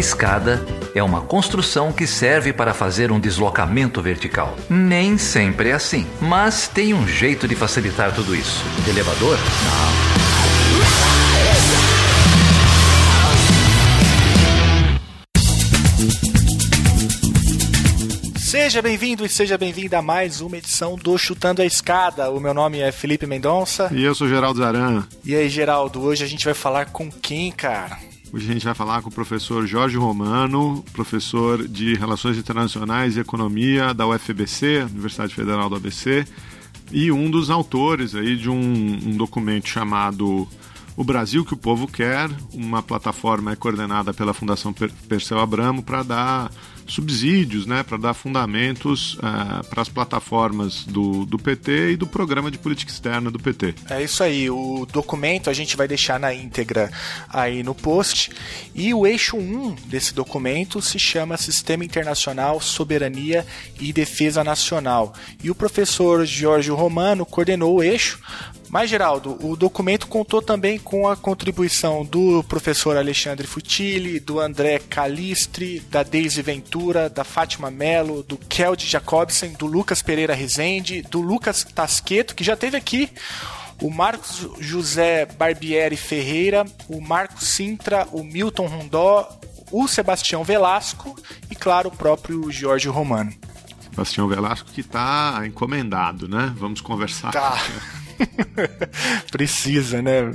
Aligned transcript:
escada 0.00 0.64
é 0.94 1.02
uma 1.02 1.20
construção 1.20 1.92
que 1.92 2.06
serve 2.06 2.52
para 2.52 2.74
fazer 2.74 3.12
um 3.12 3.20
deslocamento 3.20 4.02
vertical. 4.02 4.56
Nem 4.68 5.16
sempre 5.18 5.68
é 5.68 5.72
assim, 5.72 6.06
mas 6.20 6.66
tem 6.66 6.92
um 6.94 7.06
jeito 7.06 7.46
de 7.46 7.54
facilitar 7.54 8.12
tudo 8.12 8.34
isso. 8.34 8.64
De 8.84 8.90
elevador? 8.90 9.36
Não. 9.36 10.00
Seja 18.36 18.82
bem-vindo 18.82 19.24
e 19.24 19.28
seja 19.28 19.56
bem-vinda 19.56 19.98
a 19.98 20.02
mais 20.02 20.40
uma 20.40 20.56
edição 20.56 20.96
do 20.96 21.16
Chutando 21.16 21.62
a 21.62 21.64
Escada. 21.64 22.30
O 22.30 22.40
meu 22.40 22.52
nome 22.52 22.80
é 22.80 22.90
Felipe 22.90 23.24
Mendonça. 23.24 23.88
E 23.92 24.02
eu 24.02 24.12
sou 24.12 24.28
Geraldo 24.28 24.58
Zaran. 24.58 25.04
E 25.24 25.36
aí, 25.36 25.48
Geraldo, 25.48 26.02
hoje 26.02 26.24
a 26.24 26.26
gente 26.26 26.44
vai 26.44 26.54
falar 26.54 26.86
com 26.86 27.08
quem, 27.10 27.52
cara? 27.52 28.09
Hoje 28.32 28.48
a 28.48 28.52
gente 28.52 28.64
vai 28.64 28.74
falar 28.74 29.02
com 29.02 29.08
o 29.08 29.12
professor 29.12 29.66
Jorge 29.66 29.96
Romano, 29.96 30.84
professor 30.92 31.66
de 31.66 31.94
Relações 31.94 32.38
Internacionais 32.38 33.16
e 33.16 33.20
Economia 33.20 33.92
da 33.92 34.06
UFBC, 34.06 34.86
Universidade 34.88 35.34
Federal 35.34 35.68
do 35.68 35.74
ABC, 35.74 36.24
e 36.92 37.10
um 37.10 37.28
dos 37.28 37.50
autores 37.50 38.14
aí 38.14 38.36
de 38.36 38.48
um, 38.48 38.54
um 38.56 39.16
documento 39.16 39.68
chamado 39.68 40.46
O 40.96 41.02
Brasil 41.02 41.44
que 41.44 41.54
o 41.54 41.56
Povo 41.56 41.88
Quer, 41.88 42.30
uma 42.54 42.80
plataforma 42.80 43.56
coordenada 43.56 44.14
pela 44.14 44.32
Fundação 44.32 44.72
Perseu 45.08 45.40
Abramo 45.40 45.82
para 45.82 46.04
dar 46.04 46.52
subsídios 46.86 47.66
né, 47.66 47.82
para 47.82 47.96
dar 47.96 48.14
fundamentos 48.14 49.14
uh, 49.14 49.64
para 49.68 49.82
as 49.82 49.88
plataformas 49.88 50.84
do, 50.84 51.24
do 51.24 51.38
PT 51.38 51.92
e 51.92 51.96
do 51.96 52.06
programa 52.06 52.50
de 52.50 52.58
política 52.58 52.90
externa 52.90 53.30
do 53.30 53.38
PT. 53.38 53.74
É 53.88 54.02
isso 54.02 54.22
aí. 54.22 54.50
O 54.50 54.86
documento 54.90 55.50
a 55.50 55.52
gente 55.52 55.76
vai 55.76 55.86
deixar 55.86 56.18
na 56.18 56.34
íntegra 56.34 56.90
aí 57.28 57.62
no 57.62 57.74
post. 57.74 58.30
E 58.74 58.92
o 58.92 59.06
eixo 59.06 59.36
1 59.36 59.76
desse 59.86 60.14
documento 60.14 60.80
se 60.82 60.98
chama 60.98 61.36
Sistema 61.36 61.84
Internacional, 61.84 62.60
Soberania 62.60 63.46
e 63.78 63.92
Defesa 63.92 64.42
Nacional. 64.44 65.14
E 65.42 65.50
o 65.50 65.54
professor 65.54 66.24
Jorge 66.24 66.70
Romano 66.70 67.24
coordenou 67.24 67.76
o 67.76 67.82
eixo 67.82 68.18
mas, 68.70 68.88
Geraldo, 68.88 69.36
o 69.44 69.56
documento 69.56 70.06
contou 70.06 70.40
também 70.40 70.78
com 70.78 71.08
a 71.08 71.16
contribuição 71.16 72.04
do 72.04 72.44
professor 72.44 72.96
Alexandre 72.96 73.44
Futili, 73.44 74.20
do 74.20 74.38
André 74.38 74.78
Calistri, 74.78 75.80
da 75.90 76.04
Deise 76.04 76.40
Ventura, 76.40 77.10
da 77.10 77.24
Fátima 77.24 77.68
Mello, 77.68 78.22
do 78.22 78.36
Keld 78.36 78.86
Jacobsen, 78.86 79.54
do 79.54 79.66
Lucas 79.66 80.02
Pereira 80.02 80.34
Rezende, 80.34 81.02
do 81.02 81.20
Lucas 81.20 81.64
Tasqueto, 81.64 82.32
que 82.32 82.44
já 82.44 82.56
teve 82.56 82.76
aqui, 82.76 83.10
o 83.82 83.90
Marcos 83.90 84.48
José 84.60 85.26
Barbieri 85.26 85.96
Ferreira, 85.96 86.64
o 86.88 87.00
Marcos 87.00 87.48
Sintra, 87.48 88.06
o 88.12 88.22
Milton 88.22 88.66
Rondó, 88.68 89.28
o 89.72 89.88
Sebastião 89.88 90.44
Velasco 90.44 91.16
e, 91.50 91.56
claro, 91.56 91.88
o 91.88 91.96
próprio 91.96 92.48
Jorge 92.52 92.88
Romano. 92.88 93.32
Sebastião 93.82 94.28
Velasco 94.28 94.70
que 94.70 94.80
está 94.80 95.42
encomendado, 95.44 96.28
né? 96.28 96.54
Vamos 96.56 96.80
conversar. 96.80 97.32
Tá. 97.32 97.60
Precisa, 99.30 100.02
né? 100.02 100.32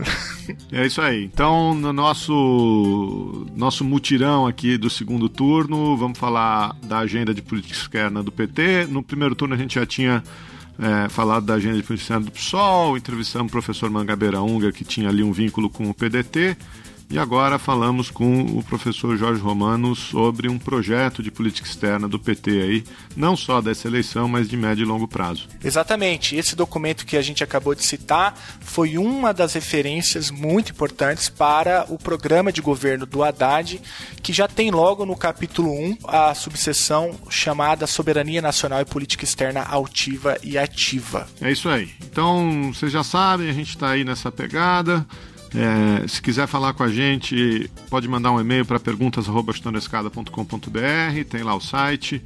É 0.71 0.85
isso 0.85 1.01
aí. 1.01 1.23
Então, 1.23 1.73
no 1.73 1.93
nosso 1.93 3.45
nosso 3.55 3.83
mutirão 3.83 4.47
aqui 4.47 4.77
do 4.77 4.89
segundo 4.89 5.29
turno, 5.29 5.95
vamos 5.97 6.17
falar 6.17 6.75
da 6.83 6.99
agenda 6.99 7.33
de 7.33 7.41
política 7.41 7.73
externa 7.73 8.21
do 8.23 8.31
PT. 8.31 8.87
No 8.89 9.03
primeiro 9.03 9.35
turno 9.35 9.53
a 9.53 9.57
gente 9.57 9.75
já 9.75 9.85
tinha 9.85 10.23
é, 10.79 11.09
falado 11.09 11.45
da 11.45 11.55
agenda 11.55 11.77
de 11.77 11.83
política 11.83 12.03
externa 12.03 12.25
do 12.25 12.31
PSOL, 12.31 12.97
entrevistamos 12.97 13.49
o 13.49 13.51
professor 13.51 13.89
Mangabeira 13.89 14.41
Unga, 14.41 14.71
que 14.71 14.83
tinha 14.83 15.09
ali 15.09 15.23
um 15.23 15.31
vínculo 15.31 15.69
com 15.69 15.89
o 15.89 15.93
PDT. 15.93 16.57
E 17.09 17.19
agora 17.19 17.59
falamos 17.59 18.09
com 18.09 18.41
o 18.41 18.63
professor 18.63 19.15
Jorge 19.15 19.41
Romano 19.41 19.95
sobre 19.95 20.49
um 20.49 20.57
projeto 20.57 21.21
de 21.21 21.29
política 21.29 21.67
externa 21.67 22.07
do 22.07 22.19
PT 22.19 22.49
aí, 22.49 22.83
não 23.15 23.37
só 23.37 23.61
dessa 23.61 23.87
eleição, 23.87 24.27
mas 24.27 24.49
de 24.49 24.57
médio 24.57 24.83
e 24.83 24.85
longo 24.85 25.07
prazo. 25.07 25.47
Exatamente. 25.63 26.35
Esse 26.35 26.55
documento 26.55 27.05
que 27.05 27.15
a 27.15 27.21
gente 27.21 27.43
acabou 27.43 27.75
de 27.75 27.83
citar 27.83 28.35
foi 28.59 28.97
uma 28.97 29.33
das 29.33 29.53
referências 29.53 30.31
muito 30.31 30.71
importantes 30.71 31.29
para 31.29 31.85
o 31.89 31.97
programa 31.97 32.51
de 32.51 32.61
governo 32.61 33.05
do 33.05 33.23
Haddad, 33.23 33.79
que 34.21 34.33
já 34.33 34.47
tem 34.47 34.71
logo 34.71 35.05
no 35.05 35.15
capítulo 35.15 35.71
1 35.71 35.97
a 36.07 36.33
subseção 36.33 37.15
chamada 37.29 37.87
Soberania 37.87 38.41
Nacional 38.41 38.81
e 38.81 38.85
Política 38.85 39.23
Externa 39.23 39.63
Altiva 39.63 40.37
e 40.43 40.57
Ativa. 40.57 41.27
É 41.39 41.51
isso 41.51 41.69
aí. 41.69 41.91
Então, 42.03 42.73
vocês 42.73 42.91
já 42.91 43.03
sabem, 43.03 43.49
a 43.49 43.53
gente 43.53 43.69
está 43.69 43.89
aí 43.91 44.03
nessa 44.03 44.31
pegada. 44.31 45.05
É, 45.55 46.07
se 46.07 46.21
quiser 46.21 46.47
falar 46.47 46.73
com 46.73 46.83
a 46.83 46.89
gente, 46.89 47.69
pode 47.89 48.07
mandar 48.07 48.31
um 48.31 48.39
e-mail 48.41 48.65
para 48.65 48.79
perguntas.chutanescada.com.br, 48.79 51.23
tem 51.29 51.43
lá 51.43 51.53
o 51.55 51.61
site 51.61 52.21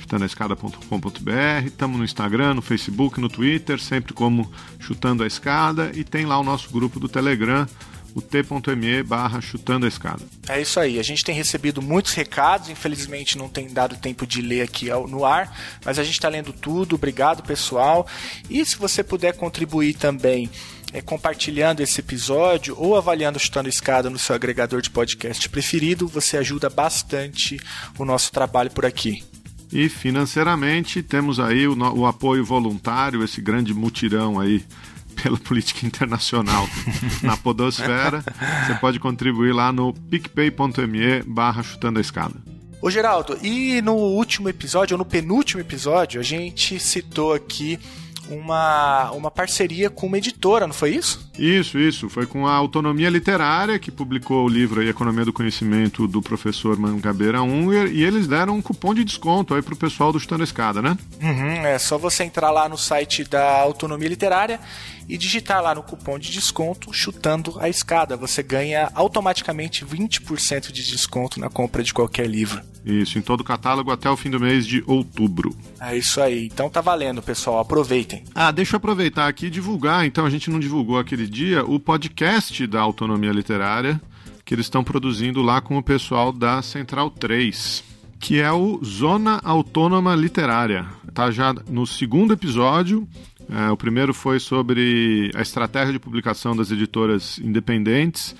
chutanescada.com.br, 0.00 1.64
estamos 1.64 1.98
no 1.98 2.04
Instagram, 2.04 2.54
no 2.54 2.62
Facebook, 2.62 3.18
no 3.18 3.30
Twitter, 3.30 3.80
sempre 3.80 4.12
como 4.12 4.52
Chutando 4.78 5.22
a 5.22 5.26
Escada, 5.26 5.90
e 5.94 6.04
tem 6.04 6.26
lá 6.26 6.38
o 6.38 6.44
nosso 6.44 6.70
grupo 6.70 7.00
do 7.00 7.08
Telegram, 7.08 7.66
o 8.14 8.22
t.me 8.22 9.02
barra 9.02 9.40
chutando 9.40 9.86
a 9.86 9.88
escada. 9.88 10.22
É 10.48 10.60
isso 10.60 10.78
aí, 10.78 11.00
a 11.00 11.02
gente 11.02 11.24
tem 11.24 11.34
recebido 11.34 11.82
muitos 11.82 12.12
recados, 12.12 12.68
infelizmente 12.68 13.36
não 13.36 13.48
tem 13.48 13.72
dado 13.72 13.96
tempo 13.96 14.26
de 14.26 14.40
ler 14.40 14.62
aqui 14.62 14.88
no 15.08 15.24
ar, 15.24 15.52
mas 15.84 15.98
a 15.98 16.04
gente 16.04 16.14
está 16.14 16.28
lendo 16.28 16.52
tudo, 16.52 16.94
obrigado 16.94 17.42
pessoal. 17.42 18.06
E 18.48 18.64
se 18.64 18.76
você 18.76 19.02
puder 19.02 19.36
contribuir 19.36 19.94
também 19.94 20.48
é, 20.94 21.02
compartilhando 21.02 21.80
esse 21.80 22.00
episódio 22.00 22.76
ou 22.78 22.96
avaliando 22.96 23.36
Chutando 23.36 23.68
Escada 23.68 24.08
no 24.08 24.18
seu 24.18 24.32
agregador 24.32 24.80
de 24.80 24.88
podcast 24.88 25.48
preferido, 25.48 26.06
você 26.06 26.36
ajuda 26.36 26.70
bastante 26.70 27.58
o 27.98 28.04
nosso 28.04 28.30
trabalho 28.30 28.70
por 28.70 28.86
aqui. 28.86 29.24
E 29.72 29.88
financeiramente 29.88 31.02
temos 31.02 31.40
aí 31.40 31.66
o, 31.66 31.76
o 31.76 32.06
apoio 32.06 32.44
voluntário, 32.44 33.24
esse 33.24 33.40
grande 33.40 33.74
mutirão 33.74 34.38
aí 34.38 34.64
pela 35.20 35.36
política 35.36 35.84
internacional 35.84 36.68
na 37.22 37.36
podosfera. 37.36 38.24
Você 38.64 38.74
pode 38.74 39.00
contribuir 39.00 39.52
lá 39.52 39.72
no 39.72 39.92
picpay.me 39.92 41.24
barra 41.26 41.64
chutando 41.64 41.98
a 41.98 42.02
escada. 42.02 42.36
Ô 42.80 42.88
Geraldo, 42.88 43.36
e 43.42 43.82
no 43.82 43.94
último 43.94 44.48
episódio, 44.48 44.94
ou 44.94 44.98
no 44.98 45.04
penúltimo 45.04 45.60
episódio, 45.60 46.20
a 46.20 46.24
gente 46.24 46.78
citou 46.78 47.32
aqui 47.32 47.80
uma, 48.28 49.10
uma 49.12 49.30
parceria 49.30 49.90
com 49.90 50.06
uma 50.06 50.18
editora, 50.18 50.66
não 50.66 50.74
foi 50.74 50.94
isso? 50.94 51.30
Isso, 51.38 51.78
isso. 51.78 52.08
Foi 52.08 52.26
com 52.26 52.46
a 52.46 52.52
Autonomia 52.52 53.10
Literária, 53.10 53.78
que 53.78 53.90
publicou 53.90 54.44
o 54.44 54.48
livro 54.48 54.80
aí, 54.80 54.88
Economia 54.88 55.24
do 55.24 55.32
Conhecimento, 55.32 56.06
do 56.06 56.22
professor 56.22 56.76
Mangabeira 56.78 57.42
Unger, 57.42 57.90
e 57.92 58.02
eles 58.02 58.26
deram 58.26 58.56
um 58.56 58.62
cupom 58.62 58.94
de 58.94 59.04
desconto 59.04 59.54
aí 59.54 59.62
pro 59.62 59.76
pessoal 59.76 60.12
do 60.12 60.20
Chutando 60.20 60.42
a 60.42 60.44
Escada, 60.44 60.80
né? 60.80 60.96
Uhum, 61.20 61.66
é 61.66 61.78
só 61.78 61.98
você 61.98 62.24
entrar 62.24 62.50
lá 62.50 62.68
no 62.68 62.78
site 62.78 63.24
da 63.24 63.60
Autonomia 63.60 64.08
Literária 64.08 64.60
e 65.08 65.16
digitar 65.16 65.62
lá 65.62 65.74
no 65.74 65.82
cupom 65.82 66.18
de 66.18 66.30
desconto 66.30 66.92
chutando 66.92 67.56
a 67.60 67.68
escada. 67.68 68.16
Você 68.16 68.42
ganha 68.42 68.90
automaticamente 68.94 69.84
20% 69.84 70.72
de 70.72 70.86
desconto 70.86 71.38
na 71.40 71.48
compra 71.48 71.82
de 71.82 71.92
qualquer 71.92 72.26
livro. 72.26 72.62
Isso, 72.84 73.18
em 73.18 73.22
todo 73.22 73.40
o 73.40 73.44
catálogo 73.44 73.90
até 73.90 74.10
o 74.10 74.16
fim 74.16 74.30
do 74.30 74.38
mês 74.38 74.66
de 74.66 74.84
outubro. 74.86 75.56
É 75.80 75.96
isso 75.96 76.20
aí. 76.20 76.46
Então 76.46 76.68
tá 76.68 76.82
valendo, 76.82 77.22
pessoal. 77.22 77.58
Aproveitem. 77.58 78.24
Ah, 78.34 78.50
deixa 78.50 78.74
eu 78.74 78.76
aproveitar 78.76 79.26
aqui 79.26 79.46
e 79.46 79.50
divulgar. 79.50 80.04
Então 80.04 80.26
a 80.26 80.30
gente 80.30 80.50
não 80.50 80.60
divulgou 80.60 80.98
aquele 80.98 81.23
dia 81.28 81.64
o 81.64 81.78
podcast 81.78 82.66
da 82.66 82.80
Autonomia 82.80 83.32
Literária 83.32 84.00
que 84.44 84.54
eles 84.54 84.66
estão 84.66 84.84
produzindo 84.84 85.40
lá 85.40 85.60
com 85.60 85.78
o 85.78 85.82
pessoal 85.82 86.30
da 86.30 86.60
Central 86.60 87.10
3, 87.10 87.82
que 88.20 88.40
é 88.40 88.52
o 88.52 88.78
Zona 88.84 89.40
Autônoma 89.42 90.14
Literária. 90.14 90.86
Tá 91.14 91.30
já 91.30 91.54
no 91.68 91.86
segundo 91.86 92.34
episódio. 92.34 93.08
É, 93.50 93.70
o 93.70 93.76
primeiro 93.76 94.12
foi 94.12 94.38
sobre 94.38 95.30
a 95.34 95.40
estratégia 95.40 95.92
de 95.92 95.98
publicação 95.98 96.54
das 96.54 96.70
editoras 96.70 97.38
independentes. 97.38 98.36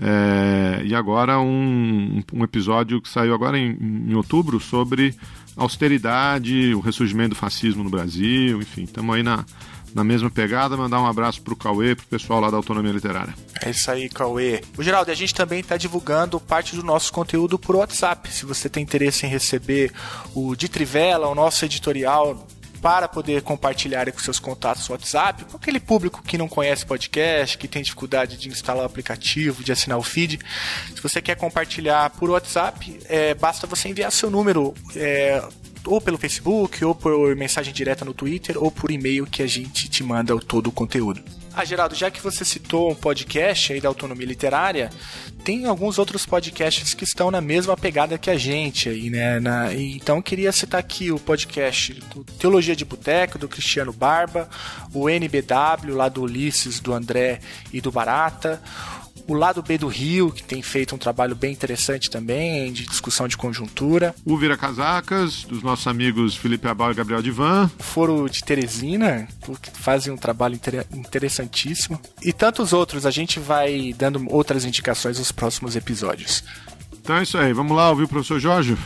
É, 0.00 0.82
e 0.84 0.94
agora 0.94 1.40
um, 1.40 2.22
um, 2.32 2.44
episódio 2.44 3.00
que 3.02 3.08
saiu 3.08 3.34
agora 3.34 3.58
em, 3.58 3.76
em, 3.80 4.14
outubro 4.14 4.60
sobre 4.60 5.12
austeridade, 5.58 6.74
o 6.74 6.80
ressurgimento 6.80 7.30
do 7.30 7.36
fascismo 7.36 7.84
no 7.84 7.90
Brasil, 7.90 8.60
enfim, 8.62 8.84
estamos 8.84 9.14
aí 9.14 9.22
na, 9.22 9.44
na 9.94 10.04
mesma 10.04 10.30
pegada. 10.30 10.76
Mandar 10.76 11.00
um 11.00 11.06
abraço 11.06 11.42
pro 11.42 11.56
Cauê, 11.56 11.94
pro 11.94 12.06
pessoal 12.06 12.40
lá 12.40 12.50
da 12.50 12.56
Autonomia 12.56 12.92
Literária. 12.92 13.34
É 13.60 13.70
isso 13.70 13.90
aí, 13.90 14.08
Cauê. 14.08 14.62
O 14.76 14.82
Geraldo, 14.82 15.10
a 15.10 15.14
gente 15.14 15.34
também 15.34 15.60
está 15.60 15.76
divulgando 15.76 16.38
parte 16.38 16.76
do 16.76 16.82
nosso 16.82 17.12
conteúdo 17.12 17.58
por 17.58 17.76
WhatsApp. 17.76 18.32
Se 18.32 18.46
você 18.46 18.68
tem 18.68 18.82
interesse 18.82 19.26
em 19.26 19.28
receber 19.28 19.92
o 20.34 20.54
de 20.54 20.68
Trivela, 20.68 21.28
o 21.28 21.34
nosso 21.34 21.64
editorial 21.64 22.46
para 22.80 23.08
poder 23.08 23.42
compartilhar 23.42 24.10
com 24.12 24.18
seus 24.18 24.38
contatos 24.38 24.88
no 24.88 24.94
WhatsApp, 24.94 25.44
com 25.44 25.56
aquele 25.56 25.80
público 25.80 26.22
que 26.22 26.38
não 26.38 26.48
conhece 26.48 26.86
podcast, 26.86 27.58
que 27.58 27.68
tem 27.68 27.82
dificuldade 27.82 28.36
de 28.36 28.48
instalar 28.48 28.82
o 28.82 28.86
aplicativo, 28.86 29.62
de 29.62 29.72
assinar 29.72 29.98
o 29.98 30.02
feed. 30.02 30.38
Se 30.94 31.02
você 31.02 31.20
quer 31.20 31.36
compartilhar 31.36 32.10
por 32.10 32.30
WhatsApp, 32.30 33.00
é, 33.06 33.34
basta 33.34 33.66
você 33.66 33.88
enviar 33.88 34.10
seu 34.12 34.30
número 34.30 34.74
é, 34.96 35.42
ou 35.84 36.00
pelo 36.00 36.18
Facebook, 36.18 36.84
ou 36.84 36.94
por 36.94 37.34
mensagem 37.36 37.72
direta 37.72 38.04
no 38.04 38.14
Twitter, 38.14 38.56
ou 38.62 38.70
por 38.70 38.90
e-mail 38.90 39.26
que 39.26 39.42
a 39.42 39.46
gente 39.46 39.88
te 39.88 40.02
manda 40.02 40.38
todo 40.38 40.68
o 40.68 40.72
conteúdo. 40.72 41.22
Ah, 41.54 41.64
Geraldo, 41.64 41.96
já 41.96 42.08
que 42.08 42.22
você 42.22 42.44
citou 42.44 42.92
um 42.92 42.94
podcast 42.94 43.72
aí 43.72 43.80
da 43.80 43.88
autonomia 43.88 44.24
literária, 44.24 44.90
tem 45.42 45.66
alguns 45.66 45.98
outros 45.98 46.24
podcasts 46.24 46.94
que 46.94 47.02
estão 47.02 47.32
na 47.32 47.40
mesma 47.40 47.76
pegada 47.76 48.16
que 48.16 48.30
a 48.30 48.36
gente 48.36 48.88
aí, 48.88 49.10
né? 49.10 49.40
Na, 49.40 49.74
então 49.74 50.22
queria 50.22 50.52
citar 50.52 50.78
aqui 50.78 51.10
o 51.10 51.18
podcast 51.18 51.94
do 52.14 52.22
Teologia 52.22 52.76
de 52.76 52.84
Boteco, 52.84 53.38
do 53.38 53.48
Cristiano 53.48 53.92
Barba, 53.92 54.48
o 54.94 55.10
NBW, 55.10 55.96
lá 55.96 56.08
do 56.08 56.22
Ulisses, 56.22 56.78
do 56.78 56.94
André 56.94 57.40
e 57.72 57.80
do 57.80 57.90
Barata, 57.90 58.62
o 59.28 59.34
lado 59.34 59.62
B 59.62 59.76
do 59.76 59.86
Rio, 59.86 60.32
que 60.32 60.42
tem 60.42 60.62
feito 60.62 60.94
um 60.94 60.98
trabalho 60.98 61.36
bem 61.36 61.52
interessante 61.52 62.10
também, 62.10 62.72
de 62.72 62.86
discussão 62.86 63.28
de 63.28 63.36
conjuntura. 63.36 64.14
O 64.24 64.36
Vira 64.38 64.56
Casacas, 64.56 65.44
dos 65.44 65.62
nossos 65.62 65.86
amigos 65.86 66.34
Felipe 66.34 66.66
Abal 66.66 66.90
e 66.90 66.94
Gabriel 66.94 67.20
Divan. 67.20 67.70
O 67.78 67.82
Foro 67.82 68.28
de 68.28 68.42
Teresina, 68.42 69.28
que 69.60 69.70
fazem 69.70 70.12
um 70.12 70.16
trabalho 70.16 70.58
interessantíssimo. 70.94 72.00
E 72.22 72.32
tantos 72.32 72.72
outros, 72.72 73.04
a 73.04 73.10
gente 73.10 73.38
vai 73.38 73.94
dando 73.96 74.24
outras 74.30 74.64
indicações 74.64 75.18
nos 75.18 75.30
próximos 75.30 75.76
episódios. 75.76 76.42
Então 77.00 77.16
é 77.16 77.22
isso 77.22 77.36
aí, 77.36 77.52
vamos 77.52 77.76
lá 77.76 77.90
ouvir 77.90 78.04
o 78.04 78.08
professor 78.08 78.40
Jorge? 78.40 78.76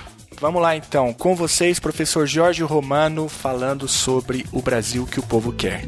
Vamos 0.40 0.60
lá 0.60 0.76
então, 0.76 1.12
com 1.12 1.36
vocês, 1.36 1.78
professor 1.78 2.26
Jorge 2.26 2.64
Romano, 2.64 3.28
falando 3.28 3.86
sobre 3.86 4.44
o 4.50 4.60
Brasil 4.60 5.06
que 5.06 5.20
o 5.20 5.22
povo 5.22 5.52
quer. 5.52 5.84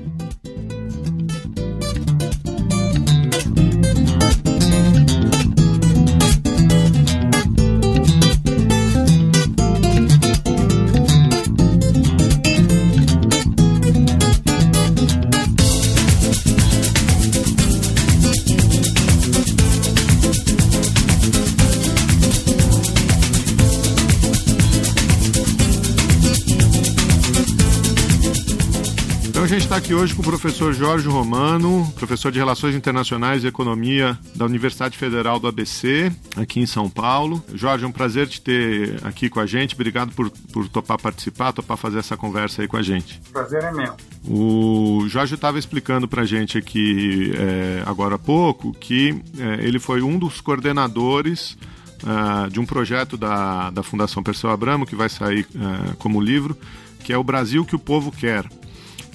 Gente 29.46 29.64
está 29.64 29.76
aqui 29.76 29.92
hoje 29.92 30.14
com 30.14 30.22
o 30.22 30.24
professor 30.24 30.72
Jorge 30.72 31.06
Romano, 31.06 31.92
professor 31.96 32.32
de 32.32 32.38
Relações 32.38 32.74
Internacionais 32.74 33.44
e 33.44 33.46
Economia 33.46 34.18
da 34.34 34.46
Universidade 34.46 34.96
Federal 34.96 35.38
do 35.38 35.46
ABC, 35.46 36.10
aqui 36.34 36.60
em 36.60 36.66
São 36.66 36.88
Paulo. 36.88 37.44
Jorge, 37.52 37.84
é 37.84 37.86
um 37.86 37.92
prazer 37.92 38.26
te 38.26 38.40
ter 38.40 38.98
aqui 39.04 39.28
com 39.28 39.40
a 39.40 39.44
gente. 39.44 39.74
Obrigado 39.74 40.14
por, 40.14 40.30
por 40.30 40.66
topar 40.68 40.98
participar, 40.98 41.52
topar 41.52 41.76
fazer 41.76 41.98
essa 41.98 42.16
conversa 42.16 42.62
aí 42.62 42.68
com 42.68 42.78
a 42.78 42.82
gente. 42.82 43.20
Prazer 43.32 43.64
é 43.64 43.72
meu. 43.72 43.94
O 44.26 45.06
Jorge 45.08 45.34
estava 45.34 45.58
explicando 45.58 46.08
para 46.08 46.22
a 46.22 46.26
gente 46.26 46.56
aqui 46.56 47.34
é, 47.36 47.82
agora 47.84 48.14
há 48.14 48.18
pouco 48.18 48.72
que 48.72 49.20
é, 49.38 49.66
ele 49.66 49.78
foi 49.78 50.00
um 50.00 50.18
dos 50.18 50.40
coordenadores 50.40 51.58
uh, 52.02 52.48
de 52.48 52.58
um 52.60 52.64
projeto 52.64 53.18
da, 53.18 53.68
da 53.68 53.82
Fundação 53.82 54.22
Perseu 54.22 54.48
Abramo, 54.48 54.86
que 54.86 54.96
vai 54.96 55.10
sair 55.10 55.46
uh, 55.54 55.96
como 55.98 56.18
livro, 56.18 56.56
que 57.00 57.12
é 57.12 57.18
o 57.18 57.22
Brasil 57.22 57.64
que 57.66 57.76
o 57.76 57.78
Povo 57.78 58.10
Quer 58.10 58.48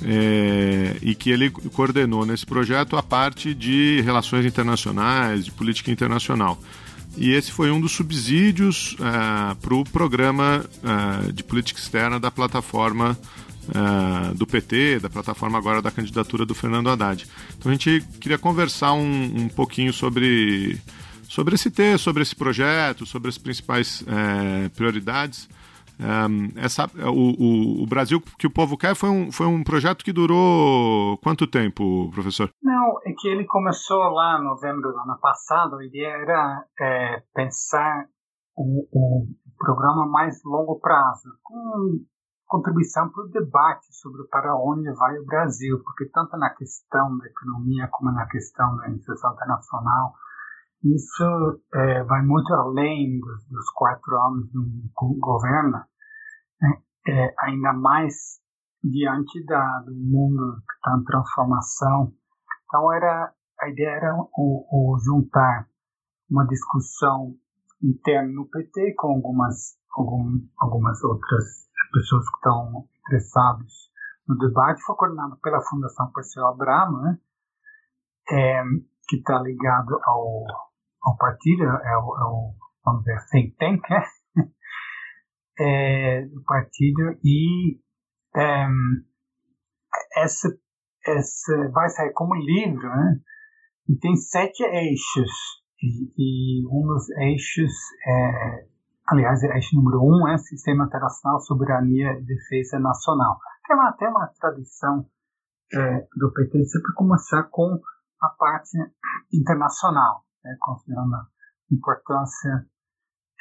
é, 0.04 0.98
e 1.01 1.16
que 1.16 1.30
ele 1.30 1.50
coordenou 1.50 2.25
nesse 2.25 2.46
projeto 2.46 2.96
a 2.96 3.04
parte 3.04 3.54
de 3.54 4.01
relações 4.01 4.46
internacionais, 4.46 5.46
de 5.46 5.51
política 5.51 5.92
internacional. 5.92 6.60
E 7.18 7.31
esse 7.31 7.51
foi 7.51 7.72
um 7.72 7.81
dos 7.81 7.92
subsídios 7.92 8.96
é, 9.00 9.56
para 9.56 9.74
o 9.74 9.84
programa 9.84 10.66
é, 11.28 11.31
de 11.31 11.44
política 11.44 11.80
externa 11.80 12.19
da 12.19 12.31
plataforma 12.31 13.18
é, 13.69 14.34
do 14.36 14.48
PT, 14.48 15.00
da 15.00 15.10
plataforma 15.10 15.57
agora 15.57 15.81
da 15.81 15.92
candidatura 15.92 16.46
do 16.46 16.56
Fernando 16.56 16.90
Haddad. 16.90 17.28
Então 17.57 17.72
a 17.72 17.75
gente 17.75 18.04
queria 18.22 18.38
conversar 18.38 18.94
um, 18.94 19.44
um 19.44 19.50
pouquinho 19.50 19.92
sobre, 19.92 20.80
sobre 21.28 21.56
esse 21.56 21.69
texto, 21.69 22.06
sobre 22.06 22.24
esse 22.24 22.36
projeto, 22.36 23.06
sobre 23.06 23.30
as 23.30 23.38
principais 23.38 24.04
prioridades. 24.75 25.50
Um, 26.00 26.57
essa, 26.57 26.90
o, 27.10 27.81
o, 27.81 27.84
o, 27.84 27.86
Brasil 27.86 28.22
que 28.38 28.48
o 28.48 28.54
povo 28.54 28.78
quer 28.78 28.96
foi 28.96 29.10
um, 29.10 29.31
foi 29.34 29.46
um 29.48 29.62
projeto 29.66 30.04
que 30.04 30.13
durou 30.13 31.18
quanto 31.18 31.46
tempo, 31.46 32.10
professor? 32.12 32.50
Não, 32.63 33.00
é 33.06 33.12
que 33.18 33.28
ele 33.28 33.44
começou 33.44 34.00
lá 34.10 34.40
em 34.40 34.46
novembro 34.46 34.94
do 34.94 34.98
ano 34.98 35.19
passado. 35.22 35.81
Ideia 35.81 36.16
era 36.22 36.66
é, 36.80 37.24
pensar 37.34 38.06
um, 38.57 38.88
um, 38.94 39.28
programa 39.57 40.07
mais 40.07 40.42
longo 40.46 40.80
prazo, 40.80 41.30
com 41.44 42.00
contribuição 42.48 43.10
para 43.10 43.25
o 43.25 43.30
debate 43.30 43.86
sobre 43.92 44.24
para 44.31 44.56
onde 44.56 44.90
vai 44.94 45.18
o 45.19 45.25
Brasil, 45.25 45.81
porque 45.84 46.06
tanto 46.13 46.38
na 46.38 46.50
questão 46.51 47.18
da 47.18 47.28
economia 47.28 47.90
como 47.92 48.12
na 48.12 48.25
questão 48.28 48.78
da 48.78 48.90
inserção 48.90 49.34
internacional, 49.34 50.13
isso 50.84 51.62
é, 51.74 52.04
vai 52.04 52.22
muito 52.24 52.54
além 52.54 53.19
dos, 53.19 53.46
dos, 53.50 53.69
quatro 53.72 54.16
anos 54.28 54.50
do 54.51 54.63
governo? 55.19 55.84
É, 57.09 57.33
ainda 57.39 57.73
mais 57.73 58.39
diante 58.83 59.44
da, 59.45 59.79
do 59.85 59.94
mundo 59.94 60.61
que 60.67 60.73
está 60.75 60.97
em 60.97 61.03
transformação. 61.03 62.13
Então 62.65 62.94
era 62.94 63.33
a 63.59 63.69
ideia 63.69 63.89
era 63.89 64.15
o, 64.15 64.38
o 64.38 64.97
juntar 65.00 65.67
uma 66.29 66.45
discussão 66.47 67.35
interna 67.83 68.31
no 68.31 68.47
PT 68.47 68.94
com 68.95 69.15
algumas 69.15 69.77
algum, 69.97 70.39
algumas 70.59 71.03
outras 71.03 71.67
pessoas 71.91 72.29
que 72.29 72.35
estão 72.35 72.88
interessadas 73.07 73.73
no 74.27 74.38
debate. 74.38 74.81
Foi 74.83 74.95
coordenado 74.95 75.38
pela 75.41 75.62
Fundação 75.62 76.12
Perseu 76.12 76.47
Abramo, 76.47 77.01
né? 77.01 77.17
É, 78.31 78.63
que 79.07 79.17
está 79.17 79.41
ligado 79.41 80.00
ao 80.03 80.45
ao 81.01 81.17
partido, 81.17 81.63
é 81.63 81.97
o, 81.97 82.17
é 82.17 82.25
o 82.25 82.53
vamos 82.85 83.03
dizer, 83.03 83.25
think 83.31 83.55
tank, 83.57 83.89
né? 83.89 84.03
É, 85.59 86.25
do 86.25 86.44
partido 86.44 87.17
e 87.23 87.79
é, 88.35 88.67
essa, 90.17 90.50
essa 91.06 91.69
vai 91.71 91.89
sair 91.89 92.13
como 92.13 92.35
livro, 92.35 92.88
né? 92.88 93.19
E 93.88 93.95
tem 93.97 94.15
sete 94.15 94.63
eixos. 94.63 95.31
E, 95.81 96.13
e 96.17 96.67
um 96.67 96.88
dos 96.88 97.09
eixos 97.11 97.71
é, 98.06 98.67
aliás, 99.07 99.44
é 99.44 99.56
eixo 99.56 99.75
número 99.75 100.01
um 100.03 100.27
é 100.27 100.38
Sistema 100.38 100.85
Internacional, 100.85 101.39
Soberania 101.41 102.12
e 102.19 102.23
Defesa 102.23 102.79
Nacional, 102.79 103.39
uma, 103.71 103.89
até 103.89 104.09
uma 104.09 104.27
tradição 104.39 105.05
é, 105.73 106.07
do 106.15 106.31
PT 106.33 106.65
sempre 106.65 106.94
começar 106.95 107.44
com 107.44 107.79
a 108.21 108.29
parte 108.29 108.77
internacional 109.33 110.25
né, 110.44 110.55
considerando 110.59 111.15
a 111.15 111.27
importância 111.72 112.65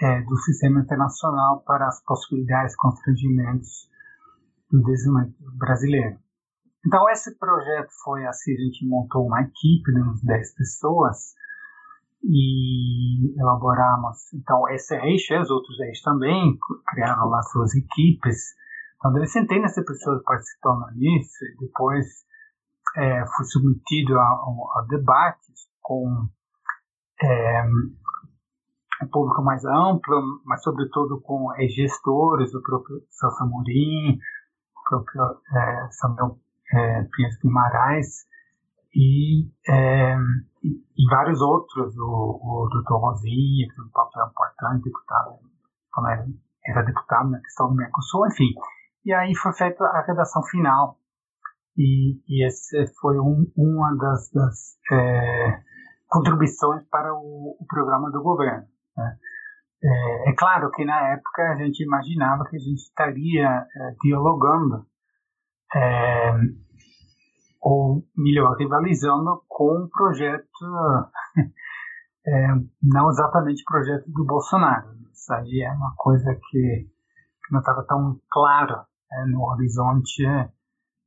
é, 0.00 0.22
do 0.22 0.36
sistema 0.36 0.80
internacional 0.80 1.62
para 1.64 1.86
as 1.86 2.02
possibilidades 2.04 2.74
e 2.74 2.76
constrangimentos 2.76 3.88
do 4.70 4.82
desenvolvimento 4.82 5.36
brasileiro. 5.56 6.18
Então, 6.86 7.08
esse 7.10 7.36
projeto 7.38 7.90
foi 8.04 8.24
assim: 8.26 8.52
a 8.52 8.64
gente 8.64 8.86
montou 8.86 9.26
uma 9.26 9.42
equipe 9.42 9.92
de 9.92 10.00
uns 10.00 10.22
10 10.22 10.54
pessoas 10.54 11.34
e 12.22 13.34
elaboramos. 13.40 14.32
Então, 14.34 14.68
esse 14.68 14.94
eixo 14.94 15.34
e 15.34 15.40
os 15.40 15.50
outros 15.50 15.78
eixos 15.80 16.02
também 16.02 16.56
criaram 16.88 17.28
lá 17.28 17.42
suas 17.42 17.74
equipes. 17.74 18.54
Então, 18.96 19.12
deve 19.12 19.26
centenas 19.26 19.72
de 19.72 19.84
pessoas 19.84 20.22
participando 20.24 20.86
nisso 20.94 21.44
e 21.44 21.66
depois 21.66 22.06
é, 22.96 23.24
foi 23.36 23.44
submetido 23.46 24.18
a, 24.18 24.22
a, 24.22 24.80
a 24.80 24.86
debates 24.88 25.68
com 25.82 26.28
é, 27.22 27.64
um 29.02 29.08
público 29.08 29.42
mais 29.42 29.64
amplo, 29.64 30.40
mas 30.44 30.62
sobretudo 30.62 31.20
com 31.20 31.52
é, 31.54 31.68
gestores, 31.68 32.54
o 32.54 32.62
próprio 32.62 33.02
Celso 33.10 33.42
Amorim, 33.42 34.18
o 34.76 34.88
próprio 34.88 35.40
é, 35.54 35.88
Samuel 35.92 36.38
é, 36.72 37.02
Pinhas 37.14 37.36
Guimarães 37.38 38.26
e, 38.94 39.48
é, 39.68 40.16
e, 40.64 41.08
vários 41.10 41.40
outros, 41.40 41.96
o, 41.96 42.04
o 42.04 42.68
Dr. 42.68 42.94
Rosinha, 42.94 43.68
que 43.68 43.74
tem 43.74 43.84
um 43.84 43.90
papel 43.90 44.26
importante, 44.26 44.84
deputado, 44.84 45.38
era 46.66 46.82
deputado 46.82 47.30
na 47.30 47.40
questão 47.40 47.68
do 47.68 47.74
Mercosul, 47.74 48.26
enfim. 48.26 48.52
E 49.04 49.12
aí 49.12 49.34
foi 49.34 49.52
feita 49.52 49.84
a 49.84 50.02
redação 50.06 50.42
final 50.44 50.98
e, 51.76 52.20
e 52.28 52.46
esse 52.46 52.86
foi 53.00 53.18
um, 53.18 53.50
uma 53.56 53.96
das, 53.96 54.30
das 54.32 54.76
é, 54.90 55.62
contribuições 56.08 56.84
para 56.90 57.14
o, 57.14 57.56
o 57.60 57.66
programa 57.66 58.10
do 58.10 58.22
governo. 58.22 58.66
Né? 58.98 59.16
É, 59.82 60.30
é, 60.30 60.34
claro 60.36 60.70
que 60.72 60.84
na 60.84 61.12
época 61.12 61.52
a 61.52 61.54
gente 61.54 61.84
imaginava 61.84 62.44
que 62.44 62.56
a 62.56 62.58
gente 62.58 62.78
estaria 62.78 63.46
é, 63.46 63.94
dialogando 64.02 64.84
é, 65.74 66.32
ou 67.60 68.04
melhor, 68.16 68.56
rivalizando 68.56 69.42
com 69.48 69.84
o 69.84 69.88
projeto, 69.88 70.46
é, 72.26 72.46
não 72.82 73.08
exatamente 73.08 73.62
projeto 73.64 74.04
do 74.10 74.24
Bolsonaro. 74.24 74.88
Isso 75.12 75.32
aí 75.32 75.62
é 75.62 75.72
uma 75.72 75.92
coisa 75.96 76.34
que 76.50 76.88
não 77.50 77.60
estava 77.60 77.84
tão 77.86 78.20
claro 78.30 78.84
é, 79.12 79.24
no 79.26 79.44
horizonte 79.44 80.24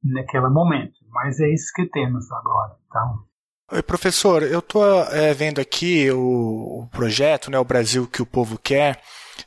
naquele 0.04 0.50
momento. 0.50 0.98
Mas 1.10 1.40
é 1.40 1.50
isso 1.50 1.72
que 1.76 1.90
temos 1.90 2.32
agora. 2.32 2.76
Então, 2.88 3.26
Oi, 3.74 3.82
professor, 3.82 4.44
eu 4.44 4.60
estou 4.60 4.84
é, 5.14 5.34
vendo 5.34 5.62
aqui 5.62 6.12
o, 6.12 6.82
o, 6.82 6.90
projeto, 6.92 7.50
né, 7.50 7.58
o 7.58 7.64
Brasil 7.64 8.06
que 8.06 8.22
o 8.22 8.26
povo 8.26 8.60
quer. 8.62 9.00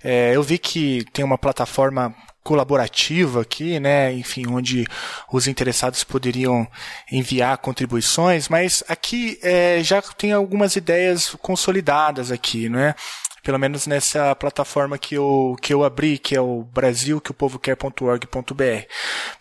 É, 0.02 0.34
eu 0.34 0.42
vi 0.42 0.56
que 0.56 1.04
tem 1.12 1.22
uma 1.22 1.36
plataforma 1.36 2.14
colaborativa 2.42 3.42
aqui, 3.42 3.78
né? 3.78 4.14
Enfim, 4.14 4.46
onde 4.48 4.86
os 5.30 5.46
interessados 5.46 6.04
poderiam 6.04 6.66
enviar 7.12 7.58
contribuições, 7.58 8.48
mas 8.48 8.82
aqui 8.88 9.38
é, 9.42 9.82
já 9.82 10.00
tem 10.00 10.32
algumas 10.32 10.74
ideias 10.74 11.34
consolidadas 11.42 12.30
aqui, 12.30 12.70
né? 12.70 12.94
pelo 13.42 13.58
menos 13.58 13.86
nessa 13.86 14.34
plataforma 14.34 14.96
que 14.96 15.16
eu, 15.16 15.54
que 15.60 15.72
eu 15.74 15.84
abri, 15.84 16.16
que 16.16 16.34
é 16.34 16.40
o 16.40 16.62
Brasil 16.62 17.20
que 17.20 17.30
o 17.30 17.34
povo 17.34 17.58
quer.org.br. 17.58 18.86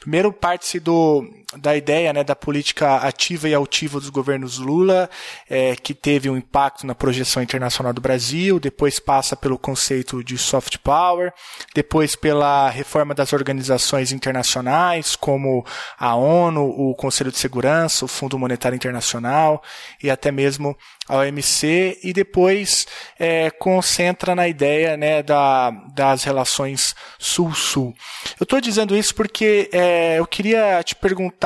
Primeiro 0.02 0.34
parte-se 0.34 0.78
do, 0.78 1.26
da 1.58 1.76
ideia 1.76 2.14
né, 2.14 2.24
da 2.24 2.36
política 2.36 2.98
ativa 2.98 3.48
e 3.48 3.54
altiva 3.54 4.00
dos 4.00 4.10
governos 4.10 4.58
Lula, 4.58 5.10
é, 5.50 5.76
que 5.76 5.94
teve 5.94 6.30
um 6.30 6.38
impacto 6.38 6.86
na 6.86 6.96
projeção 6.96 7.42
internacional 7.42 7.94
do 7.94 8.02
Brasil, 8.02 8.60
depois 8.60 9.00
passa 9.00 9.36
pelo 9.36 9.58
conceito 9.58 10.24
de 10.24 10.38
soft 10.38 10.78
power, 10.78 11.34
depois 11.74 12.16
pela 12.16 12.70
reforma 12.70 13.14
das 13.14 13.34
organizações 13.34 14.12
internacionais, 14.12 15.16
como 15.16 15.66
a 16.00 16.16
ONU, 16.16 16.64
o 16.64 16.96
Conselho 16.96 17.32
de 17.32 17.38
Segurança, 17.38 18.06
o 18.06 18.08
Fundo 18.08 18.38
Monetário 18.40 18.76
Internacional 18.76 19.62
e 20.02 20.10
até 20.10 20.32
mesmo 20.32 20.78
a 21.08 21.18
OMC, 21.18 22.00
e 22.02 22.14
depois 22.14 22.88
é, 23.20 23.52
concentra 23.52 24.34
na 24.34 24.48
ideia 24.48 24.96
né, 24.96 25.22
da, 25.22 25.70
das 25.94 26.24
relações 26.24 26.96
Sul-Sul. 27.20 27.94
Eu 28.40 28.46
estou 28.46 28.62
dizendo 28.62 28.96
isso 28.96 29.14
porque 29.14 29.70
é, 29.74 30.18
eu 30.18 30.26
queria 30.26 30.82
te 30.82 30.96
perguntar 30.96 31.43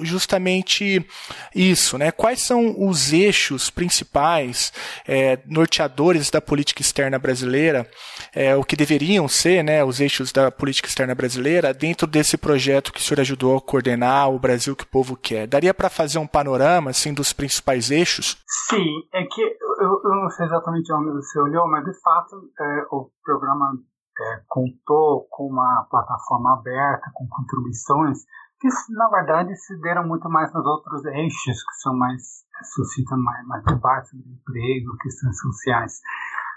justamente 0.00 1.06
isso, 1.54 1.98
né? 1.98 2.10
Quais 2.10 2.42
são 2.42 2.74
os 2.88 3.12
eixos 3.12 3.70
principais 3.70 4.72
é, 5.06 5.38
norteadores 5.46 6.30
da 6.30 6.40
política 6.40 6.80
externa 6.80 7.18
brasileira, 7.18 7.88
é, 8.34 8.56
o 8.56 8.64
que 8.64 8.76
deveriam 8.76 9.28
ser, 9.28 9.62
né, 9.62 9.84
os 9.84 10.00
eixos 10.00 10.32
da 10.32 10.50
política 10.50 10.88
externa 10.88 11.14
brasileira 11.14 11.74
dentro 11.74 12.06
desse 12.06 12.36
projeto 12.36 12.92
que 12.92 13.00
o 13.00 13.02
senhor 13.02 13.20
ajudou 13.20 13.56
a 13.56 13.60
coordenar, 13.60 14.30
o 14.30 14.38
Brasil 14.38 14.74
que 14.74 14.84
o 14.84 14.88
povo 14.88 15.16
quer? 15.16 15.46
Daria 15.46 15.74
para 15.74 15.90
fazer 15.90 16.18
um 16.18 16.26
panorama 16.26 16.90
assim 16.90 17.12
dos 17.12 17.32
principais 17.32 17.90
eixos? 17.90 18.36
Sim, 18.68 18.86
é 19.12 19.22
que 19.24 19.42
eu, 19.42 20.00
eu 20.04 20.22
não 20.22 20.30
sei 20.30 20.46
exatamente 20.46 20.92
onde 20.92 21.10
você 21.10 21.38
olhou, 21.40 21.68
mas 21.68 21.84
de 21.84 21.92
fato 22.00 22.36
é, 22.60 22.86
o 22.90 23.10
programa 23.24 23.72
é, 24.20 24.42
contou 24.48 25.26
com 25.30 25.46
uma 25.46 25.86
plataforma 25.90 26.54
aberta, 26.54 27.10
com 27.14 27.26
contribuições, 27.28 28.18
que 28.60 28.68
na 28.90 29.08
verdade 29.08 29.54
se 29.56 29.78
deram 29.80 30.06
muito 30.06 30.28
mais 30.28 30.52
nos 30.52 30.64
outros 30.64 31.04
eixos, 31.04 31.64
que 31.64 31.74
são 31.82 31.96
mais, 31.96 32.44
suscitam 32.74 33.18
mais, 33.18 33.46
mais 33.46 33.64
debates 33.64 34.10
sobre 34.10 34.30
emprego, 34.30 34.96
questões 34.98 35.38
sociais. 35.38 36.00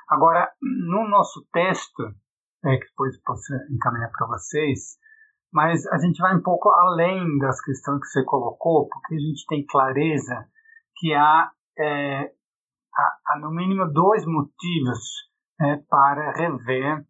Agora, 0.10 0.50
no 0.62 1.08
nosso 1.10 1.46
texto, 1.52 2.04
é, 2.64 2.78
que 2.78 2.86
depois 2.88 3.22
posso 3.24 3.54
encaminhar 3.70 4.10
para 4.12 4.28
vocês, 4.28 4.98
mas 5.52 5.86
a 5.88 5.98
gente 5.98 6.22
vai 6.22 6.36
um 6.36 6.42
pouco 6.42 6.70
além 6.70 7.38
das 7.40 7.62
questões 7.62 8.00
que 8.00 8.08
você 8.08 8.24
colocou, 8.24 8.88
porque 8.88 9.16
a 9.16 9.20
gente 9.20 9.46
tem 9.48 9.66
clareza 9.66 10.46
que 10.98 11.14
há, 11.14 11.52
é, 11.78 12.32
há, 12.96 13.18
há 13.28 13.40
no 13.40 13.52
mínimo 13.52 13.92
dois 13.92 14.26
motivos 14.26 15.00
é, 15.62 15.78
para 15.90 16.32
rever 16.34 17.06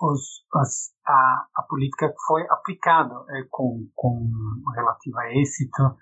os, 0.00 0.44
as, 0.54 0.94
a, 1.06 1.46
a, 1.56 1.62
política 1.62 2.08
que 2.08 2.24
foi 2.26 2.42
aplicada 2.48 3.14
é, 3.30 3.44
com, 3.50 3.88
com 3.94 4.30
relativo 4.74 5.18
a 5.18 5.32
êxito 5.32 5.96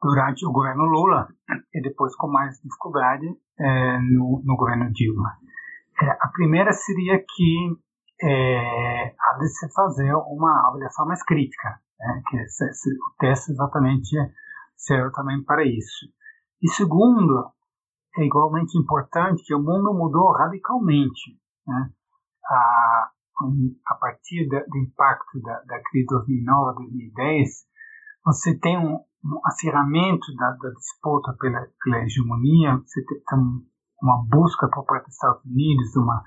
durante 0.00 0.46
o 0.46 0.52
governo 0.52 0.84
Lula 0.84 1.28
e 1.74 1.80
depois 1.80 2.14
com 2.16 2.28
mais 2.28 2.60
dificuldade 2.60 3.26
é, 3.58 3.98
no, 3.98 4.42
no, 4.44 4.56
governo 4.56 4.92
Dilma. 4.92 5.38
É, 6.00 6.10
a 6.10 6.28
primeira 6.32 6.72
seria 6.72 7.18
que 7.18 7.76
é, 8.22 9.14
há 9.18 9.38
de 9.38 9.48
se 9.48 9.72
fazer 9.72 10.14
uma 10.14 10.68
avaliação 10.68 11.06
mais 11.06 11.22
crítica, 11.22 11.80
né, 11.98 12.22
que 12.28 12.48
se, 12.48 12.72
se, 12.72 12.90
o 12.90 13.16
texto 13.18 13.50
exatamente 13.50 14.16
serve 14.76 15.10
também 15.12 15.42
para 15.42 15.64
isso. 15.64 16.06
E 16.62 16.68
segundo, 16.68 17.50
é 18.18 18.24
igualmente 18.24 18.78
importante 18.78 19.42
que 19.44 19.54
o 19.54 19.58
mundo 19.58 19.92
mudou 19.92 20.32
radicalmente. 20.32 21.38
Né? 21.66 21.90
A, 22.50 23.10
a 23.86 23.94
partir 23.94 24.48
da, 24.48 24.60
do 24.60 24.78
impacto 24.78 25.40
da, 25.42 25.60
da 25.66 25.82
crise 25.82 26.06
de 26.06 26.44
2009-2010, 26.44 27.46
você 28.24 28.58
tem 28.58 28.78
um, 28.78 29.00
um 29.24 29.40
da, 30.36 30.50
da, 30.50 30.70
disputa 30.70 31.34
pela, 31.38 31.66
pela 31.82 32.04
hegemonia, 32.04 32.76
você 32.78 33.04
tem, 33.04 33.20
tem 33.20 33.38
uma 34.02 34.24
busca 34.28 34.68
por 34.68 34.84
parte 34.84 35.06
dos 35.06 35.14
Estados 35.14 35.44
Unidos 35.44 35.96
uma, 35.96 36.24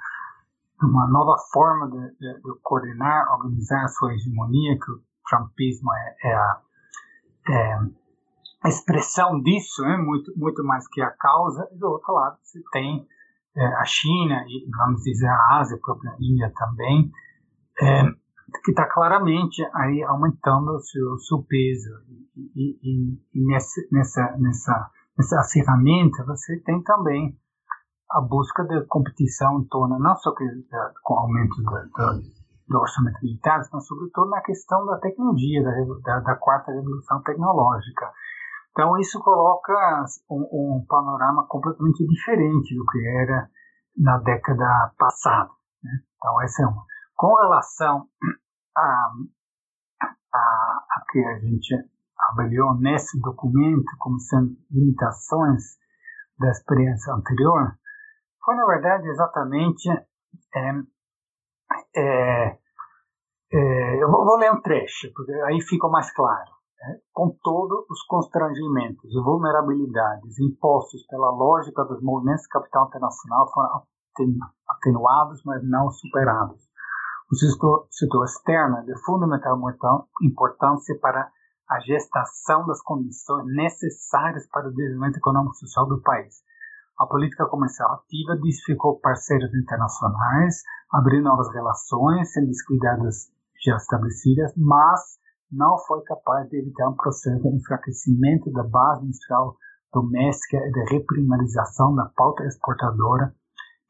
uma 0.81 1.07
nova 1.07 1.37
forma 1.51 1.89
de, 1.89 2.17
de, 2.17 2.41
de, 2.41 2.59
coordenar, 2.61 3.31
organizar 3.33 3.83
a 3.83 3.87
sua 3.87 4.13
hegemonia, 4.13 4.77
que 4.77 4.91
o 4.91 5.01
trumpismo 5.27 5.91
é, 5.93 6.15
é 6.23 6.33
a, 6.33 6.61
é 7.49 7.79
a 8.63 8.69
expressão 8.69 9.41
disso, 9.41 9.85
é 9.85 9.97
muito, 9.97 10.31
muito 10.35 10.63
mais 10.63 10.87
que 10.87 11.01
a 11.01 11.11
causa, 11.11 11.67
e 11.71 11.77
do 11.77 11.87
outro 11.87 12.13
lado 12.13 12.37
você 12.41 12.61
tem 12.71 13.07
é, 13.57 13.65
a 13.65 13.85
China 13.85 14.43
e, 14.47 14.69
vamos 14.69 15.01
dizer, 15.01 15.27
a 15.27 15.59
Ásia, 15.59 15.77
a 15.77 15.79
própria 15.79 16.15
Índia 16.19 16.51
também, 16.55 17.11
é, 17.81 18.03
que 18.63 18.71
está 18.71 18.85
claramente 18.85 19.61
aí 19.73 20.03
aumentando 20.03 20.71
o 20.71 20.79
seu, 20.79 21.17
seu 21.19 21.43
peso. 21.43 21.89
E, 22.35 22.79
e, 22.83 23.19
e 23.33 23.45
nessa, 23.45 23.81
nessa, 23.91 24.37
nessa 25.17 25.39
acirramento 25.39 26.23
você 26.25 26.59
tem 26.59 26.81
também 26.83 27.35
a 28.11 28.21
busca 28.21 28.63
de 28.63 28.85
competição 28.85 29.59
em 29.59 29.67
torno, 29.67 29.99
não 29.99 30.15
só 30.17 30.33
que, 30.33 30.43
é, 30.43 30.91
com 31.03 31.15
o 31.15 31.19
aumento 31.19 31.55
do, 31.57 31.63
do, 31.63 32.21
do, 32.69 32.79
orçamento 32.79 33.19
militar, 33.21 33.61
mas 33.73 33.85
sobretudo 33.87 34.29
na 34.29 34.41
questão 34.41 34.85
da 34.85 34.97
tecnologia, 34.99 35.63
da, 35.63 35.71
da, 36.03 36.19
da 36.21 36.35
quarta 36.35 36.71
revolução 36.71 37.21
tecnológica. 37.23 38.05
Então, 38.77 38.95
isso 38.99 39.19
coloca 39.23 39.73
um, 40.29 40.77
um, 40.77 40.85
panorama 40.87 41.47
completamente 41.47 42.05
diferente 42.05 42.75
do 42.75 42.85
que 42.85 43.07
era 43.07 43.49
na 43.97 44.19
década 44.19 44.93
passada. 44.99 45.49
Né? 45.83 45.91
Então, 46.15 46.39
essa 46.43 46.61
é 46.61 46.67
uma. 46.67 46.85
Com 47.15 47.33
relação 47.41 48.07
a, 48.77 49.11
a, 50.31 50.37
a 50.37 51.05
que 51.09 51.25
a 51.25 51.39
gente 51.39 51.73
avaliou 52.29 52.77
nesse 52.77 53.19
documento 53.19 53.97
como 53.97 54.19
sendo 54.19 54.55
limitações 54.69 55.63
da 56.37 56.51
experiência 56.51 57.15
anterior, 57.15 57.79
foi, 58.45 58.55
na 58.57 58.65
verdade, 58.67 59.07
exatamente. 59.07 59.89
É, 60.55 60.69
é, 61.95 62.59
é, 63.53 64.03
eu 64.03 64.11
vou, 64.11 64.23
vou 64.23 64.37
ler 64.37 64.51
um 64.51 64.61
trecho, 64.61 65.11
porque 65.15 65.33
aí 65.47 65.59
fica 65.61 65.87
mais 65.87 66.13
claro 66.13 66.56
com 67.11 67.35
todos 67.43 67.89
os 67.89 68.03
constrangimentos 68.03 69.11
e 69.11 69.21
vulnerabilidades 69.21 70.39
impostos 70.39 71.05
pela 71.07 71.31
lógica 71.31 71.83
dos 71.83 72.01
movimentos 72.01 72.43
de 72.43 72.49
capital 72.49 72.87
internacional 72.87 73.51
foram 73.51 73.83
atenuados, 74.69 75.41
mas 75.45 75.61
não 75.67 75.89
superados. 75.89 76.61
O 77.29 77.35
setor, 77.35 78.23
externo 78.23 78.77
é 78.77 78.83
de 78.83 78.95
fundamental 79.03 79.59
importância 80.21 80.97
para 80.99 81.29
a 81.69 81.79
gestação 81.81 82.65
das 82.65 82.81
condições 82.81 83.45
necessárias 83.47 84.47
para 84.47 84.67
o 84.67 84.71
desenvolvimento 84.71 85.17
econômico 85.17 85.55
e 85.55 85.59
social 85.59 85.87
do 85.87 86.01
país. 86.01 86.35
A 86.97 87.05
política 87.05 87.45
comercial 87.47 87.93
ativa 87.93 88.35
diversificou 88.37 88.99
parceiros 88.99 89.53
internacionais, 89.53 90.63
abriu 90.91 91.21
novas 91.21 91.51
relações, 91.53 92.31
sem 92.31 92.45
descuidar 92.45 92.97
das 93.01 93.29
já 93.63 93.75
estabelecidas, 93.75 94.53
mas 94.55 95.17
não 95.51 95.77
foi 95.87 96.01
capaz 96.03 96.49
de 96.49 96.57
evitar 96.57 96.89
um 96.89 96.95
processo 96.95 97.41
de 97.41 97.55
enfraquecimento 97.55 98.51
da 98.51 98.63
base 98.63 99.05
industrial 99.05 99.55
doméstica 99.93 100.57
e 100.57 100.71
de 100.71 100.93
reprimarização 100.93 101.95
da 101.95 102.05
pauta 102.15 102.43
exportadora 102.43 103.33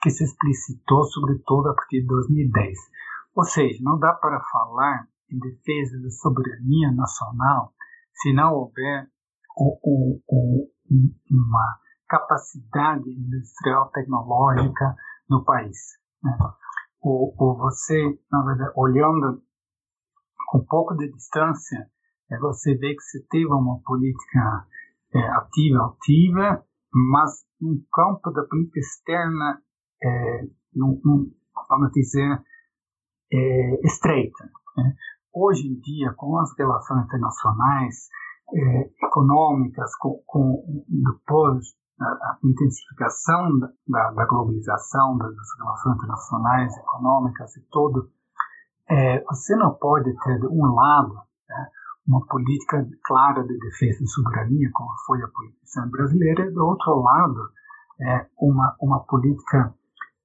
que 0.02 0.10
se 0.10 0.24
explicitou 0.24 1.04
sobretudo 1.06 1.70
a 1.70 1.74
partir 1.74 2.02
de 2.02 2.08
2010. 2.08 2.78
Ou 3.36 3.44
seja, 3.44 3.80
não 3.82 3.98
dá 3.98 4.14
para 4.14 4.40
falar 4.52 5.08
em 5.32 5.40
defesa 5.40 6.00
da 6.02 6.10
soberania 6.10 6.92
nacional 6.92 7.74
se 8.14 8.34
não 8.34 8.54
houver 8.54 9.08
uma 11.32 11.80
capacidade 12.08 13.10
industrial 13.10 13.90
tecnológica 13.92 14.96
no 15.30 15.44
país. 15.44 15.78
Né? 16.24 16.32
Ou, 17.02 17.34
ou 17.38 17.58
você, 17.58 18.20
na 18.32 18.44
verdade, 18.44 18.72
olhando 18.76 19.42
com 20.48 20.60
um 20.60 20.66
pouco 20.66 20.96
de 20.96 21.12
distância, 21.12 21.88
é 22.32 22.40
você 22.40 22.74
vê 22.76 22.96
que 22.96 23.02
você 23.02 23.20
teve 23.30 23.48
uma 23.48 23.80
política 23.84 24.66
é, 25.14 25.20
ativa, 25.20 25.86
ativa, 25.86 26.64
mas 27.12 27.46
no 27.60 27.84
campo 27.92 28.32
da 28.32 28.44
política 28.44 28.80
externa, 28.80 29.62
é, 30.02 30.48
num, 30.74 31.00
num, 31.04 31.32
vamos 31.70 31.92
dizer, 31.92 32.42
é, 33.32 33.86
estreita. 33.86 34.50
Né? 34.78 34.96
Hoje 35.34 35.68
em 35.68 35.80
dia, 35.80 36.14
com 36.16 36.40
as 36.40 36.58
relações 36.58 37.06
internacionais, 37.06 38.08
é, 38.54 39.06
econômicas, 39.06 39.96
com, 39.98 40.24
com 40.26 40.64
depois 40.88 41.76
a, 42.00 42.38
intensificação 42.44 43.60
da, 43.88 44.12
da, 44.12 44.26
globalização, 44.26 45.18
das 45.18 45.36
relações 45.60 45.96
internacionais, 45.98 46.78
econômicas 46.78 47.56
e 47.58 47.62
tudo, 47.70 48.10
é, 48.90 49.24
você 49.24 49.56
não 49.56 49.74
pode 49.76 50.14
ter, 50.24 50.40
de 50.40 50.48
um 50.48 50.66
lado, 50.74 51.14
né, 51.50 51.68
uma 52.08 52.26
política 52.26 52.88
clara 53.06 53.44
de 53.44 53.58
defesa 53.58 54.00
da 54.00 54.08
soberania, 54.08 54.70
como 54.74 54.90
foi 55.06 55.22
a 55.22 55.28
política 55.28 55.86
brasileira, 55.92 56.46
e 56.46 56.52
do 56.52 56.66
outro 56.66 57.02
lado, 57.02 57.50
é, 58.00 58.28
uma, 58.40 58.76
uma 58.82 59.00
política 59.02 59.74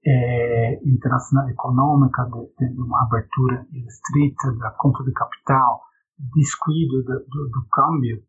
é, 0.06 0.80
internacional 0.84 1.48
econômica 1.48 2.24
de, 2.24 2.68
de, 2.68 2.80
uma 2.80 3.02
abertura 3.02 3.66
restrita 3.72 4.52
da 4.58 4.70
conta 4.72 5.02
de 5.04 5.12
capital, 5.12 5.82
descuido 6.34 7.02
do, 7.02 7.18
do, 7.28 7.50
do 7.50 7.66
câmbio, 7.70 8.22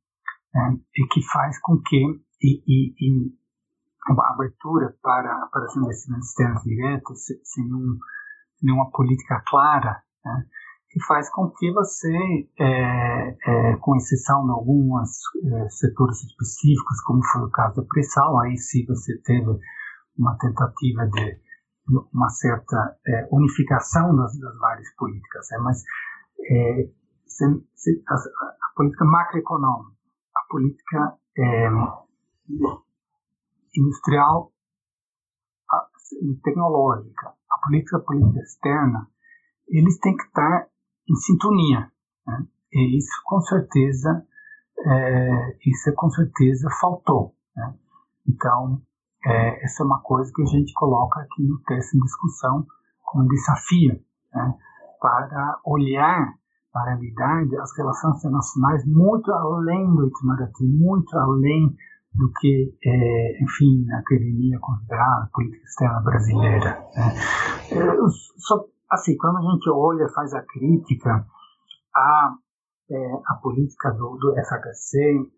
é, 0.55 0.71
e 0.97 1.07
que 1.07 1.21
faz 1.31 1.59
com 1.61 1.79
que 1.79 2.21
e, 2.41 2.63
e, 2.67 2.95
e 2.99 3.33
uma 4.09 4.33
abertura 4.33 4.95
para, 5.01 5.47
para 5.51 5.65
os 5.65 5.75
investimentos 5.77 6.27
externos 6.29 6.63
diretos 6.63 7.19
sem, 7.43 7.73
um, 7.73 7.97
sem 8.59 8.71
uma 8.71 8.91
política 8.91 9.41
clara, 9.47 10.01
né, 10.23 10.45
que 10.89 11.03
faz 11.05 11.29
com 11.31 11.49
que 11.49 11.71
você, 11.71 12.47
é, 12.59 13.37
é, 13.47 13.75
com 13.77 13.95
exceção 13.95 14.45
de 14.45 14.51
alguns 14.51 15.09
é, 15.43 15.69
setores 15.69 16.23
específicos, 16.23 17.01
como 17.01 17.19
foi 17.31 17.41
o 17.41 17.49
caso 17.49 17.81
da 17.81 17.87
pressão, 17.87 18.39
aí 18.39 18.55
sim 18.57 18.85
você 18.85 19.17
teve 19.23 19.59
uma 20.17 20.37
tentativa 20.37 21.07
de 21.07 21.39
uma 22.13 22.29
certa 22.29 22.95
é, 23.07 23.27
unificação 23.31 24.15
das, 24.15 24.37
das, 24.39 24.57
várias 24.59 24.95
políticas, 24.95 25.51
é, 25.51 25.57
mas 25.57 25.83
é, 26.49 26.89
se, 27.25 27.45
se, 27.73 28.03
a, 28.07 28.13
a, 28.13 28.73
política 28.75 29.03
macroeconômica, 29.03 29.97
a 30.35 30.47
política 30.49 31.17
é, 31.37 31.69
industrial 33.75 34.53
a, 35.71 35.87
tecnológica, 36.43 37.33
a 37.49 37.57
política, 37.65 37.97
a 37.97 38.01
política 38.01 38.39
externa, 38.39 39.07
eles 39.67 39.99
têm 39.99 40.15
que 40.15 40.23
estar 40.23 40.67
em 41.09 41.15
sintonia. 41.15 41.91
Né? 42.27 42.45
E 42.73 42.97
isso 42.97 43.21
com 43.25 43.41
certeza, 43.41 44.25
é, 44.85 45.57
isso 45.65 45.93
com 45.95 46.09
certeza 46.09 46.69
faltou. 46.79 47.35
Né? 47.55 47.73
Então, 48.27 48.81
é, 49.25 49.63
essa 49.63 49.83
é 49.83 49.85
uma 49.85 50.01
coisa 50.01 50.31
que 50.33 50.41
a 50.41 50.45
gente 50.45 50.73
coloca 50.73 51.21
aqui 51.21 51.43
no 51.43 51.59
texto 51.59 51.95
em 51.95 52.01
discussão 52.01 52.65
como 53.03 53.27
desafio 53.27 53.99
né? 54.33 54.53
para 54.99 55.59
olhar 55.65 56.33
para 56.71 56.81
a 56.81 56.95
realidade 56.95 57.55
as 57.57 57.77
relações 57.77 58.17
internacionais 58.17 58.83
muito 58.87 59.31
além 59.31 59.93
do 59.93 60.07
Itamaraty, 60.07 60.65
muito 60.65 61.15
além 61.17 61.75
do 62.15 62.31
que, 62.39 62.75
é, 62.83 63.43
enfim, 63.43 63.89
a 63.91 63.99
academia 63.99 64.59
considerada 64.59 65.29
política 65.33 65.63
externa 65.63 66.01
brasileira. 66.01 66.87
Né? 66.95 67.13
É, 67.71 67.97
só 68.37 68.65
assim, 68.93 69.17
quando 69.17 69.37
a 69.37 69.41
gente 69.41 69.69
olha, 69.69 70.07
faz 70.09 70.33
a 70.33 70.41
crítica 70.41 71.25
à, 71.95 72.33
é, 72.89 73.13
à 73.27 73.35
política 73.35 73.91
do, 73.91 74.17
do 74.17 74.33
FHC, 74.33 75.31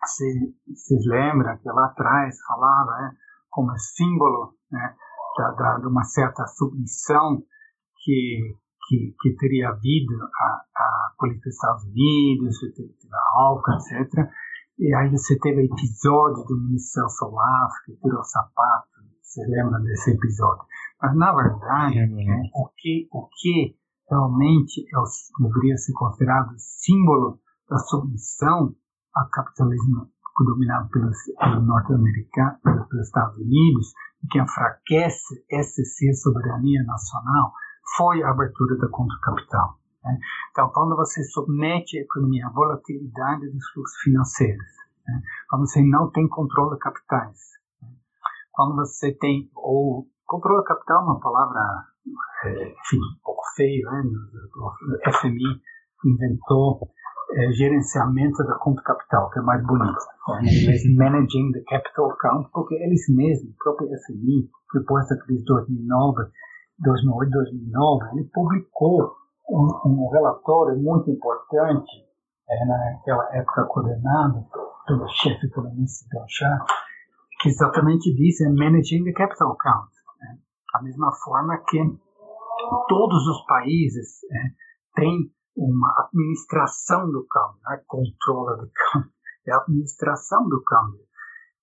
vocês 0.00 1.06
lembram 1.06 1.58
que 1.58 1.68
lá 1.68 1.86
atrás 1.86 2.36
falava 2.46 2.90
né, 3.02 3.12
como 3.50 3.76
símbolo 3.78 4.54
né, 4.70 4.94
da, 5.36 5.50
da, 5.52 5.78
de 5.78 5.86
uma 5.86 6.04
certa 6.04 6.46
submissão 6.46 7.42
que, 8.04 8.54
que, 8.86 9.14
que 9.20 9.36
teria 9.36 9.70
havido 9.70 10.14
à, 10.40 10.62
à 10.76 11.12
política 11.18 11.48
dos 11.48 11.54
Estados 11.54 11.84
Unidos, 11.84 12.56
a 13.12 13.40
ALCA, 13.40 13.72
etc. 13.72 14.30
E 14.78 14.94
aí 14.94 15.10
você 15.10 15.36
teve 15.40 15.62
o 15.62 15.64
episódio 15.64 16.44
do 16.44 16.56
ministro 16.56 17.08
Celso 17.08 17.34
que 17.84 17.96
tirou 17.96 18.20
o 18.20 18.24
sapato, 18.24 18.88
você 19.20 19.44
lembra 19.46 19.80
desse 19.80 20.12
episódio? 20.12 20.64
Mas, 21.00 21.16
na 21.16 21.32
verdade, 21.32 21.98
é, 21.98 22.42
o, 22.54 22.68
que, 22.76 23.08
o 23.12 23.28
que 23.40 23.76
realmente 24.10 24.80
é, 24.80 25.42
deveria 25.42 25.76
ser 25.76 25.92
considerado 25.92 26.54
símbolo 26.56 27.38
da 27.68 27.78
submissão 27.78 28.74
ao 29.14 29.28
capitalismo 29.30 30.08
dominado 30.44 30.88
pelos, 30.90 31.16
pelo 31.38 31.62
norte-americano, 31.62 32.58
pelos, 32.62 33.06
Estados 33.06 33.36
Unidos, 33.38 33.92
e 34.22 34.28
que 34.28 34.40
enfraquece 34.40 35.44
essa 35.50 35.82
soberania 36.14 36.82
nacional, 36.84 37.52
foi 37.96 38.22
a 38.22 38.30
abertura 38.30 38.76
da 38.76 38.88
contra-capital. 38.88 39.78
Né? 40.04 40.18
Então, 40.50 40.70
quando 40.72 40.96
você 40.96 41.22
submete 41.24 41.98
a 41.98 42.02
economia 42.02 42.46
à 42.46 42.50
volatilidade 42.50 43.50
dos 43.50 43.68
fluxos 43.72 43.96
financeiros, 44.02 44.66
né? 45.06 45.20
quando 45.48 45.66
você 45.66 45.82
não 45.82 46.10
tem 46.10 46.28
controle 46.28 46.74
de 46.74 46.80
capitais, 46.80 47.38
né? 47.82 47.88
quando 48.52 48.76
você 48.76 49.12
tem, 49.12 49.50
ou 49.54 50.06
Controle 50.28 50.62
capital 50.62 51.00
é 51.00 51.04
uma 51.04 51.20
palavra, 51.20 51.58
é, 52.44 52.68
enfim, 52.68 52.98
um 52.98 53.24
pouco 53.24 53.40
feia, 53.56 53.82
né? 53.90 54.02
O 54.60 55.10
FMI 55.10 55.58
inventou 56.04 56.90
é, 57.32 57.50
gerenciamento 57.52 58.44
da 58.44 58.58
conta 58.58 58.82
capital, 58.82 59.30
que 59.30 59.38
é 59.38 59.42
mais 59.42 59.66
bonito. 59.66 59.96
Inglês, 60.42 60.82
Managing 60.96 61.52
the 61.52 61.62
Capital 61.66 62.10
Account, 62.10 62.50
porque 62.52 62.74
eles 62.74 63.08
mesmos, 63.08 63.54
o 63.54 63.56
próprio 63.56 63.88
FMI, 63.88 64.50
depois 64.74 65.08
da 65.08 65.16
crise 65.16 65.40
de 65.40 65.46
2009, 65.46 66.30
2008, 66.80 67.30
2009, 67.30 68.04
ele 68.12 68.30
publicou 68.30 69.16
um, 69.48 69.80
um 69.86 70.10
relatório 70.10 70.76
muito 70.76 71.10
importante, 71.10 72.04
é, 72.50 72.66
naquela 72.66 73.34
época 73.34 73.64
coordenado 73.64 74.44
pelo 74.86 75.08
chefe 75.08 75.46
economista 75.46 76.06
Blanchard, 76.12 76.64
que 77.40 77.48
exatamente 77.48 78.14
diz 78.14 78.42
é 78.42 78.48
Managing 78.50 79.04
the 79.04 79.12
Capital 79.12 79.52
Account. 79.52 79.97
Da 80.72 80.82
mesma 80.82 81.10
forma 81.24 81.56
que 81.66 81.78
todos 82.88 83.26
os 83.26 83.46
países 83.46 84.22
é, 84.30 84.36
têm 84.94 85.32
uma 85.56 85.92
administração 86.06 87.10
do 87.10 87.26
câmbio, 87.26 87.58
não 87.64 87.72
é 87.72 87.82
controle 87.86 88.60
do 88.60 88.70
câmbio, 88.74 89.10
é 89.46 89.52
a 89.52 89.58
administração 89.58 90.48
do 90.48 90.62
câmbio. 90.62 91.00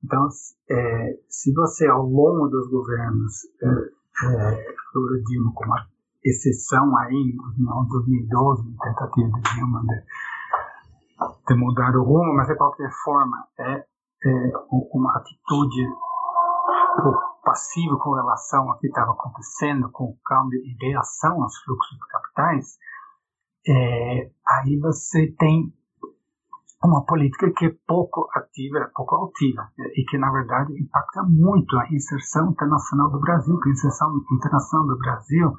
Então, 0.03 0.27
é, 0.69 1.19
se 1.29 1.53
você 1.53 1.87
ao 1.87 2.03
longo 2.03 2.47
dos 2.47 2.69
governos, 2.69 3.45
é, 3.61 3.67
é, 4.27 4.65
digo 5.27 5.53
com 5.53 5.65
uma 5.65 5.87
exceção 6.23 6.97
aí 6.97 7.13
em 7.13 7.87
2012, 7.87 8.67
uma 8.67 8.77
tentativa 8.83 9.29
de 9.29 9.55
Dilma 9.55 9.81
de, 9.81 10.03
de 11.47 11.55
mudar 11.55 11.95
o 11.95 12.03
rumo, 12.03 12.33
mas 12.35 12.47
de 12.47 12.55
qualquer 12.55 12.89
forma 13.03 13.47
é, 13.59 13.85
é 14.25 14.51
uma 14.93 15.17
atitude 15.17 15.87
passivo 17.45 17.99
com 17.99 18.15
relação 18.15 18.69
ao 18.69 18.79
que 18.79 18.87
estava 18.87 19.11
acontecendo 19.11 19.89
com 19.91 20.05
o 20.05 20.17
câmbio 20.25 20.59
em 20.59 20.75
reação 20.89 21.41
aos 21.41 21.55
fluxos 21.63 21.97
de 21.97 22.07
capitais, 22.07 22.77
é, 23.67 24.31
aí 24.47 24.77
você 24.79 25.33
tem 25.37 25.71
uma 26.83 27.05
política 27.05 27.51
que 27.55 27.65
é 27.65 27.75
pouco 27.87 28.27
ativa, 28.35 28.79
é 28.79 28.91
pouco 28.93 29.15
altiva, 29.15 29.71
e 29.95 30.03
que, 30.05 30.17
na 30.17 30.31
verdade, 30.31 30.73
impacta 30.73 31.23
muito 31.23 31.77
a 31.77 31.87
inserção 31.91 32.51
internacional 32.51 33.09
do 33.11 33.19
Brasil, 33.19 33.57
que 33.59 33.69
a 33.69 33.71
inserção 33.71 34.09
internacional 34.31 34.87
do 34.87 34.97
Brasil, 34.97 35.53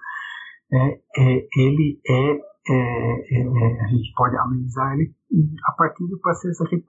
é, 0.72 1.00
é 1.16 1.48
ele 1.56 2.00
é, 2.08 2.32
é, 2.68 3.38
é, 3.38 3.80
a 3.82 3.86
gente 3.88 4.12
pode 4.14 4.36
analisar 4.36 4.94
ele 4.94 5.14
a 5.64 5.72
partir 5.72 6.06
do 6.06 6.18
processo 6.20 6.64
de 6.64 6.82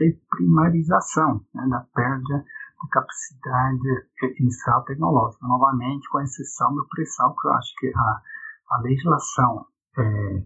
reprimarização, 0.00 1.42
né, 1.54 1.66
da 1.68 1.86
perda 1.94 2.44
de 2.82 2.88
capacidade 2.90 4.40
inicial 4.40 4.84
tecnológica, 4.84 5.46
novamente 5.46 6.08
com 6.10 6.18
a 6.18 6.24
exceção 6.24 6.74
do 6.74 6.86
pré-sal, 6.88 7.34
que 7.34 7.48
eu 7.48 7.52
acho 7.54 7.74
que 7.78 7.92
a, 7.94 8.22
a 8.70 8.80
legislação 8.82 9.66
é, 9.98 10.42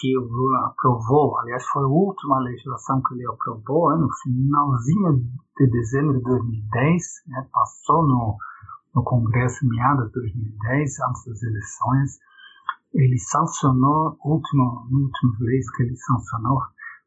que 0.00 0.18
o 0.18 0.22
Lula 0.22 0.66
aprovou, 0.66 1.38
aliás, 1.38 1.64
foi 1.66 1.84
a 1.84 1.86
última 1.86 2.40
legislação 2.40 3.00
que 3.02 3.14
ele 3.14 3.26
aprovou, 3.26 3.90
né, 3.90 3.96
no 3.96 4.08
finalzinho 4.22 5.24
de 5.56 5.66
dezembro 5.70 6.18
de 6.18 6.22
2010, 6.24 7.02
né, 7.28 7.48
passou 7.52 8.06
no, 8.06 8.36
no 8.94 9.04
Congresso 9.04 9.64
em 9.64 9.68
meados 9.68 10.06
de 10.08 10.12
2010, 10.12 11.00
antes 11.08 11.24
das 11.26 11.42
eleições, 11.42 12.18
ele 12.92 13.18
sancionou, 13.18 14.16
último, 14.24 14.86
últimas 14.90 15.38
leis 15.40 15.70
que 15.70 15.82
ele 15.84 15.96
sancionou, 15.96 16.60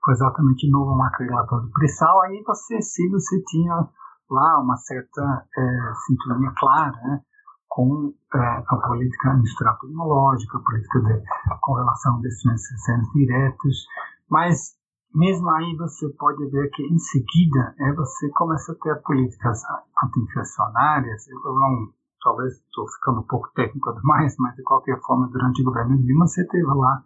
foi 0.03 0.13
exatamente 0.13 0.69
novo 0.69 0.95
marco 0.95 1.23
regulatório 1.23 1.65
do 1.65 1.71
pré-sal, 1.71 2.21
aí 2.21 2.41
você, 2.45 2.81
se 2.81 3.09
você 3.09 3.41
tinha 3.43 3.89
lá 4.29 4.59
uma 4.59 4.77
certa 4.77 5.45
é, 5.57 5.93
sintonia 6.05 6.51
clara 6.57 6.91
né, 7.03 7.21
com 7.67 8.13
é, 8.33 8.37
a 8.37 8.77
política 8.87 9.33
industrial 9.33 9.77
tecnológica, 9.79 10.57
a 10.57 10.61
política 10.61 10.99
de 11.01 11.23
correlação 11.61 12.13
de 12.13 12.19
investimentos 12.19 12.71
externos 12.71 13.11
diretos, 13.13 13.85
mas 14.29 14.77
mesmo 15.13 15.49
aí 15.49 15.75
você 15.77 16.09
pode 16.09 16.45
ver 16.49 16.69
que 16.71 16.83
em 16.83 16.99
seguida 16.99 17.75
é, 17.79 17.93
você 17.93 18.29
começa 18.29 18.71
a 18.71 18.75
ter 18.75 19.01
políticas 19.03 19.61
anti-inflacionárias, 20.03 21.27
eu 21.27 21.53
não 21.53 21.93
talvez 22.21 22.53
estou 22.53 22.85
ficando 22.89 23.21
um 23.21 23.27
pouco 23.27 23.49
técnico 23.55 23.93
demais, 23.93 24.35
mas 24.39 24.55
de 24.55 24.63
qualquer 24.63 24.99
forma, 25.01 25.29
durante 25.29 25.61
o 25.61 25.65
governo 25.65 25.97
Dilma, 25.97 26.27
você 26.27 26.45
teve 26.47 26.65
lá 26.65 27.03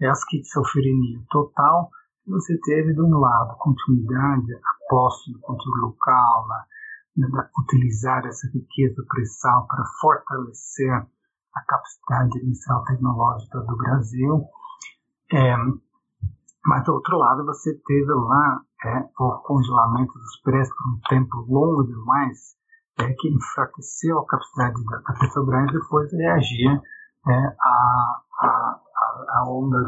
é 0.00 0.08
a 0.08 0.12
esquizofrenia 0.12 1.20
total, 1.30 1.90
você 2.26 2.58
teve, 2.60 2.92
de 2.92 3.00
um 3.00 3.18
lado, 3.18 3.56
continuidade, 3.58 4.46
aposta 4.84 5.30
no 5.30 5.40
controle 5.40 5.80
local, 5.82 6.46
na, 6.48 7.28
na, 7.28 7.50
utilizar 7.58 8.26
essa 8.26 8.48
riqueza 8.52 9.04
pré-sal 9.08 9.66
para 9.66 9.84
fortalecer 10.00 10.92
a 10.92 11.60
capacidade 11.66 12.38
inicial 12.40 12.84
tecnológica 12.84 13.60
do 13.60 13.76
Brasil. 13.76 14.44
É, 15.32 15.56
mas, 16.66 16.84
do 16.84 16.94
outro 16.94 17.16
lado, 17.16 17.44
você 17.44 17.74
teve 17.86 18.12
lá 18.12 18.60
é, 18.84 19.08
o 19.18 19.38
congelamento 19.44 20.12
dos 20.12 20.40
preços 20.42 20.74
por 20.76 20.92
um 20.92 21.00
tempo 21.08 21.36
longo 21.48 21.84
demais, 21.84 22.56
é, 22.98 23.12
que 23.12 23.28
enfraqueceu 23.28 24.18
a 24.18 24.26
capacidade 24.26 24.84
da, 24.84 24.96
da 24.98 25.18
Petrobras 25.18 25.72
depois 25.72 26.12
reagir 26.12 26.82
é, 27.28 27.32
a, 27.32 28.20
a, 28.40 28.80
a 29.28 29.44
onda 29.48 29.78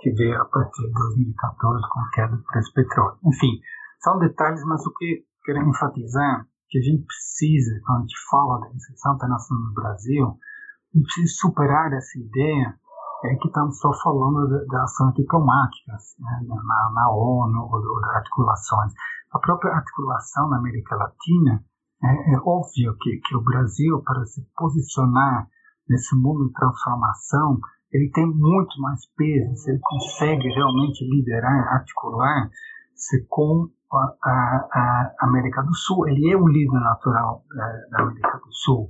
que 0.00 0.10
veio 0.12 0.40
a 0.40 0.44
partir 0.46 0.82
de 0.82 0.92
2014 0.92 1.82
com 1.88 2.00
a 2.00 2.10
queda 2.10 2.36
do 2.36 2.42
preço 2.44 2.70
do 2.70 2.74
petróleo. 2.74 3.18
Enfim, 3.24 3.60
são 4.00 4.18
detalhes, 4.18 4.64
mas 4.64 4.84
o 4.86 4.92
que 4.94 5.24
quero 5.44 5.68
enfatizar 5.68 6.46
que 6.68 6.78
a 6.78 6.82
gente 6.82 7.04
precisa, 7.04 7.80
quando 7.84 7.98
a 7.98 8.00
gente 8.02 8.16
fala 8.30 8.60
da 8.60 8.74
inserção 8.74 9.14
internacional 9.14 9.64
no 9.64 9.74
Brasil, 9.74 10.26
a 10.26 10.98
gente 10.98 11.06
precisa 11.06 11.34
superar 11.40 11.92
essa 11.92 12.18
ideia 12.18 12.78
é 13.24 13.34
que 13.34 13.48
estamos 13.48 13.78
só 13.80 13.90
falando 14.02 14.64
da, 14.66 14.82
ações 14.84 15.14
diplomáticas 15.14 16.14
né, 16.20 16.40
na, 16.46 16.90
na, 16.94 17.10
ONU 17.10 17.62
ou, 17.62 17.74
ou 17.74 18.00
das 18.00 18.14
articulações. 18.16 18.92
A 19.32 19.38
própria 19.40 19.72
articulação 19.72 20.48
na 20.48 20.58
América 20.58 20.94
Latina 20.94 21.64
é, 22.04 22.34
é 22.34 22.38
óbvio 22.38 22.96
que, 23.00 23.20
que 23.26 23.36
o 23.36 23.42
Brasil, 23.42 24.00
para 24.04 24.24
se 24.24 24.46
posicionar 24.56 25.48
nesse 25.88 26.14
mundo 26.14 26.46
de 26.46 26.52
transformação, 26.52 27.58
ele 27.92 28.10
tem 28.10 28.26
muito 28.26 28.80
mais 28.80 29.00
peso, 29.16 29.56
se 29.56 29.70
ele 29.70 29.80
consegue 29.80 30.48
realmente 30.48 31.04
liderar, 31.04 31.74
articular-se 31.74 33.26
com 33.28 33.70
a, 33.92 34.16
a, 34.22 34.68
a, 34.72 35.14
América 35.20 35.62
do 35.62 35.74
Sul. 35.74 36.06
Ele 36.08 36.30
é 36.30 36.36
um 36.36 36.48
líder 36.48 36.80
natural 36.80 37.44
é, 37.52 37.90
da 37.90 38.02
América 38.02 38.38
do 38.38 38.52
Sul. 38.52 38.88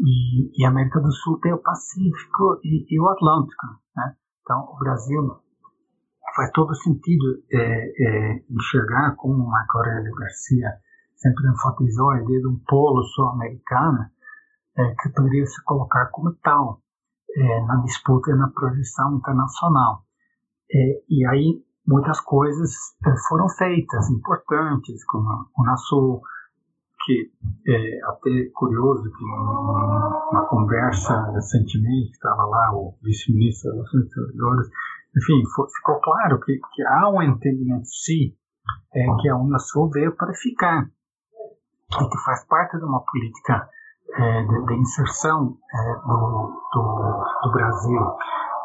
E, 0.00 0.60
e, 0.60 0.64
a 0.64 0.68
América 0.68 1.00
do 1.00 1.12
Sul 1.12 1.38
tem 1.40 1.52
o 1.52 1.62
Pacífico 1.62 2.60
e, 2.64 2.86
e 2.90 3.00
o 3.00 3.08
Atlântico. 3.08 3.66
Né? 3.96 4.16
Então, 4.42 4.60
o 4.72 4.78
Brasil 4.78 5.40
faz 6.34 6.50
todo 6.50 6.74
sentido 6.74 7.24
é, 7.52 7.58
é, 7.58 8.44
enxergar 8.50 9.14
como 9.16 9.34
o 9.34 9.48
Marco 9.48 9.78
Aurélio 9.78 10.14
Garcia 10.14 10.72
sempre 11.14 11.48
enfatizou 11.48 12.10
a 12.10 12.20
ideia 12.20 12.40
de 12.40 12.48
um 12.48 12.60
polo 12.66 13.02
sul-americano 13.04 14.06
é, 14.76 14.94
que 15.00 15.08
poderia 15.10 15.46
se 15.46 15.62
colocar 15.64 16.06
como 16.10 16.34
tal 16.42 16.82
é, 17.36 17.60
na 17.66 17.76
disputa 17.82 18.30
e 18.30 18.34
na 18.34 18.48
projeção 18.48 19.16
internacional. 19.16 20.02
É, 20.72 21.02
e 21.08 21.26
aí 21.26 21.62
muitas 21.86 22.20
coisas 22.20 22.72
é, 23.06 23.10
foram 23.28 23.48
feitas, 23.50 24.10
importantes, 24.10 25.04
como 25.04 25.28
a 25.28 25.46
Unasul, 25.58 26.22
que 27.04 27.30
é 27.68 28.00
até 28.04 28.50
curioso 28.52 29.04
que 29.04 29.24
uma 29.24 30.46
conversa 30.48 31.30
recentemente 31.32 32.10
estava 32.10 32.44
lá 32.44 32.72
o 32.74 32.96
vice-ministro 33.02 33.70
das 33.70 33.92
Relações 33.92 34.06
Exteriores, 34.06 34.68
enfim, 35.16 35.42
ficou 35.76 36.00
claro 36.00 36.40
que, 36.40 36.58
que 36.74 36.82
há 36.82 37.08
um 37.08 37.22
entendimento 37.22 37.86
sim 37.86 38.34
é, 38.92 39.06
que 39.20 39.28
a 39.28 39.36
Unasul 39.36 39.88
veio 39.90 40.16
para 40.16 40.34
ficar 40.34 40.90
e 41.92 42.08
que 42.08 42.18
faz 42.24 42.44
parte 42.46 42.76
de 42.76 42.84
uma 42.84 43.00
política 43.04 43.68
é, 44.14 44.74
inserção 44.74 45.56
é, 45.72 45.94
do, 46.06 46.52
do, 46.72 47.24
do, 47.42 47.52
Brasil. 47.52 48.00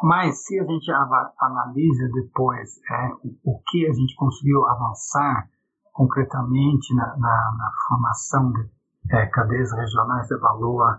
Mas 0.04 0.44
se 0.46 0.60
a 0.60 0.64
gente 0.64 0.92
analisa 0.92 2.10
depois 2.14 2.70
é, 2.90 3.10
o, 3.44 3.62
que 3.68 3.88
a 3.88 3.94
gente 3.94 4.16
conseguiu 4.16 4.66
avançar 4.68 5.48
concretamente 5.94 6.96
na, 6.96 7.08
na, 7.18 7.56
na 7.58 7.72
formação 7.88 8.52
de 8.52 8.70
é, 9.12 9.26
cadeias 9.28 9.72
regionais 9.74 10.28
de 10.28 10.38
valor, 10.38 10.98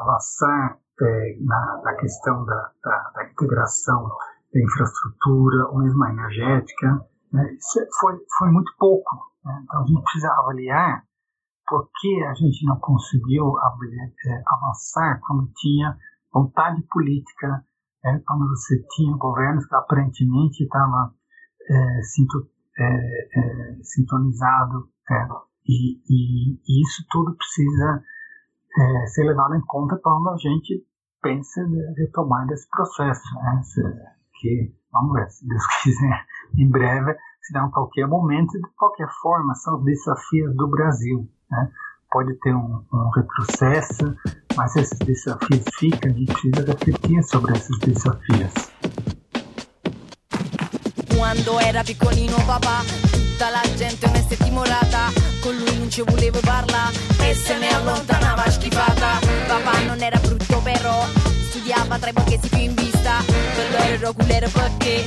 avançar 0.00 0.78
é, 1.02 1.36
na, 1.40 1.80
na, 1.84 1.94
questão 1.94 2.44
da, 2.44 2.70
da, 2.82 3.10
da, 3.14 3.24
integração 3.24 4.08
da 4.52 4.60
infraestrutura, 4.60 5.68
ou 5.68 5.78
mesmo 5.78 6.04
a 6.04 6.10
energética, 6.10 7.06
né, 7.32 7.52
isso 7.54 7.80
foi, 8.00 8.16
foi 8.38 8.50
muito 8.50 8.72
pouco. 8.78 9.16
Né? 9.44 9.60
Então 9.64 9.82
a 9.82 9.86
gente 9.86 10.02
precisa 10.02 10.32
avaliar 10.32 11.04
por 11.70 11.88
que 12.00 12.24
a 12.24 12.34
gente 12.34 12.66
não 12.66 12.76
conseguiu 12.80 13.54
é, 13.56 14.42
avançar 14.44 15.20
quando 15.24 15.52
tinha 15.54 15.96
vontade 16.34 16.82
política, 16.90 17.64
é, 18.04 18.18
quando 18.26 18.48
você 18.48 18.82
tinha 18.96 19.16
governos 19.16 19.64
que 19.66 19.74
aparentemente 19.76 20.64
estavam 20.64 21.12
é, 21.70 22.00
é, 22.78 22.84
é, 22.84 23.78
sintonizado 23.82 24.88
é, 25.08 25.28
e, 25.64 26.00
e, 26.08 26.60
e, 26.66 26.82
isso 26.82 27.06
tudo 27.08 27.36
precisa 27.36 28.02
ser 29.06 29.24
levado 29.24 29.54
em 29.54 29.60
conta 29.62 29.98
quando 30.02 30.30
a 30.30 30.36
gente 30.36 30.86
pensa 31.20 31.60
em 31.60 31.94
retomar 31.94 32.46
desse 32.46 32.68
processo, 32.70 33.34
né? 33.34 33.60
que 34.40 34.72
vamos 34.92 35.12
ver, 35.12 35.28
se 35.28 35.46
Deus 35.46 35.66
quiser, 35.82 36.26
em 36.56 36.68
breve, 36.70 37.16
se 37.42 37.58
em 37.58 37.70
qualquer 37.70 38.06
momento, 38.06 38.52
de 38.52 38.70
qualquer 38.76 39.08
forma, 39.20 39.54
são 39.54 39.78
os 39.78 39.84
desafios 39.84 40.54
do 40.56 40.68
Brasil. 40.68 41.28
Né? 41.50 41.68
Pode 42.10 42.34
ter 42.40 42.54
um, 42.54 42.84
um, 42.92 43.10
retrocesso, 43.14 44.16
mas 44.56 44.74
esses 44.76 44.98
desafios 44.98 45.62
ficam, 45.78 46.10
a 46.10 46.14
gente 46.14 46.32
precisa 46.32 46.64
refletir 46.64 47.22
sobre 47.22 47.56
esses 47.56 47.78
desafios. 47.78 48.52
Quando 51.16 51.60
era 51.60 51.84
piccolino 51.84 52.36
papà, 52.46 52.82
tutta 53.12 53.50
la 53.50 53.62
gente 53.76 54.08
me 54.10 54.26
si 54.28 54.36
timorata, 54.36 55.12
con 55.40 55.54
lui 55.56 55.78
non 55.78 55.88
ci 55.88 56.02
volevo 56.02 56.40
parlare 56.40 56.96
e 57.20 57.34
se 57.34 57.56
ne 57.58 57.68
allontanava 57.68 58.50
schifata. 58.50 59.20
Papà 59.46 59.84
non 59.86 60.02
era 60.02 60.18
brutto 60.18 60.60
però, 60.62 61.06
studiava 61.48 61.98
tra 61.98 62.10
i 62.10 62.12
borghesi 62.12 62.48
più 62.48 62.58
in 62.58 62.74
vista, 62.74 63.22
loro 63.70 63.84
ero 63.84 64.12
culero 64.12 64.48
perché 64.48 65.04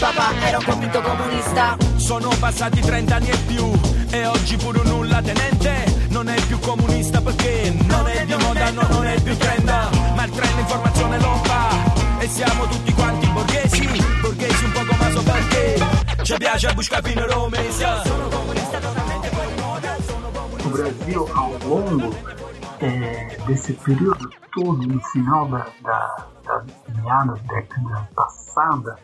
papà 0.00 0.32
era 0.46 0.56
un 0.58 0.64
convinto 0.64 1.02
comunista. 1.02 1.76
Sono 1.96 2.30
passati 2.40 2.80
30 2.80 3.14
anni 3.14 3.28
e 3.28 3.36
più 3.46 3.95
e 4.16 4.26
oggi 4.26 4.56
pure 4.56 4.78
un 4.78 4.86
nulla 4.86 5.20
tenente. 5.20 6.06
Non 6.08 6.28
è 6.28 6.40
più 6.46 6.58
comunista 6.58 7.20
perché 7.20 7.74
non 7.86 8.06
è 8.08 8.24
di 8.24 8.34
moda, 8.34 8.70
no, 8.70 8.86
non 8.90 9.06
è 9.06 9.20
più 9.20 9.36
trend, 9.36 9.68
ma 10.14 10.24
il 10.24 10.30
trend 10.30 10.58
informazione 10.58 11.18
lo 11.20 11.34
fa. 11.44 12.18
E 12.18 12.28
siamo 12.28 12.66
tutti 12.66 12.92
quanti 12.92 13.26
borghesi, 13.28 13.86
borghesi 14.20 14.64
un 14.64 14.72
poco 14.72 14.94
maso 14.98 15.22
perché 15.22 15.84
ci 16.22 16.34
piace 16.38 16.66
a 16.68 16.74
Roma. 17.26 17.56
Sono 17.70 18.28
comunista 18.28 18.78
totalmente 18.78 19.28
fuori 19.28 19.54
moda. 19.60 19.96
O 20.64 20.68
Brasil 20.68 21.26
ao 21.34 21.56
longo 21.64 22.14
é, 22.80 23.36
desse 23.46 23.72
período 23.74 24.28
todo, 24.52 24.86
no 24.86 25.00
final 25.12 25.48
da, 25.48 25.66
da, 25.82 26.16
da 26.44 27.34
década 27.48 28.08
passada, 28.14 28.98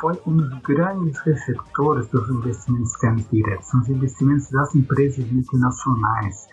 foi 0.00 0.20
um 0.26 0.36
dos 0.36 0.58
grandes 0.60 1.18
receptores 1.20 2.08
dos 2.08 2.28
investimentos 2.28 2.92
externos 2.92 3.28
diretos, 3.30 3.68
são 3.68 3.80
os 3.80 3.88
investimentos 3.88 4.50
das 4.50 4.74
empresas 4.74 5.30
multinacionais, 5.30 6.46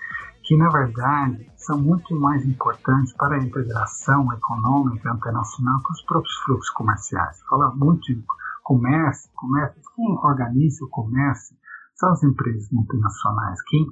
que 0.44 0.58
na 0.58 0.70
verdade 0.70 1.50
são 1.58 1.82
muito 1.82 2.16
mais 2.20 2.46
importantes 2.46 3.14
para 3.14 3.36
a 3.36 3.44
integração 3.44 4.32
econômica 4.34 5.10
internacional 5.10 5.82
que 5.84 5.92
os 5.92 6.02
próprios 6.04 6.36
fluxos 6.46 6.70
comerciais. 6.72 7.42
Fala 7.50 7.74
muito 7.76 8.12
em 8.12 8.24
comércio, 8.64 9.30
comércio, 9.36 9.82
quem 9.96 10.18
organiza 10.18 10.86
o 10.86 10.90
comércio 10.90 11.56
são 11.96 12.12
as 12.12 12.24
empresas 12.24 12.70
multinacionais, 12.72 13.62
quem, 13.64 13.86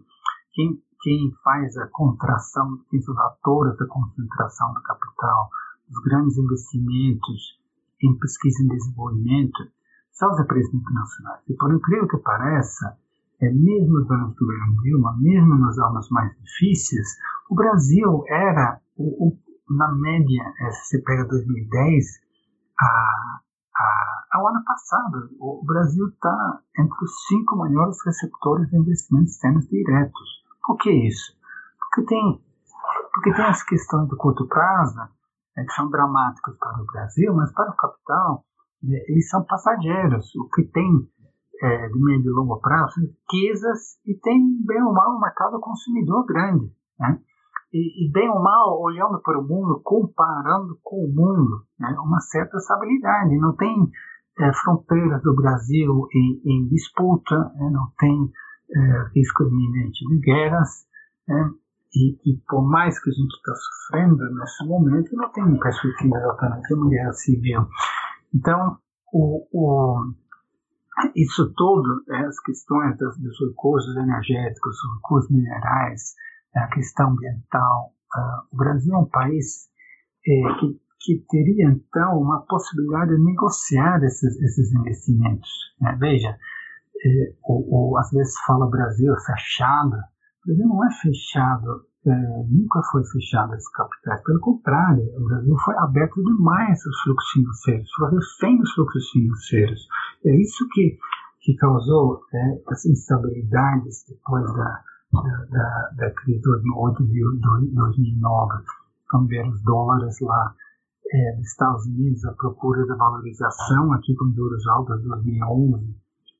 quem, 0.53 0.83
quem 1.01 1.31
faz 1.43 1.77
a 1.77 1.87
contração, 1.87 2.79
quem 2.89 3.01
são 3.01 3.13
os 3.13 3.19
atores 3.19 3.77
da 3.77 3.85
concentração 3.85 4.73
do 4.73 4.81
capital, 4.81 5.49
os 5.89 6.01
grandes 6.03 6.37
investimentos, 6.37 7.60
em 8.03 8.17
pesquisa 8.17 8.63
e 8.63 8.67
desenvolvimento 8.67 9.67
são 10.11 10.29
as 10.31 10.39
empresas 10.39 10.73
internacionais. 10.73 11.41
E 11.49 11.53
por 11.53 11.73
incrível 11.73 12.07
que 12.07 12.17
pareça, 12.17 12.97
é, 13.41 13.49
mesmo 13.51 13.99
nos 13.99 14.11
anos 14.11 14.35
do 14.35 14.45
governo 14.45 14.81
Dilma, 14.83 15.17
mesmo 15.19 15.55
nos 15.55 15.79
anos 15.79 16.09
mais 16.09 16.31
difíceis, 16.37 17.07
o 17.49 17.55
Brasil 17.55 18.23
era, 18.27 18.79
o, 18.95 19.27
o, 19.27 19.37
na 19.69 19.91
média, 19.93 20.53
é, 20.59 20.71
se 20.71 20.89
você 20.89 21.01
pega 21.01 21.25
2010, 21.25 22.05
a, 22.79 23.39
a, 23.75 24.23
ao 24.33 24.47
ano 24.47 24.63
passado, 24.63 25.29
o 25.39 25.63
Brasil 25.65 26.07
está 26.07 26.59
entre 26.77 27.03
os 27.03 27.25
cinco 27.27 27.57
maiores 27.57 27.97
receptores 28.05 28.69
de 28.69 28.77
investimentos 28.77 29.33
externos 29.33 29.67
diretos. 29.67 30.43
Por 30.63 30.77
que 30.77 30.91
isso? 30.91 31.35
Porque 31.79 32.07
tem, 32.07 32.43
porque 33.13 33.33
tem 33.33 33.45
as 33.45 33.63
questões 33.63 34.07
do 34.07 34.17
curto 34.17 34.47
prazo, 34.47 35.01
né, 35.55 35.63
que 35.63 35.73
são 35.73 35.89
dramáticos 35.89 36.57
para 36.57 36.81
o 36.81 36.85
Brasil, 36.85 37.33
mas 37.35 37.51
para 37.53 37.71
o 37.71 37.75
capital, 37.75 38.45
é, 38.83 39.11
eles 39.11 39.29
são 39.29 39.43
passageiros. 39.45 40.33
O 40.35 40.49
que 40.49 40.63
tem 40.63 40.89
é, 41.61 41.87
de 41.89 41.99
médio 42.03 42.31
e 42.31 42.33
longo 42.33 42.59
prazo 42.59 42.93
são 42.93 43.03
riquezas 43.03 43.99
e 44.05 44.15
tem, 44.19 44.39
bem 44.65 44.81
ou 44.83 44.93
mal, 44.93 45.15
um 45.15 45.19
mercado 45.19 45.59
consumidor 45.59 46.25
grande. 46.25 46.71
Né? 46.99 47.19
e, 47.73 48.05
e, 48.05 48.11
bem 48.11 48.29
ou 48.29 48.41
mal, 48.41 48.79
olhando 48.81 49.21
para 49.21 49.39
o 49.39 49.47
mundo, 49.47 49.81
comparando 49.83 50.77
com 50.83 51.05
o 51.05 51.07
mundo, 51.07 51.63
né, 51.79 51.95
uma 51.99 52.19
certa 52.19 52.57
estabilidade. 52.57 53.37
Não 53.37 53.55
tem 53.55 53.73
é, 54.39 54.53
fronteiras 54.61 55.21
do 55.23 55.33
Brasil 55.35 56.07
em, 56.13 56.41
em 56.45 56.67
disputa, 56.67 57.35
né, 57.55 57.69
não 57.71 57.87
tem 57.97 58.29
é, 58.75 59.03
risco 59.15 59.43
iminente 59.43 60.05
de 60.05 60.19
guerras, 60.19 60.85
né, 61.27 61.49
e, 61.93 62.17
e, 62.25 62.37
por 62.47 62.63
mais 62.63 63.01
que 63.01 63.09
a 63.09 63.13
gente 63.13 63.33
está 63.35 63.53
sofrendo 63.53 64.33
nesse 64.35 64.65
momento, 64.65 65.15
não 65.15 65.31
tem 65.31 65.59
perspectiva 65.59 66.17
exatamente 66.17 66.67
de 66.67 66.73
uma 66.73 66.89
guerra 66.89 67.13
civil. 67.13 67.67
Então, 68.33 68.77
o, 69.11 69.47
o, 69.51 70.13
isso 71.15 71.53
tudo, 71.53 72.03
é, 72.09 72.25
as 72.25 72.39
questões 72.39 72.97
das, 72.97 73.17
dos 73.17 73.37
recursos 73.49 73.95
energéticos, 73.97 74.75
os 74.75 74.95
recursos 74.95 75.31
minerais, 75.31 76.15
a 76.55 76.67
questão 76.67 77.09
ambiental. 77.09 77.93
Uh, 78.15 78.55
o 78.55 78.57
Brasil 78.57 78.93
é 78.93 78.97
um 78.97 79.09
país 79.09 79.69
é, 80.27 80.53
que, 80.59 80.81
que 80.99 81.25
teria, 81.29 81.65
então, 81.69 82.19
uma 82.19 82.41
possibilidade 82.45 83.15
de 83.15 83.23
negociar 83.23 84.03
esses, 84.03 84.39
esses 84.41 84.73
investimentos. 84.73 85.49
Né? 85.79 85.95
Veja, 85.99 86.29
é, 86.29 87.33
o, 87.43 87.93
o, 87.93 87.97
às 87.97 88.11
vezes 88.11 88.33
fala 88.45 88.69
Brasil 88.69 89.13
fechado. 89.25 89.97
O 90.43 90.47
Brasil 90.47 90.67
não 90.67 90.83
é 90.83 90.89
fechado, 91.01 91.85
é, 92.03 92.43
nunca 92.49 92.81
foi 92.91 93.03
fechado 93.05 93.53
esses 93.53 93.69
capitais. 93.73 94.23
Pelo 94.23 94.39
contrário, 94.39 95.03
o 95.15 95.25
Brasil 95.25 95.55
foi 95.63 95.77
aberto 95.77 96.23
demais 96.23 96.79
aos 96.83 97.01
fluxos 97.03 97.31
financeiros, 97.31 97.91
foi 97.93 98.09
refém 98.09 98.57
dos 98.57 98.71
fluxos 98.73 99.09
financeiros. 99.11 99.87
É 100.25 100.35
isso 100.35 100.67
que, 100.71 100.97
que 101.41 101.55
causou 101.57 102.21
é, 102.33 102.61
as 102.69 102.85
instabilidades 102.85 104.03
depois 104.09 104.45
da, 104.55 104.83
da, 105.51 105.89
da, 105.97 106.11
crise 106.11 106.39
de 106.39 106.43
2008 106.43 107.03
de 107.05 107.21
2009, 107.75 108.63
quando 109.11 109.27
vieram 109.27 109.49
os 109.49 109.61
dólares 109.61 110.15
lá 110.21 110.55
é, 111.13 111.35
dos 111.35 111.47
Estados 111.47 111.85
Unidos, 111.85 112.25
a 112.25 112.33
procura 112.33 112.83
da 112.87 112.95
valorização 112.95 113.93
aqui 113.93 114.15
com 114.15 114.33
juros 114.33 114.65
altos 114.67 115.01
de 115.03 115.07
2011, 115.07 115.95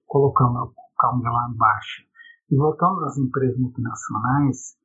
colocando 0.08 0.58
o 0.64 0.74
câmbio 1.00 1.32
lá 1.32 1.48
embaixo. 1.54 2.11
E 2.52 2.56
voltando 2.56 3.06
às 3.06 3.18
empresas 3.18 3.58
multinacionais, 3.58 4.76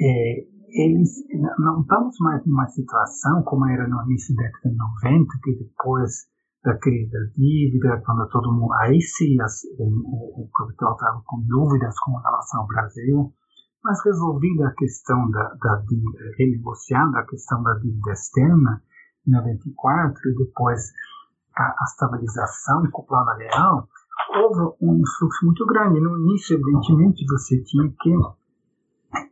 é, 0.00 0.46
eles 0.70 1.10
não 1.58 1.82
estamos 1.82 2.16
mais 2.20 2.44
numa 2.46 2.66
situação 2.68 3.42
como 3.42 3.66
era 3.66 3.86
no 3.86 4.02
início 4.04 4.34
da 4.34 4.44
década 4.44 4.70
de 4.70 4.76
90, 4.76 5.38
que 5.42 5.56
depois 5.56 6.26
da 6.64 6.78
crise 6.78 7.10
da 7.10 7.18
dívida, 7.36 8.02
quando 8.06 8.28
todo 8.28 8.52
mundo. 8.52 8.72
Aí 8.74 9.00
sim 9.00 9.40
as, 9.40 9.62
o, 9.78 10.42
o, 10.42 10.48
capital 10.56 10.92
estava 10.92 11.22
com 11.26 11.40
dúvidas 11.42 11.94
com 12.00 12.16
relação 12.16 12.60
ao 12.60 12.66
Brasil, 12.66 13.32
mas 13.84 14.02
resolvida 14.04 14.68
a 14.68 14.74
questão 14.74 15.30
da, 15.30 15.54
da 15.60 15.76
dívida, 15.86 16.34
renegociada 16.38 17.18
a 17.18 17.26
questão 17.26 17.62
da 17.62 17.74
dívida 17.74 18.12
externa 18.12 18.82
em 19.26 19.32
94 19.32 20.30
e 20.30 20.34
depois 20.36 20.92
a, 21.56 21.62
a 21.62 21.84
estabilização 21.84 22.88
com 22.90 23.02
o 23.02 23.06
plano 23.06 23.32
real, 23.36 23.88
houve 24.30 24.76
um 24.80 25.02
fluxo 25.18 25.44
muito 25.46 25.66
grande. 25.66 26.00
No 26.00 26.18
início, 26.18 26.54
evidentemente, 26.54 27.24
você 27.26 27.62
tinha 27.62 27.92
que 28.00 28.12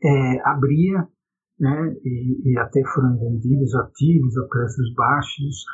é, 0.03 0.49
abrir 0.49 1.07
né, 1.59 1.97
e, 2.05 2.53
e, 2.53 2.59
até 2.59 2.83
foram 2.95 3.19
vendidos 3.19 3.75
ativos 3.75 4.37
a 4.39 4.49
preços 4.49 4.95
baixos 4.95 5.65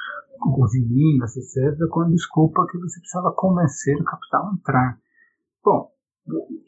Minas, 0.89 1.37
etc., 1.37 1.89
com 1.89 2.03
a 2.03 2.09
desculpa 2.09 2.67
que 2.71 2.79
você 2.79 3.01
precisava 3.01 3.33
convencer 3.33 3.97
o 4.01 4.05
capital 4.05 4.49
a 4.49 4.53
entrar. 4.53 4.99
Bom, 5.65 5.91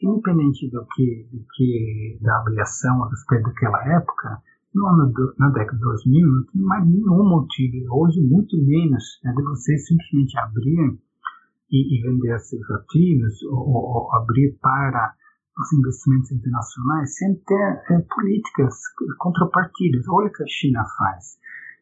independente 0.01 0.69
do 0.69 0.85
que, 0.87 1.27
do 1.31 1.45
que 1.53 2.17
da 2.21 2.39
avaliação 2.39 3.03
a 3.03 3.09
respeito 3.09 3.43
daquela 3.43 3.95
época, 3.95 4.41
no 4.73 4.87
ano 4.87 5.11
do, 5.11 5.33
na 5.37 5.49
década 5.49 5.77
de 5.77 5.83
2000 5.83 6.27
não 6.27 6.45
tinha 6.45 6.63
mais 6.63 6.87
nenhum 6.87 7.29
motivo, 7.29 7.75
hoje 7.91 8.21
muito 8.21 8.57
menos, 8.57 9.19
né, 9.23 9.33
de 9.35 9.43
você 9.43 9.77
simplesmente 9.77 10.37
abrir 10.39 10.99
e, 11.71 11.97
e 11.97 12.01
vender 12.01 12.39
seus 12.39 12.69
ativos 12.71 13.41
ou, 13.43 13.69
ou, 13.69 14.15
abrir 14.15 14.57
para 14.61 15.13
os 15.57 15.73
investimentos 15.73 16.31
internacionais 16.31 17.15
sem 17.15 17.35
ter 17.35 17.83
é, 17.89 17.99
políticas 18.15 18.75
contrapartidas. 19.17 20.07
Olha 20.09 20.27
o 20.27 20.31
que 20.31 20.43
a 20.43 20.47
China 20.47 20.83
faz. 20.97 21.37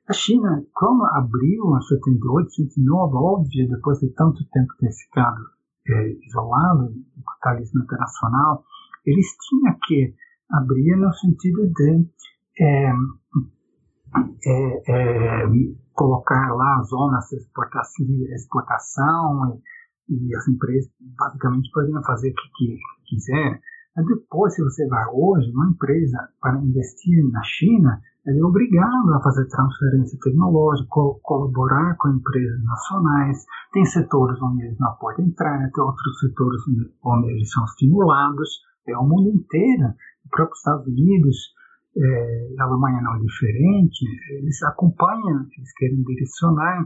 A 0.09 0.13
China, 0.13 0.63
como 0.73 1.05
abriu 1.05 1.77
em 1.77 1.81
78, 1.81 2.49
79, 2.51 3.15
óbvio, 3.15 3.67
depois 3.69 3.99
de 3.99 4.09
tanto 4.13 4.39
tempo 4.51 4.73
ter 4.79 4.91
ficado 4.91 5.43
é, 5.89 6.11
isolado 6.25 6.89
do 6.89 7.23
capitalismo 7.23 7.83
internacional, 7.83 8.63
eles 9.05 9.27
tinham 9.49 9.77
que 9.85 10.15
abrir 10.49 10.95
no 10.95 11.13
sentido 11.13 11.67
de 11.67 12.07
é, 12.59 12.91
é 14.87 15.43
colocar 15.93 16.53
lá 16.53 16.81
zonas 16.83 17.25
de 17.29 17.37
exportação, 17.37 18.05
de 18.05 18.33
exportação 18.33 19.59
e, 20.09 20.35
as 20.35 20.47
empresas 20.47 20.91
basicamente 20.99 21.71
poderiam 21.71 22.03
fazer 22.03 22.29
o 22.29 22.33
que, 22.33 22.43
que 22.67 22.79
quiser. 23.05 23.61
Mas 23.95 24.05
depois, 24.05 24.53
se 24.53 24.63
você 24.63 24.87
vai 24.87 25.05
hoje, 25.11 25.51
uma 25.51 25.69
empresa 25.69 26.29
para 26.39 26.61
investir 26.61 27.23
na 27.31 27.41
China, 27.43 27.99
ele 28.27 28.39
é 28.39 28.43
obrigado 28.43 29.13
a 29.13 29.21
fazer 29.21 29.47
transferência 29.47 30.19
tecnológica, 30.21 30.87
co 30.89 31.19
colaborar 31.23 31.95
com 31.97 32.09
empresas 32.09 32.61
nacionais. 32.63 33.45
Tem 33.71 33.85
setores 33.85 34.37
onde 34.41 34.65
eles 34.65 34.77
não 34.79 34.93
podem 34.99 35.27
entrar, 35.27 35.71
tem 35.71 35.83
outros 35.83 36.19
setores 36.19 36.61
onde 37.03 37.31
eles 37.31 37.49
são 37.49 37.63
estimulados. 37.63 38.49
É 38.87 38.97
o 38.97 39.03
mundo 39.03 39.29
inteiro. 39.29 39.93
O 40.25 40.29
próprio 40.29 40.55
Estados 40.55 40.85
Unidos, 40.87 41.37
é, 41.95 42.55
a 42.59 42.63
Alemanha 42.65 43.01
não 43.01 43.15
é 43.15 43.19
diferente. 43.19 44.05
Eles 44.31 44.61
acompanham, 44.63 45.47
eles 45.57 45.73
querem 45.77 46.03
direcionar 46.03 46.85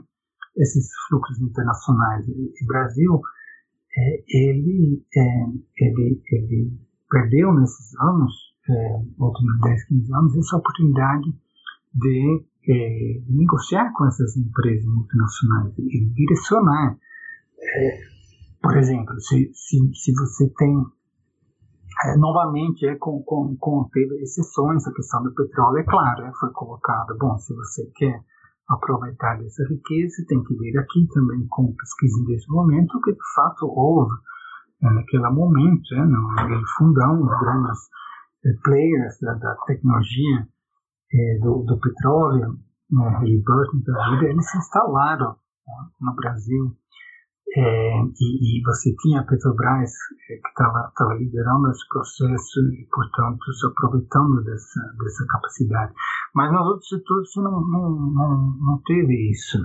esses 0.57 0.87
fluxos 1.07 1.39
internacionais. 1.39 2.27
E 2.27 2.65
Brasil, 2.65 3.21
é, 3.97 4.23
ele, 4.27 5.03
é, 5.15 5.43
ele, 5.77 6.21
ele 6.31 6.79
perdeu 7.09 7.53
nesses 7.53 7.93
anos 7.99 8.33
é, 8.69 9.01
últimos 9.19 9.59
10, 9.61 9.85
15 9.85 10.13
anos, 10.13 10.37
essa 10.37 10.57
oportunidade 10.57 11.33
de, 11.93 12.45
é, 12.67 13.19
de 13.25 13.35
negociar 13.35 13.91
com 13.93 14.05
essas 14.07 14.37
empresas 14.37 14.85
multinacionais 14.85 15.73
e 15.77 16.05
direcionar. 16.13 16.97
É, 17.59 17.99
por 18.61 18.77
exemplo, 18.77 19.19
se, 19.19 19.51
se, 19.53 19.93
se 19.93 20.13
você 20.13 20.49
tem 20.57 20.85
é, 22.05 22.17
novamente 22.17 22.85
é 22.87 22.95
com, 22.95 23.21
com, 23.23 23.55
com 23.57 23.89
teve 23.91 24.15
exceções 24.21 24.87
a 24.87 24.93
questão 24.93 25.21
do 25.23 25.33
petróleo 25.33 25.79
é 25.79 25.83
claro 25.83 26.25
é, 26.25 26.31
foi 26.39 26.49
colocado 26.51 27.15
bom 27.17 27.37
se 27.37 27.53
você 27.53 27.85
quer 27.95 28.23
aproveitar 28.73 29.37
dessa 29.37 29.63
riqueza 29.67 30.25
tem 30.27 30.43
que 30.43 30.55
vir 30.55 30.77
aqui 30.77 31.07
também 31.13 31.45
com 31.49 31.73
pesquisa 31.75 32.21
e 32.21 32.25
desenvolvimento 32.25 33.01
que 33.01 33.11
de 33.11 33.33
fato 33.35 33.65
houve 33.65 34.13
é, 34.83 34.89
naquele 34.89 35.29
momento 35.29 35.93
é, 35.93 36.05
no 36.05 36.67
fundão 36.77 37.21
os 37.21 37.39
grandes 37.39 37.79
players 38.63 39.19
da, 39.21 39.33
da 39.33 39.55
tecnologia 39.67 40.47
é, 41.13 41.39
do, 41.39 41.63
do, 41.63 41.79
petróleo, 41.79 42.57
né, 42.89 43.09
Halliburton 43.09 43.81
da 43.85 44.09
vida, 44.11 44.25
eles 44.29 44.49
se 44.49 44.57
instalaram 44.57 45.35
né, 45.67 45.89
no 45.99 46.15
Brasil. 46.15 46.75
É, 47.53 48.01
e, 48.21 48.59
e, 48.59 48.63
você 48.63 48.95
tinha 48.95 49.19
a 49.19 49.25
Petrobras 49.25 49.91
é, 50.29 50.37
que 50.37 50.47
estava 50.47 51.13
liderando 51.15 51.69
esse 51.69 51.85
processo 51.89 52.61
e, 52.73 52.87
portanto, 52.89 53.53
se 53.53 53.67
aproveitando 53.67 54.41
dessa, 54.43 54.79
dessa 54.97 55.25
capacidade. 55.27 55.93
Mas 56.33 56.49
nos 56.53 56.65
outros 56.65 56.87
setores 56.87 57.29
você 57.29 57.41
não, 57.41 57.59
não, 57.67 57.89
não, 57.89 58.57
não 58.57 58.81
teve 58.85 59.31
isso. 59.31 59.57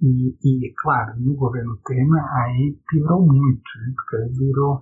E, 0.00 0.36
e, 0.44 0.72
claro, 0.80 1.18
no 1.18 1.34
governo 1.34 1.76
Temer 1.84 2.24
aí 2.24 2.78
piorou 2.88 3.26
muito, 3.26 3.70
né, 3.80 3.92
porque 3.96 4.38
virou 4.38 4.80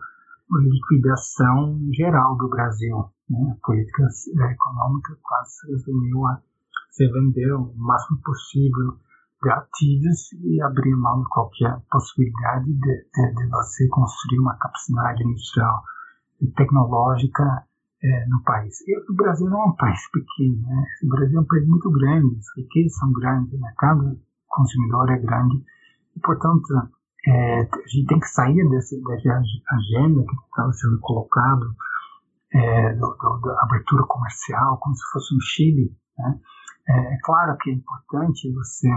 uma 0.51 0.61
liquidação 0.61 1.81
geral 1.95 2.37
do 2.37 2.49
Brasil. 2.49 3.09
Né? 3.31 3.57
A 3.57 3.67
política 3.67 4.03
é, 4.03 4.53
econômica 4.53 5.17
quase 5.23 5.51
se 5.51 5.71
resumiu 5.71 6.27
a 6.27 6.43
se 6.91 7.09
vender 7.11 7.55
o 7.55 7.73
máximo 7.75 8.21
possível 8.23 8.99
de 9.45 9.51
ativos 9.51 10.33
e 10.43 10.63
abrir 10.63 10.97
mão 10.97 11.21
de 11.21 11.29
qualquer 11.29 11.79
possibilidade 11.91 12.73
de, 12.73 12.81
de, 12.81 13.35
de 13.35 13.47
você 13.51 13.87
construir 13.89 14.39
uma 14.41 14.57
capacidade 14.57 15.23
industrial 15.23 15.83
e 16.41 16.47
tecnológica 16.53 17.65
é, 18.03 18.27
no 18.29 18.43
país. 18.43 18.81
E 18.89 18.99
o 19.11 19.15
Brasil 19.15 19.49
não 19.49 19.61
é 19.61 19.65
um 19.67 19.77
país 19.77 20.01
pequeno, 20.11 20.63
né? 20.63 20.85
o 21.05 21.09
Brasil 21.09 21.39
é 21.39 21.43
um 21.43 21.47
país 21.47 21.69
muito 21.69 21.91
grande, 21.91 22.39
as 22.39 22.57
riquezas 22.57 22.97
são 22.97 23.13
grandes, 23.13 23.53
o 23.53 23.61
mercado 23.61 24.19
consumidor 24.49 25.11
é 25.11 25.19
grande, 25.19 25.63
e 26.17 26.21
portanto 26.21 26.65
é, 27.27 27.61
a 27.61 27.89
gente 27.89 28.07
tem 28.07 28.21
que 28.21 28.29
sair 28.29 28.69
dessa, 28.71 28.97
dessa 28.97 29.43
agenda 29.71 30.25
que 30.25 30.35
estava 30.49 30.73
sendo 30.73 30.99
colocado 31.01 31.75
é, 32.53 32.95
da 32.95 33.63
abertura 33.63 34.05
comercial, 34.07 34.79
como 34.79 34.95
se 34.95 35.03
fosse 35.13 35.35
um 35.35 35.41
Chile. 35.41 35.97
Né? 36.19 36.41
É, 36.89 37.15
é, 37.15 37.19
claro 37.23 37.57
que 37.59 37.71
é 37.71 37.73
importante 37.73 38.53
você 38.53 38.89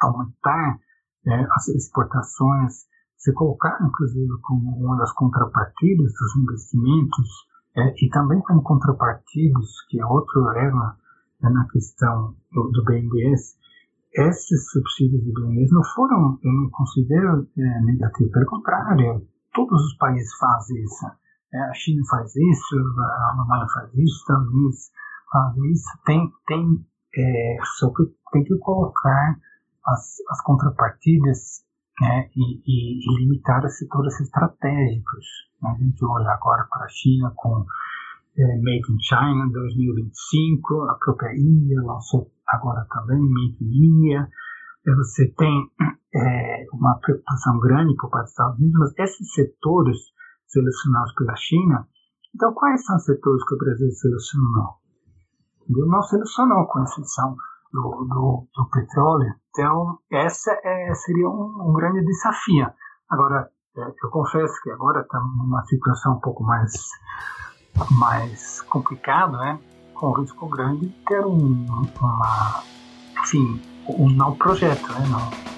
aumentar 0.00 0.78
é, 1.26 1.46
as 1.52 1.68
exportações, 1.68 2.88
você 3.16 3.32
colocar, 3.32 3.78
inclusive, 3.82 4.32
como 4.42 4.76
uma 4.78 4.96
das 4.96 5.12
contrapartidas 5.12 6.12
dos 6.12 6.36
investimentos 6.36 7.28
é, 7.76 7.94
e 8.04 8.08
também 8.08 8.40
como 8.40 8.62
contrapartidos, 8.62 9.84
que 9.88 10.00
é 10.00 10.06
outro 10.06 10.50
erro 10.52 10.78
né, 11.40 11.50
na 11.50 11.66
questão 11.68 12.34
do, 12.50 12.70
do 12.70 12.84
BNDES, 12.84 13.58
esses 14.12 14.70
subsídios 14.70 15.22
do 15.22 15.32
BNDES 15.32 15.70
não 15.70 15.84
foram, 15.94 16.38
eu 16.42 16.52
não 16.52 16.70
considero 16.70 17.46
é, 17.56 17.80
negativo, 17.82 18.30
pelo 18.32 18.46
contrário, 18.46 19.26
todos 19.52 19.84
os 19.84 19.96
países 19.98 20.32
fazem 20.38 20.82
isso. 20.82 21.06
É, 21.52 21.58
a 21.62 21.74
China 21.74 22.02
faz 22.08 22.34
isso, 22.34 22.76
a 22.98 23.32
Alemanha 23.34 23.66
faz 23.72 23.88
isso, 23.94 24.02
os 24.02 24.20
Estados 24.20 24.48
Unidos 24.48 24.90
fazem 25.30 25.72
isso. 25.72 25.98
Tem, 26.04 26.32
tem, 26.46 26.86
é, 27.16 27.56
só 27.78 27.90
que 27.90 28.02
tem 28.32 28.44
que 28.44 28.56
colocar 28.58 29.36
as, 29.86 30.16
as 30.28 30.42
contrapartidas 30.42 31.64
né, 32.00 32.30
e, 32.34 32.62
e, 32.66 32.98
e, 32.98 33.18
limitar 33.20 33.64
os 33.64 33.76
setores 33.76 34.18
estratégicos. 34.20 35.26
A 35.62 35.74
gente 35.74 36.04
olha 36.04 36.30
agora 36.30 36.66
para 36.70 36.86
a 36.86 36.88
China 36.88 37.32
com 37.36 37.64
é, 38.38 38.56
Made 38.56 38.92
in 38.92 39.00
China 39.00 39.50
2025, 39.52 40.82
a 40.88 40.94
própria 40.94 41.34
Índia 41.36 41.82
lançou 41.82 42.30
agora 42.48 42.86
também 42.90 43.18
Made 43.18 43.56
in 43.60 43.84
India. 43.86 44.28
Você 44.96 45.28
tem 45.36 45.70
é, 46.14 46.66
uma 46.72 46.98
preocupação 46.98 47.58
grande 47.60 47.94
por 47.96 48.10
parte 48.10 48.24
dos 48.24 48.30
Estados 48.30 48.58
Unidos, 48.58 48.78
mas 48.78 48.98
esses 48.98 49.32
setores 49.34 49.98
selecionados 50.46 51.14
pela 51.14 51.36
China, 51.36 51.86
então 52.34 52.52
quais 52.54 52.84
são 52.84 52.96
os 52.96 53.04
setores 53.04 53.44
que 53.44 53.54
o 53.54 53.58
Brasil 53.58 53.90
selecionou? 53.90 54.80
Ele 55.68 55.86
não 55.86 56.02
selecionou, 56.02 56.66
com 56.66 56.82
exceção 56.82 57.36
do, 57.72 58.04
do, 58.08 58.46
do 58.54 58.70
petróleo. 58.70 59.34
Então, 59.50 59.98
essa 60.10 60.52
é, 60.64 60.94
seria 60.94 61.28
um, 61.28 61.68
um, 61.68 61.72
grande 61.72 62.04
desafio. 62.04 62.70
Agora, 63.08 63.48
é, 63.76 63.80
eu 64.02 64.10
confesso 64.10 64.54
que 64.62 64.70
agora 64.70 65.00
estamos 65.00 65.36
numa 65.36 65.64
situação 65.64 66.14
um 66.14 66.20
pouco 66.20 66.42
mais, 66.44 66.72
mais 67.90 68.60
complicada, 68.62 69.36
né? 69.36 69.60
com 70.00 70.12
risco 70.12 70.48
grande 70.48 70.86
de 70.86 71.04
ter 71.04 71.24
um, 71.26 71.66
uma, 72.00 72.62
enfim, 73.22 73.60
um 73.86 74.08
não 74.08 74.34
projeto, 74.34 74.90
né? 74.94 75.06
Não, 75.08 75.49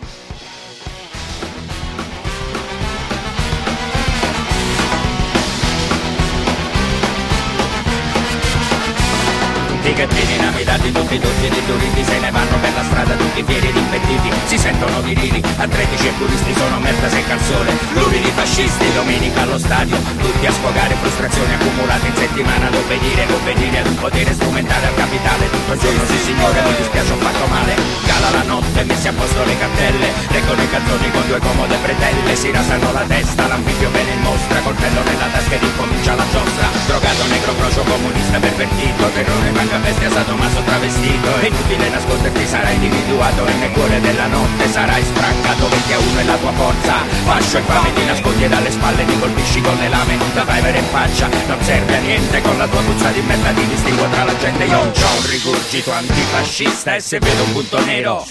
tutti 9.82 9.94
che 9.94 10.06
tieni 10.06 10.36
namidati 10.36 10.92
tutti 10.92 11.18
tutti 11.18 11.48
di 11.48 11.66
turisti 11.66 12.04
se 12.04 12.18
ne 12.20 12.30
vanno 12.30 12.54
per 12.60 12.72
la 12.72 12.84
strada 12.84 13.14
tutti 13.14 13.42
fieri 13.42 13.66
ed 13.66 13.74
impettiti 13.74 14.30
si 14.46 14.56
sentono 14.56 15.00
virili 15.00 15.42
atletici 15.56 16.06
e 16.06 16.12
puristi 16.12 16.54
sono 16.54 16.78
merda 16.78 17.08
secca 17.10 17.32
al 17.34 17.42
sole. 17.42 17.72
Luridi 17.94 18.30
fascisti 18.30 18.92
domenica 18.94 19.42
allo 19.42 19.58
stadio 19.58 19.96
tutti 20.22 20.46
a 20.46 20.52
sfogare 20.52 20.94
frustrazioni 20.94 21.54
accumulate 21.54 22.06
in 22.06 22.14
settimana 22.14 22.66
ad 22.68 22.74
obbedire 22.74 23.26
obbedire 23.26 23.78
ad 23.78 23.86
un 23.86 23.96
potere 23.98 24.32
strumentale 24.32 24.86
al 24.86 24.94
capitale. 24.94 25.50
Tutto 25.50 25.72
il 25.72 25.80
giorno 25.80 26.04
sì 26.06 26.18
signore 26.30 26.62
mi 26.62 26.74
dispiace 26.78 27.12
ho 27.12 27.16
fatto 27.16 27.46
male. 27.50 27.74
Cala 28.06 28.30
la 28.30 28.42
notte 28.46 28.84
messi 28.84 29.08
a 29.08 29.12
posto 29.12 29.42
le 29.42 29.58
cartelle 29.58 30.08
leggono 30.30 30.62
i 30.62 30.70
calzoni 30.70 31.10
con 31.10 31.26
due 31.26 31.40
comode 31.40 31.76
bretelle 31.82 32.36
si 32.36 32.52
rasano 32.52 32.92
la 32.92 33.02
testa 33.02 33.48
l'anfibio 33.48 33.90
bene 33.90 34.12
in 34.12 34.20
mostra 34.22 34.60
coltello 34.60 35.02
nella 35.02 35.26
tasca 35.26 35.54
ed 35.54 35.62
incomincia 35.62 36.14
la 36.14 36.26
giostra. 36.30 36.70
Drogato 36.86 37.26
negro 37.26 37.54
crocio 37.56 37.82
comunista 37.82 38.38
pervertito 38.38 39.10
terrore 39.10 39.50
manca 39.72 39.78
bestia 39.78 40.10
sadomaso 40.10 40.60
travestito. 40.62 41.36
È 41.40 41.46
inutile 41.46 41.88
nasconderti, 41.88 42.46
sarai 42.46 42.74
individuato 42.74 43.46
E 43.46 43.52
nel 43.54 43.70
cuore 43.70 44.00
della 44.00 44.26
notte. 44.26 44.68
Sarai 44.68 45.02
sprancato 45.02 45.68
20 45.68 45.92
a 45.92 45.98
1 45.98 46.18
è 46.18 46.24
la 46.24 46.36
tua 46.36 46.52
forza. 46.52 46.94
Fascio 47.24 47.58
e 47.58 47.60
fame 47.62 47.92
ti 47.94 48.04
nascondi 48.04 48.48
dalle 48.48 48.70
spalle 48.70 49.04
Ti 49.04 49.18
colpisci 49.18 49.60
con 49.60 49.76
le 49.76 49.88
lame, 49.88 50.16
non 50.16 50.30
da 50.34 50.42
avere 50.42 50.78
in 50.78 50.84
faccia 50.90 51.28
Non 51.46 51.62
serve 51.62 51.96
a 51.96 52.00
niente, 52.00 52.40
con 52.42 52.58
la 52.58 52.66
tua 52.66 52.80
puzza 52.80 53.10
di 53.10 53.20
merda 53.20 53.50
Ti 53.50 53.66
distingo 53.66 54.08
tra 54.08 54.24
la 54.24 54.36
gente. 54.36 54.64
Io 54.64 54.90
c'ho 54.90 55.16
un 55.16 55.26
rigurgito 55.26 55.92
antifascista 55.92 56.94
E 56.94 57.00
se 57.00 57.18
vedo 57.18 57.42
un 57.44 57.52
punto 57.52 57.84
nero. 57.84 58.26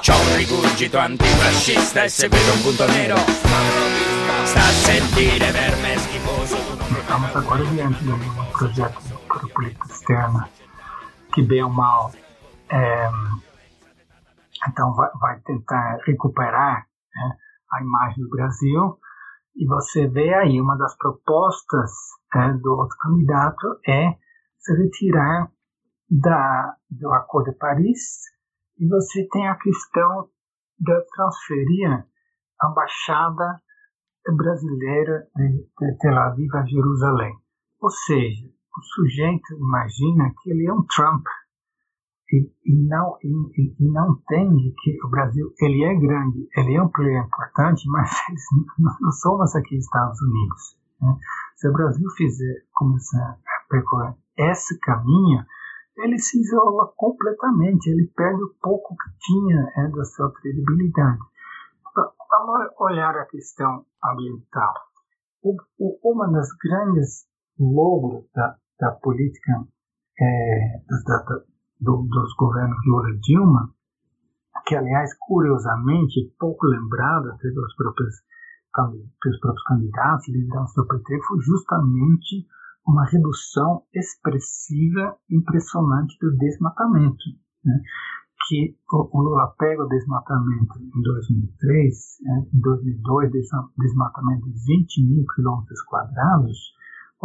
C'ho 0.00 0.16
un 0.16 0.36
rigurgito 0.36 0.98
antifascista 0.98 2.02
E 2.02 2.08
se 2.08 2.28
vedo 2.28 2.52
un 2.52 2.62
punto 2.62 2.86
nero. 2.86 3.16
Sta 4.44 4.60
a 4.60 4.72
sentire 4.72 5.50
verme 5.50 5.96
schifoso. 5.98 6.56
Estamos 6.98 7.34
agora 7.34 7.62
diante 7.64 8.04
de 8.04 8.12
um 8.12 8.18
projeto 8.52 9.03
para 9.34 9.46
a 9.46 9.52
política 9.52 9.86
externa, 9.86 10.48
que 11.32 11.42
bem 11.42 11.64
ou 11.64 11.70
mal, 11.70 12.12
é, 12.70 13.08
então 14.68 14.94
vai, 14.94 15.10
vai, 15.20 15.40
tentar 15.40 15.98
recuperar 16.06 16.86
né, 17.14 17.36
a 17.72 17.82
imagem 17.82 18.22
do 18.22 18.30
Brasil. 18.30 18.98
E 19.56 19.66
você 19.66 20.06
vê 20.06 20.32
aí 20.34 20.60
uma 20.60 20.76
das 20.76 20.96
propostas 20.96 21.90
é, 22.34 22.52
do 22.54 22.72
outro 22.72 22.96
candidato 22.98 23.80
é 23.86 24.16
se 24.58 24.72
retirar 24.76 25.50
da, 26.10 26.76
do 26.90 27.12
Acordo 27.12 27.50
de 27.50 27.58
Paris 27.58 28.20
e 28.78 28.88
você 28.88 29.26
tem 29.30 29.48
a 29.48 29.56
questão 29.56 30.28
de 30.78 31.00
transferir 31.14 32.06
a 32.60 32.70
embaixada 32.70 33.60
brasileira 34.36 35.28
de, 35.36 35.68
de 35.78 35.98
Tel 35.98 36.18
Aviv 36.18 36.54
a 36.54 36.64
Jerusalém. 36.64 37.34
Ou 37.80 37.90
seja, 37.90 38.53
o 38.76 38.82
sujeito 38.82 39.54
imagina 39.54 40.32
que 40.42 40.50
ele 40.50 40.66
é 40.66 40.72
um 40.72 40.84
Trump 40.94 41.24
e, 42.32 42.50
e 42.64 42.88
não 42.88 43.16
e, 43.22 43.74
e, 43.78 43.90
não 43.90 44.12
entende 44.12 44.74
que 44.82 44.98
o 45.04 45.08
Brasil 45.08 45.52
ele 45.60 45.84
é 45.84 45.94
grande, 45.94 46.48
ele 46.56 46.74
é 46.74 46.82
um 46.82 46.88
player 46.88 47.24
importante, 47.24 47.86
mas 47.90 48.10
não 49.00 49.12
somos 49.12 49.54
aqui 49.54 49.76
Estados 49.76 50.20
Unidos. 50.20 50.78
Né? 51.00 51.16
Se 51.56 51.68
o 51.68 51.72
Brasil 51.72 52.08
fizer 52.16 52.64
começar 52.72 53.38
a 53.38 53.68
percorrer 53.68 54.14
esse 54.36 54.78
caminho, 54.80 55.44
ele 55.96 56.18
se 56.18 56.40
isola 56.40 56.92
completamente, 56.96 57.88
ele 57.88 58.10
perde 58.16 58.42
o 58.42 58.54
pouco 58.60 58.96
que 58.96 59.18
tinha 59.20 59.72
é, 59.76 59.88
da 59.88 60.04
sua 60.04 60.32
credibilidade. 60.32 61.20
Vamos 61.94 62.68
olhar 62.80 63.16
a 63.16 63.26
questão 63.26 63.86
ambiental. 64.04 64.74
O, 65.40 65.56
o, 65.78 66.12
uma 66.12 66.26
das 66.32 66.48
grandes 66.56 67.26
logros 67.58 68.28
da, 68.34 68.56
da 68.78 68.90
política 68.92 69.64
é, 70.20 70.82
da, 71.06 71.24
do, 71.80 72.02
dos 72.02 72.34
governos 72.36 72.78
Lula 72.86 73.10
e 73.10 73.18
Dilma, 73.20 73.74
que 74.66 74.74
aliás, 74.74 75.10
curiosamente, 75.18 76.34
pouco 76.38 76.66
lembrada 76.66 77.36
pelos 77.38 77.74
próprios, 77.76 78.14
pelos 79.22 79.40
próprios 79.40 79.62
candidatos, 79.64 80.28
liderança 80.28 80.80
do 80.80 80.88
PT, 80.88 81.20
foi 81.26 81.40
justamente 81.40 82.46
uma 82.86 83.04
redução 83.04 83.82
expressiva, 83.94 85.16
impressionante 85.30 86.16
do 86.20 86.36
desmatamento. 86.36 87.24
Né? 87.64 87.80
Que 88.46 88.76
o, 88.92 89.18
o 89.18 89.22
Lula 89.22 89.54
pega 89.58 89.84
o 89.84 89.88
desmatamento 89.88 90.78
em 90.78 91.02
2003, 91.02 91.94
né? 92.22 92.46
em 92.52 92.60
2002, 92.60 93.30
desmatamento 93.78 94.50
de 94.50 94.64
20 94.66 95.06
mil 95.08 95.24
quilômetros 95.34 95.82
quadrados, 95.82 96.58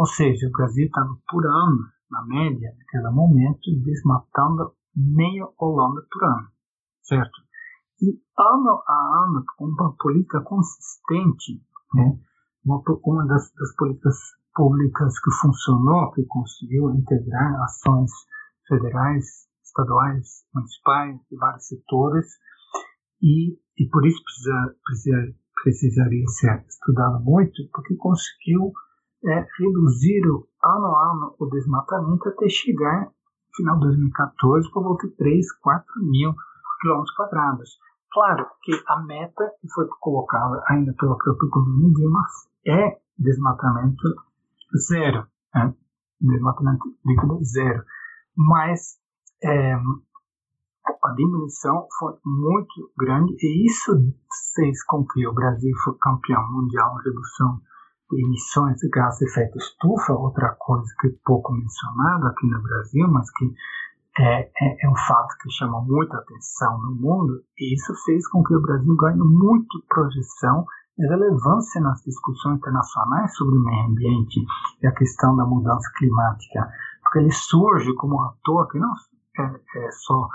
ou 0.00 0.06
seja, 0.06 0.48
o 0.48 0.52
Brasil 0.52 0.86
estava 0.86 1.14
por 1.28 1.46
ano, 1.46 1.84
na 2.10 2.24
média, 2.24 2.74
naquele 2.78 3.10
momento, 3.10 3.60
desmatando 3.84 4.72
meia 4.96 5.46
Holanda 5.58 6.00
por 6.10 6.24
ano, 6.24 6.48
certo? 7.02 7.38
E 8.00 8.18
ano 8.38 8.82
a 8.88 9.24
ano, 9.26 9.44
com 9.58 9.66
uma 9.66 9.94
política 9.98 10.40
consistente, 10.40 11.62
né, 11.92 12.18
uma, 12.64 12.82
uma 13.04 13.26
das, 13.26 13.52
das 13.52 13.76
políticas 13.76 14.16
públicas 14.54 15.20
que 15.20 15.30
funcionou, 15.42 16.10
que 16.12 16.24
conseguiu 16.24 16.94
integrar 16.94 17.60
ações 17.62 18.10
federais, 18.66 19.26
estaduais, 19.62 20.46
municipais, 20.54 21.20
de 21.30 21.36
vários 21.36 21.68
setores, 21.68 22.26
e, 23.20 23.52
e 23.76 23.86
por 23.90 24.06
isso 24.06 24.24
precisa, 24.24 24.76
precisa, 24.82 25.34
precisaria 25.62 26.26
ser 26.28 26.64
estudado 26.66 27.22
muito, 27.22 27.68
porque 27.70 27.94
conseguiu 27.96 28.72
é 29.24 29.46
reduzir 29.58 30.22
ano 30.64 30.96
a 30.96 31.12
ano 31.12 31.34
o 31.38 31.46
desmatamento 31.46 32.28
até 32.28 32.48
chegar, 32.48 33.06
no 33.06 33.56
final 33.56 33.74
de 33.76 33.86
2014, 33.86 34.70
por 34.70 34.82
volta 34.82 35.08
de 35.08 35.16
3, 35.16 35.52
4 35.60 35.86
mil 36.02 36.34
quilômetros 36.80 37.14
quadrados. 37.14 37.78
Claro 38.12 38.46
que 38.62 38.72
a 38.88 39.00
meta 39.02 39.52
que 39.60 39.68
foi 39.72 39.86
colocada 40.00 40.62
ainda 40.68 40.92
pelo 40.98 41.16
próprio 41.16 41.48
governo 41.48 41.94
Dilma 41.94 42.24
é 42.66 42.98
desmatamento 43.18 44.02
zero, 44.88 45.26
né? 45.54 45.74
desmatamento 46.20 46.82
líquido 47.04 47.38
zero, 47.44 47.84
mas 48.36 48.98
é, 49.42 49.74
a 49.74 51.12
diminuição 51.14 51.86
foi 51.98 52.14
muito 52.24 52.92
grande 52.98 53.34
e 53.40 53.66
isso 53.66 53.92
fez 54.54 54.82
com 54.84 55.06
que 55.06 55.26
o 55.26 55.32
Brasil 55.32 55.72
fosse 55.84 55.98
campeão 56.00 56.50
mundial 56.50 56.98
em 56.98 57.04
redução 57.04 57.60
emissões 58.12 58.76
de 58.76 58.88
gás 58.88 59.16
de 59.18 59.26
efeito 59.26 59.58
estufa, 59.58 60.12
outra 60.12 60.54
coisa 60.58 60.86
que 61.00 61.08
é 61.08 61.10
pouco 61.24 61.52
mencionado 61.52 62.26
aqui 62.26 62.46
no 62.46 62.62
Brasil, 62.62 63.08
mas 63.08 63.30
que 63.32 63.52
é, 64.18 64.42
é, 64.42 64.86
é, 64.86 64.88
um 64.88 64.96
fato 64.96 65.36
que 65.40 65.50
chama 65.50 65.80
muita 65.82 66.16
atenção 66.16 66.80
no 66.82 66.94
mundo, 66.94 67.42
e 67.58 67.74
isso 67.74 67.92
fez 68.04 68.26
com 68.28 68.42
que 68.42 68.54
o 68.54 68.60
Brasil 68.60 68.94
ganhe 68.96 69.18
muito 69.18 69.82
projeção 69.88 70.64
relevância 70.98 71.80
nas 71.80 72.02
discussões 72.02 72.58
internacionais 72.58 73.34
sobre 73.34 73.56
o 73.56 73.62
meio 73.62 73.86
ambiente 73.86 74.40
e 74.82 74.86
a 74.86 74.92
questão 74.92 75.34
da 75.36 75.44
mudança 75.44 75.88
climática, 75.96 76.68
porque 77.02 77.20
ele 77.20 77.32
surge 77.32 77.94
como 77.94 78.16
um 78.16 78.28
ator 78.28 78.68
que 78.68 78.78
não 78.78 78.92
é, 79.38 79.42
é 79.76 79.90
só 79.92 80.28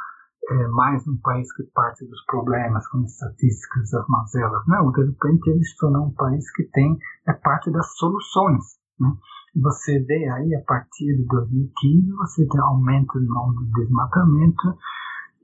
é, 0.50 0.68
mais 0.68 1.08
um 1.08 1.18
país 1.18 1.52
que 1.54 1.64
parte 1.74 2.06
dos 2.06 2.24
problemas, 2.26 2.88
com 2.88 3.04
estatísticas 3.04 3.90
das 3.92 4.08
mazelas. 4.08 4.64
Não, 4.68 4.92
de 4.92 5.06
repente 5.06 5.50
ele 5.50 5.64
se 5.64 5.76
tornou 5.78 6.08
um 6.08 6.14
país 6.14 6.50
que 6.52 6.64
tem 6.66 6.98
é 7.28 7.34
parte 7.34 7.72
das 7.72 7.96
soluções. 7.98 8.64
Né? 9.00 9.12
E 9.56 9.62
você 9.62 10.00
vê 10.00 10.30
aí, 10.30 10.54
a 10.56 10.62
partir 10.66 11.16
de 11.16 11.26
2015, 11.26 12.12
você 12.12 12.48
tem 12.48 12.62
aumento 12.62 13.20
no 13.20 13.56
de 13.56 13.72
desmatamento, 13.72 14.78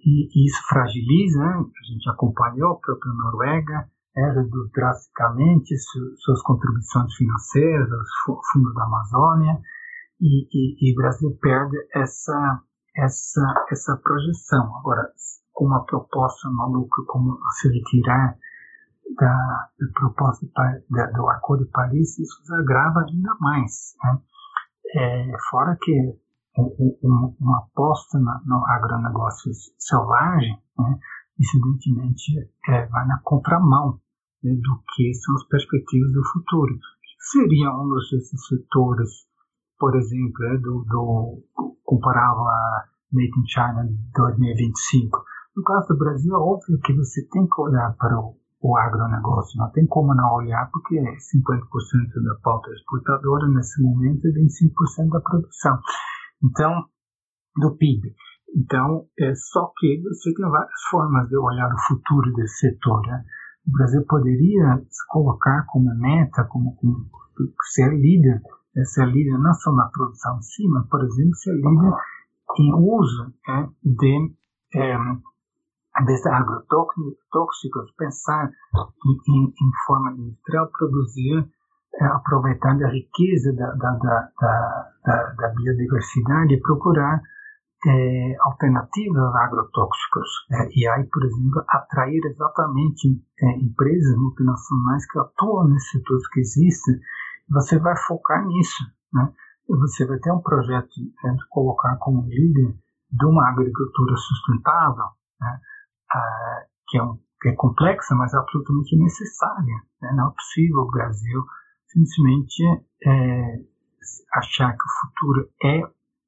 e, 0.04 0.28
e, 0.34 0.48
isso 0.48 0.62
fragiliza, 0.68 1.40
né? 1.40 1.54
a 1.54 1.94
gente 1.94 2.10
acompanhou 2.10 2.74
a 2.74 2.80
própria 2.80 3.14
Noruega, 3.14 3.90
é, 4.18 4.32
reduz 4.34 4.72
drasticamente 4.72 5.78
su, 5.78 6.16
suas 6.18 6.42
contribuições 6.42 7.14
financeiras 7.16 7.90
aos 7.92 8.42
fundos 8.52 8.76
da 8.76 8.84
Amazônia, 8.84 9.60
e, 10.20 10.48
e, 10.52 10.90
e 10.90 10.94
o 10.94 10.96
Brasil 10.96 11.38
perde 11.42 11.78
essa 11.94 12.62
essa, 12.96 13.66
essa 13.72 13.98
projeção. 13.98 14.78
Agora, 14.78 15.12
com 15.54 15.66
uma 15.66 15.84
proposta 15.86 16.50
maluca 16.50 17.04
como 17.08 17.38
se 17.60 17.68
retirar 17.68 18.38
da, 19.18 19.70
da 19.80 19.88
proposta 19.94 20.48
da, 20.90 21.06
do 21.08 21.28
Acordo 21.30 21.66
de 21.66 21.72
Paris, 21.72 22.18
isso 22.20 22.42
agrava 22.54 23.02
ainda 23.02 23.36
mais. 23.40 23.96
Né? 24.04 24.22
É, 24.96 25.32
fora 25.50 25.78
que 25.82 25.92
um, 26.58 27.36
uma 27.40 27.60
aposta 27.60 28.20
na, 28.20 28.42
no 28.46 28.66
agronegócio 28.68 29.52
selvagem, 29.78 30.58
né, 30.78 31.00
é, 32.68 32.86
vai 32.88 33.08
na 33.08 33.20
contramão 33.24 34.00
né, 34.44 34.54
do 34.54 34.84
que 34.94 35.14
são 35.14 35.36
as 35.36 35.48
perspectivas 35.48 36.12
do 36.12 36.24
futuro. 36.34 36.78
Seria 37.20 37.72
um 37.72 37.88
desses 37.90 38.48
setores, 38.48 39.10
por 39.82 39.96
exemplo, 39.96 40.46
é, 40.46 40.58
do, 40.60 40.86
do 40.86 41.44
comparava 41.84 42.40
a 42.40 42.86
Made 43.12 43.34
in 43.36 43.48
China 43.48 43.90
2025. 44.16 45.26
No 45.58 45.64
caso 45.64 45.88
do 45.88 45.98
Brasil, 45.98 46.36
é 46.36 46.38
óbvio 46.38 46.80
que 46.82 46.94
você 46.94 47.28
tem 47.30 47.48
que 47.48 47.62
olhar 47.62 47.92
para 47.98 48.16
o, 48.16 48.38
o 48.62 48.78
agronegócio, 48.78 49.58
não 49.58 49.72
tem 49.72 49.88
como 49.88 50.14
não 50.14 50.36
olhar, 50.36 50.70
porque 50.72 51.02
50% 51.02 51.04
da 52.24 52.36
pauta 52.44 52.70
exportadora 52.70 53.48
nesse 53.48 53.82
momento 53.82 54.28
e 54.28 54.46
25% 54.46 55.10
da 55.10 55.20
produção. 55.20 55.80
Então, 56.44 56.86
do 57.58 57.76
PIB. 57.76 58.14
Então, 58.56 59.08
é 59.20 59.34
só 59.34 59.72
que 59.80 60.00
você 60.04 60.32
tem 60.36 60.48
várias 60.48 60.82
formas 60.92 61.28
de 61.28 61.38
olhar 61.38 61.74
o 61.74 61.88
futuro 61.88 62.32
desse 62.34 62.70
setor. 62.70 63.02
Né? 63.08 63.26
O 63.68 63.72
Brasil 63.72 64.06
poderia 64.08 64.78
se 64.78 65.08
colocar 65.08 65.66
como 65.68 65.90
meta, 65.96 66.44
como, 66.46 66.76
como 66.76 67.10
ser 67.74 67.90
líder, 67.98 68.42
é 68.76 68.84
ser 68.86 69.06
líder 69.06 69.38
não 69.38 69.54
só 69.54 69.72
na 69.72 69.90
produção 69.90 70.38
em 70.38 70.42
si, 70.42 70.68
mas, 70.68 70.88
por 70.88 71.04
exemplo, 71.04 71.36
ser 71.36 71.54
líder 71.54 71.94
em 72.58 72.74
uso 72.74 73.34
é, 73.48 73.68
de, 73.84 74.34
é, 74.76 74.98
desses 76.06 76.26
agrotóxicos, 76.26 77.92
pensar 77.98 78.50
em, 79.06 79.34
em, 79.34 79.46
em, 79.48 79.72
forma 79.86 80.12
industrial, 80.14 80.70
produzir, 80.78 81.48
é, 81.96 82.06
aproveitando 82.06 82.84
a 82.84 82.90
riqueza 82.90 83.54
da, 83.54 83.72
da, 83.74 83.92
da, 83.92 84.32
da, 85.06 85.34
da 85.34 85.50
biodiversidade 85.56 86.54
e 86.54 86.62
procurar 86.62 87.22
é, 87.86 88.36
alternativas 88.42 89.36
agrotóxicos. 89.36 90.30
É, 90.52 90.70
e 90.76 90.88
aí, 90.88 91.04
por 91.06 91.24
exemplo, 91.26 91.64
atrair 91.68 92.22
exatamente 92.26 93.08
é, 93.42 93.58
empresas 93.58 94.16
multinacionais 94.18 95.06
que 95.12 95.20
atuam 95.20 95.68
nesses 95.68 95.92
setores 95.92 96.28
que 96.30 96.40
existem, 96.42 97.00
você 97.52 97.78
vai 97.80 97.96
focar 97.98 98.46
nisso. 98.46 98.84
Né? 99.14 99.34
você 99.78 100.06
vai 100.06 100.20
ter 100.20 100.32
um 100.32 100.42
projeto 100.42 100.90
de 100.90 101.48
colocar 101.50 101.96
como 101.98 102.28
líder 102.28 102.76
de 103.12 103.26
uma 103.26 103.50
agricultura 103.50 104.16
sustentável, 104.16 105.06
né, 105.40 105.60
uh, 106.14 106.70
que, 106.88 106.98
é 106.98 107.04
um, 107.04 107.18
que 107.42 107.50
é 107.50 107.54
complexa, 107.54 108.16
mas 108.16 108.34
absolutamente 108.34 108.98
necessária. 108.98 109.76
Né? 110.02 110.14
Não 110.16 110.30
é 110.30 110.34
possível 110.34 110.80
o 110.80 110.92
Brasil 110.92 111.46
simplesmente 111.88 112.64
é, 113.06 113.60
achar 114.34 114.72
que 114.72 114.84
o 114.84 115.10
futuro 115.10 115.50
é 115.64 115.82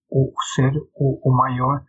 o 0.10 0.34
ser 0.54 0.76
o, 0.94 1.30
o 1.30 1.36
maior 1.36 1.84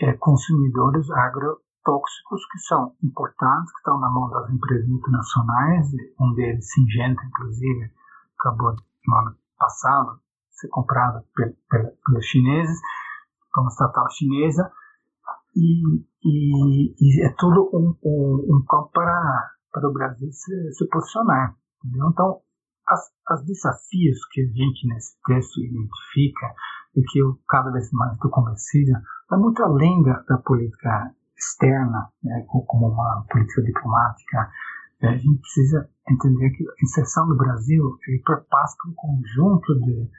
é, 0.00 0.12
consumidores 0.14 1.10
agrotóxicos 1.10 2.46
que 2.52 2.58
são 2.60 2.94
importados, 3.02 3.70
que 3.72 3.78
estão 3.78 3.98
na 3.98 4.10
mão 4.10 4.30
das 4.30 4.48
empresas 4.50 4.88
multinacionais, 4.88 5.88
um 6.20 6.32
deles, 6.34 6.72
Singenta, 6.72 7.20
inclusive, 7.24 7.90
acabou 8.44 8.74
no 9.06 9.16
ano 9.16 9.36
passado 9.58 10.20
ser 10.50 10.68
comprada 10.68 11.24
pelos 11.34 12.24
chineses, 12.26 12.78
como 13.52 13.68
estatal 13.68 14.08
chinesa, 14.10 14.70
e, 15.56 16.04
e, 16.24 16.94
e, 17.00 17.26
é 17.26 17.34
tudo 17.38 17.70
um, 17.72 17.96
um, 18.04 18.56
um 18.56 18.64
campo 18.68 18.90
para, 18.92 19.50
para 19.72 19.88
o 19.88 19.92
Brasil 19.92 20.30
se, 20.32 20.72
se 20.72 20.88
posicionar. 20.88 21.56
Entendeu? 21.84 22.08
Então, 22.10 22.40
as, 22.88 23.00
as 23.28 23.44
desafios 23.44 24.24
que 24.30 24.42
a 24.42 24.46
gente 24.46 24.86
nesse 24.88 25.16
texto 25.26 25.60
identifica 25.60 26.54
e 26.96 27.02
que 27.02 27.18
eu 27.20 27.38
cada 27.48 27.70
vez 27.70 27.90
mais 27.92 28.12
estou 28.12 28.30
convencido, 28.30 28.92
vai 29.28 29.38
muito 29.38 29.62
além 29.62 30.02
da, 30.02 30.20
da 30.28 30.38
política 30.38 31.14
externa, 31.36 32.10
né, 32.22 32.44
como 32.48 32.88
uma 32.88 33.24
política 33.30 33.62
diplomática. 33.62 34.50
A 35.02 35.16
gente 35.16 35.40
precisa 35.40 35.88
entender 36.10 36.50
que 36.50 36.64
a 36.68 36.74
inserção 36.82 37.26
do 37.28 37.36
Brasil 37.36 37.98
ele 38.06 38.22
perpassa 38.24 38.76
por 38.82 38.90
um 38.90 38.94
conjunto 38.94 39.74
de, 39.80 40.10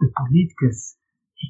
de 0.00 0.12
políticas 0.12 0.96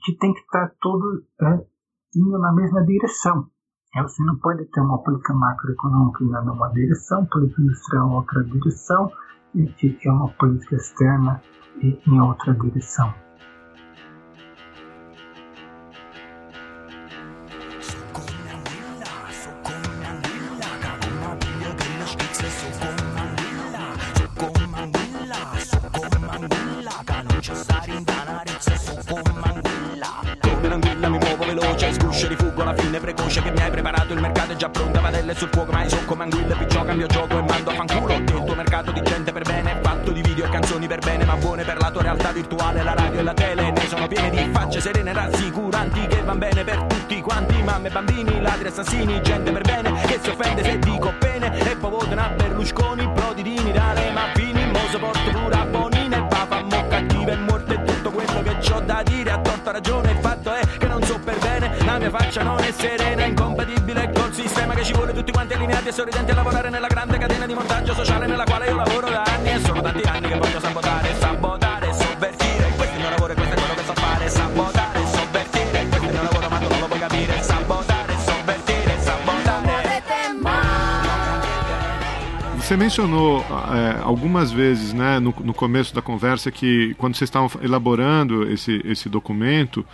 que 0.05 0.17
tem 0.19 0.33
que 0.35 0.41
estar 0.41 0.71
todo 0.81 1.25
é, 1.41 1.67
indo 2.15 2.39
na 2.39 2.53
mesma 2.53 2.85
direção. 2.85 3.49
É, 3.97 4.03
você 4.03 4.23
não 4.23 4.37
pode 4.39 4.67
ter 4.67 4.81
uma 4.81 5.03
política 5.03 5.33
macroeconômica 5.33 6.25
indo 6.25 6.45
numa 6.45 6.69
direção, 6.69 7.25
política 7.27 7.63
industrial 7.63 8.11
em 8.11 8.15
outra 8.15 8.45
direção, 8.45 9.11
e, 9.55 9.75
e 9.83 10.09
uma 10.11 10.29
política 10.35 10.77
externa 10.77 11.43
em 11.81 12.21
outra 12.21 12.53
direção. 12.55 13.28
Piene 44.09 44.31
di 44.31 44.51
facce 44.51 44.81
serene 44.81 45.13
rassicuranti 45.13 46.07
che 46.07 46.23
van 46.23 46.39
bene 46.39 46.65
per 46.65 46.83
tutti 46.85 47.21
quanti. 47.21 47.63
Mamme 47.63 47.91
bambini 47.91 48.41
ladri 48.41 48.69
assassini 48.69 49.21
gente 49.23 49.53
per 49.53 49.63
bene 49.63 49.93
che 50.07 50.19
si 50.21 50.31
offende 50.31 50.65
se 50.65 50.79
dico 50.79 51.13
bene 51.19 51.57
e 51.59 51.77
poi 51.77 51.91
votano 51.91 52.21
a 52.21 52.29
Berlusconi 52.31 53.09
prodi 53.13 53.43
di 53.43 53.61
mirare 53.63 54.11
mo 54.13 54.99
porto 54.99 55.31
pure 55.31 55.55
a 55.55 55.65
Bonine 55.65 56.17
e 56.17 56.21
va 56.21 56.47
fa 56.49 56.63
mo 56.63 56.87
cattiva 56.89 57.33
e 57.33 57.37
morte 57.37 57.83
tutto 57.85 58.11
quello 58.11 58.43
che 58.43 58.57
c'ho 58.57 58.81
da 58.81 59.03
dire. 59.05 59.31
A 59.31 59.39
torta 59.39 59.71
ragione 59.71 60.11
il 60.11 60.19
fatto 60.19 60.53
è 60.53 60.61
che 60.79 60.87
non 60.87 61.03
so 61.03 61.19
per 61.19 61.39
bene. 61.39 61.77
La 61.85 61.99
mia 61.99 62.11
faccia 62.11 62.43
non 62.43 62.59
è 62.59 62.73
serena 62.73 63.25
incompatibile 63.25 64.11
col 64.13 64.33
sistema 64.33 64.75
che 64.75 64.85
ci 64.85 64.93
vuole 64.93 65.13
tutti 65.13 65.31
quanti 65.31 65.55
allineati 65.55 65.89
e 65.89 65.93
sorridenti 65.93 66.31
a 66.31 66.35
lavorare 66.35 66.71
nella 66.71 66.89
grande 66.89 67.19
catena 67.19 67.47
di 67.47 67.55
montaggio 67.55 67.88
Você 82.69 82.77
mencionou 82.77 83.41
é, 83.41 83.99
algumas 84.03 84.53
vezes, 84.53 84.93
né, 84.93 85.19
no, 85.19 85.35
no 85.43 85.55
começo 85.55 85.95
da 85.95 86.03
conversa, 86.03 86.51
que 86.51 86.95
quando 86.99 87.17
vocês 87.17 87.29
estavam 87.29 87.49
elaborando 87.63 88.47
esse, 88.47 88.83
esse 88.85 89.09
documento, 89.09 89.87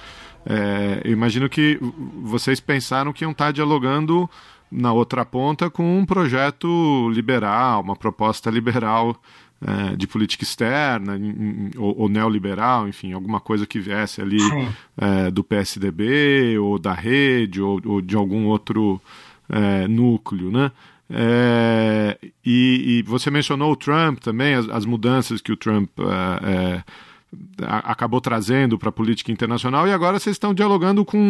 é, 0.45 1.01
eu 1.05 1.13
imagino 1.13 1.49
que 1.49 1.79
vocês 2.21 2.59
pensaram 2.59 3.13
que 3.13 3.23
iam 3.23 3.31
estar 3.31 3.53
dialogando 3.53 4.29
na 4.73 4.93
outra 4.93 5.25
ponta 5.25 5.71
com 5.71 6.01
um 6.01 6.05
projeto 6.05 7.09
liberal, 7.11 7.81
uma 7.81 7.95
proposta 7.95 8.51
liberal 8.51 9.17
é, 9.65 9.95
de 9.95 10.09
política 10.09 10.43
externa 10.43 11.17
em, 11.17 11.71
ou, 11.79 11.97
ou, 11.97 12.09
neoliberal, 12.09 12.89
enfim, 12.89 13.13
alguma 13.13 13.39
coisa 13.39 13.69
que 13.69 13.79
viesse 13.79 14.21
ali 14.21 14.41
é, 14.99 15.31
do 15.31 15.45
PSDB 15.45 16.59
ou 16.59 16.77
da 16.77 16.93
rede 16.93 17.63
ou, 17.63 17.81
ou 17.85 18.01
de 18.01 18.17
algum 18.17 18.47
outro 18.47 19.01
é, 19.49 19.87
núcleo, 19.87 20.51
né? 20.51 20.73
É, 21.17 22.19
e, 22.45 22.99
e, 22.99 23.03
você 23.03 23.31
mencionou 23.31 23.71
o 23.71 23.77
Trump 23.77 24.19
também, 24.19 24.55
as, 24.55 24.69
as 24.69 24.85
mudanças 24.85 25.41
que 25.41 25.53
o 25.53 25.57
Trump 25.57 25.89
é, 26.43 26.83
acabou 27.65 28.21
trazendo 28.21 28.77
para 28.77 28.89
a 28.89 28.93
política 28.93 29.31
internacional, 29.31 29.87
e 29.87 29.93
agora 29.93 30.19
vocês 30.19 30.35
estão 30.35 30.53
dialogando 30.53 31.05
com 31.05 31.21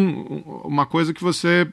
uma 0.64 0.86
coisa 0.86 1.12
que 1.12 1.22
você 1.22 1.70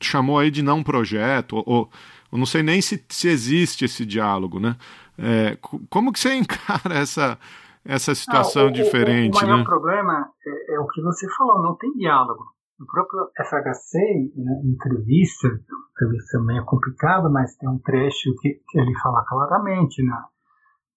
chamou 0.00 0.38
aí 0.38 0.48
de 0.48 0.62
não 0.62 0.80
projeto, 0.80 1.56
ou, 1.66 1.90
ou 2.30 2.38
não 2.38 2.46
sei 2.46 2.62
nem 2.62 2.80
se, 2.80 3.04
se 3.08 3.26
existe 3.26 3.84
esse 3.84 4.06
diálogo, 4.06 4.60
né? 4.60 4.76
É, 5.18 5.58
como 5.88 6.12
que 6.12 6.20
você 6.20 6.32
encara 6.38 6.94
essa, 6.94 7.36
essa 7.84 8.14
situação 8.14 8.66
ah, 8.66 8.68
o, 8.68 8.72
diferente? 8.72 9.34
O, 9.34 9.38
o 9.38 9.42
maior 9.42 9.58
né? 9.58 9.64
problema 9.64 10.30
é, 10.46 10.74
é, 10.74 10.78
o 10.78 10.86
que 10.86 11.02
você 11.02 11.26
falou, 11.36 11.60
não 11.64 11.74
tem 11.74 11.92
diálogo. 11.94 12.44
O 12.80 12.86
próprio 12.86 13.28
FHC, 13.36 14.32
né, 14.36 14.62
entrevista, 14.64 15.48
entrevista 15.92 16.40
meio 16.40 16.64
complicada, 16.64 17.28
mas 17.28 17.54
tem 17.56 17.68
um 17.68 17.78
trecho 17.78 18.34
que, 18.40 18.54
que 18.66 18.80
ele 18.80 18.98
fala 19.02 19.22
claramente, 19.28 20.02
né? 20.02 20.16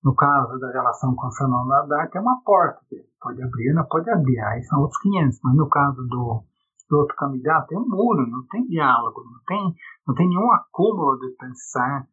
No 0.02 0.16
caso 0.16 0.58
da 0.60 0.72
relação 0.72 1.14
com 1.14 1.30
Fernando 1.32 1.74
Haddad, 1.74 2.10
tem 2.10 2.22
uma 2.22 2.42
porta 2.46 2.80
que 2.90 2.96
pode 3.20 3.44
abrir, 3.44 3.74
não 3.74 3.86
pode 3.86 4.10
abrir, 4.10 4.40
aí 4.40 4.64
são 4.64 4.80
outros 4.80 4.98
500. 5.02 5.40
Mas 5.44 5.56
no 5.58 5.68
caso 5.68 6.02
do, 6.08 6.44
do 6.90 6.98
outro 6.98 7.16
candidato, 7.18 7.68
tem 7.68 7.78
um 7.78 7.88
muro, 7.88 8.30
não 8.30 8.46
tem 8.48 8.66
diálogo, 8.68 9.22
não 9.26 9.40
tem, 9.46 9.76
não 10.08 10.16
tem 10.16 10.30
nenhum 10.30 10.54
acúmulo 10.54 11.20
de 11.20 11.36
pensar 11.38 12.08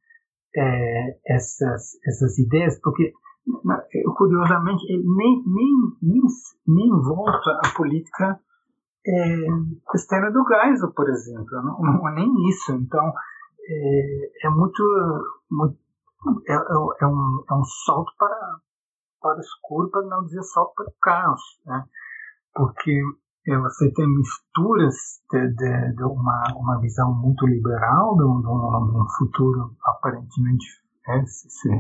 é, 0.57 1.19
essas, 1.27 1.95
essas 2.07 2.39
ideias, 2.41 2.81
porque 2.81 3.13
curiosamente 4.17 4.85
nem, 4.89 5.43
nem, 5.47 5.73
nem, 6.03 6.23
nem 6.67 6.91
volta 7.03 7.51
a 7.65 7.77
política 7.77 8.41
é, 9.07 9.47
externa 9.95 10.31
do 10.31 10.45
gás, 10.45 10.81
por 10.95 11.09
exemplo, 11.09 11.63
não, 11.63 11.79
não 11.81 12.09
é 12.09 12.15
nem 12.15 12.49
isso. 12.49 12.73
Então 12.73 13.13
é, 13.69 14.47
é 14.47 14.51
muito, 14.51 14.83
muito 15.51 15.79
é, 16.47 16.53
é, 16.53 16.57
é, 16.57 17.07
um, 17.07 17.45
é 17.51 17.55
um 17.55 17.65
salto 17.87 18.13
para, 18.19 18.61
para 19.21 19.37
o 19.39 19.41
escuro, 19.41 19.91
para 19.91 20.03
não 20.03 20.25
dizer 20.25 20.43
salto 20.43 20.75
para 20.75 20.87
o 20.87 20.95
caos, 21.01 21.41
né? 21.65 21.85
porque 22.55 23.03
é, 23.47 23.59
você 23.59 23.91
tem 23.93 24.07
misturas 24.07 24.95
de, 25.31 25.49
de, 25.55 25.95
de, 25.95 26.03
uma, 26.05 26.43
uma 26.57 26.81
visão 26.81 27.15
muito 27.15 27.47
liberal 27.47 28.17
de 28.17 28.25
um, 28.25 28.41
de 28.41 28.49
um, 28.49 29.07
futuro 29.19 29.77
aparentemente 29.83 30.67
é, 31.09 31.25
se, 31.25 31.71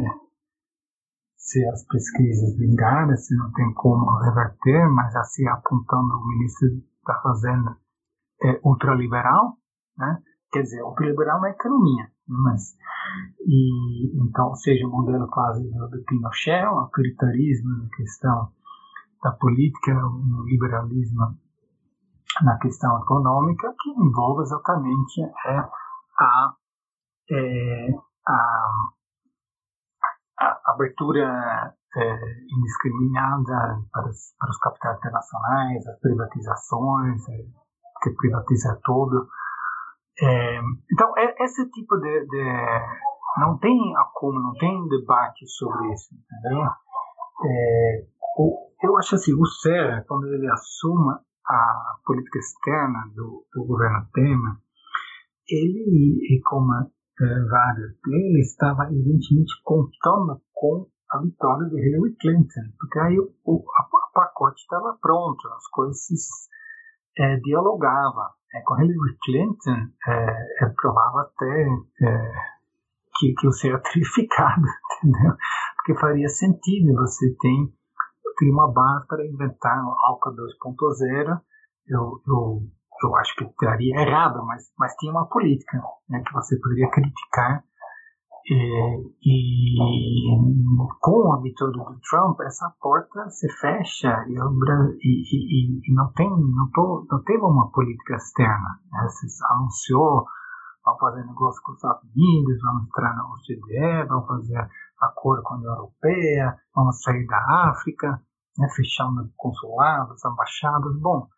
se 1.36 1.68
as 1.68 1.84
pesquisas 1.86 2.56
vingarem, 2.56 3.16
se 3.16 3.36
não 3.36 3.52
tem 3.52 3.72
como 3.74 4.18
reverter, 4.20 4.88
mas 4.90 5.14
assim 5.16 5.46
apontando 5.48 6.14
o 6.14 6.28
ministro 6.28 6.68
da 7.10 7.20
Fazenda 7.20 7.76
é 8.42 8.60
ultraliberal, 8.62 9.56
né? 9.98 10.22
quer 10.52 10.62
dizer, 10.62 10.82
ultraliberal 10.82 11.40
na 11.40 11.50
economia, 11.50 12.10
mas 12.26 12.76
e 13.40 14.12
então, 14.22 14.54
seja, 14.54 14.86
o 14.86 14.90
modelo 14.90 15.26
quase 15.28 15.68
do, 15.68 15.88
do 15.88 16.04
Pinochet, 16.04 16.64
o 16.66 16.78
autoritarismo 16.78 17.82
na 17.82 17.88
questão 17.96 18.52
da 19.22 19.32
política, 19.32 19.92
o 19.92 20.44
liberalismo 20.44 21.36
na 22.42 22.56
questão 22.58 23.02
econômica, 23.02 23.74
que 23.80 23.90
envolve 23.90 24.42
exatamente 24.42 25.22
é, 25.22 25.58
a, 26.18 26.54
é, 27.30 27.88
a, 28.26 28.70
a, 30.38 30.60
abertura 30.66 31.74
é, 31.96 32.16
indiscriminada 32.56 33.82
para 33.92 34.06
os, 34.08 34.34
para 34.38 34.50
os 34.50 34.58
capitais 34.58 34.98
internacionais, 34.98 35.86
as 35.86 36.00
privatizações, 36.00 37.28
é, 37.28 37.36
que 38.02 38.10
privatiza 38.16 38.78
tudo. 38.84 39.28
É, 40.20 40.60
então, 40.92 41.12
é, 41.18 41.44
esse 41.44 41.68
tipo 41.70 41.96
de, 41.96 42.26
de, 42.26 42.44
Não 43.38 43.58
tem 43.58 43.76
acúmulo, 43.96 44.42
não 44.42 44.54
tem 44.54 44.88
debate 44.88 45.46
sobre 45.48 45.92
isso, 45.92 46.14
entendeu? 46.14 46.62
É, 47.44 48.06
o, 48.38 48.70
eu 48.82 48.96
acho 48.98 49.14
assim, 49.14 49.34
o 49.34 49.46
Serra, 49.46 50.04
quando 50.06 50.26
ele 50.28 50.48
assuma 50.50 51.20
a 51.46 51.96
política 52.04 52.38
externa 52.38 53.10
do, 53.14 53.44
do 53.52 53.64
governo 53.64 54.06
Temer, 54.12 54.56
ele, 55.48 56.40
como 56.44 56.72
é, 56.74 56.86
vários 57.50 57.92
dele, 58.04 58.40
estava 58.40 58.84
evidentemente 58.84 59.52
contando 59.64 60.40
com 60.52 60.86
a 61.12 61.18
vitória 61.18 61.68
de 61.68 61.76
Hillary 61.76 62.16
Clinton, 62.20 62.72
porque 62.78 62.98
aí 63.00 63.18
o, 63.18 63.64
pacote 64.12 64.60
estava 64.62 64.96
pronto, 65.00 65.48
as 65.48 65.66
coisas 65.68 65.98
é, 67.18 67.36
dialogavam. 67.36 68.28
É, 68.52 68.60
com 68.62 68.74
Hillary 68.80 69.18
Clinton, 69.22 69.92
é, 70.08 70.64
é 70.64 70.68
provável 70.76 71.20
até 71.20 71.62
é, 72.02 72.32
que, 73.16 73.32
que 73.34 73.46
eu 73.46 73.52
seja 73.52 73.78
trificado, 73.78 74.62
entendeu? 75.04 75.36
Porque 75.76 76.00
faria 76.00 76.28
sentido, 76.28 76.94
você 76.94 77.34
tem 77.40 77.72
cria 78.40 78.52
uma 78.52 78.72
base 78.72 79.06
para 79.06 79.26
inventar 79.26 79.84
o 79.84 79.94
Alca 80.06 80.30
2.0. 80.30 81.40
Eu, 81.86 82.22
eu, 82.26 82.62
eu 83.04 83.16
acho 83.16 83.36
que 83.36 83.44
estaria 83.44 84.00
errado, 84.00 84.42
mas, 84.46 84.64
mas 84.78 84.94
tinha 84.96 85.12
uma 85.12 85.28
política 85.28 85.78
né, 86.08 86.22
que 86.26 86.32
você 86.32 86.58
poderia 86.58 86.90
criticar. 86.90 87.62
E, 88.46 88.56
e 89.22 90.30
com 91.00 91.32
a 91.32 91.40
vitória 91.40 91.72
do 91.72 92.00
Trump, 92.08 92.40
essa 92.40 92.72
porta 92.80 93.28
se 93.30 93.48
fecha 93.60 94.24
e, 94.28 94.34
e, 94.34 95.80
e 95.84 95.94
não, 95.94 96.12
tem, 96.12 96.28
não, 96.28 96.70
tô, 96.72 97.06
não 97.10 97.22
teve 97.22 97.42
uma 97.42 97.70
política 97.70 98.14
externa. 98.14 98.80
Né? 98.90 99.08
Se 99.08 99.26
anunciou, 99.50 100.24
vamos 100.84 101.00
fazer 101.00 101.24
negócio 101.26 101.62
com 101.62 101.72
os 101.72 101.78
Estados 101.78 102.02
Unidos, 102.04 102.62
vamos 102.62 102.84
entrar 102.84 103.14
na 103.14 103.24
OCDE, 103.24 104.08
vamos 104.08 104.26
fazer 104.26 104.68
acordo 105.00 105.42
com 105.42 105.54
a 105.54 105.56
União 105.58 105.72
Europeia, 105.72 106.56
vamos 106.74 107.02
sair 107.02 107.26
da 107.26 107.70
África 107.70 108.20
né, 108.58 108.68
fechando 108.74 109.30
consulados, 109.36 110.24
embaixadas. 110.24 111.00
Bom, 111.00 111.28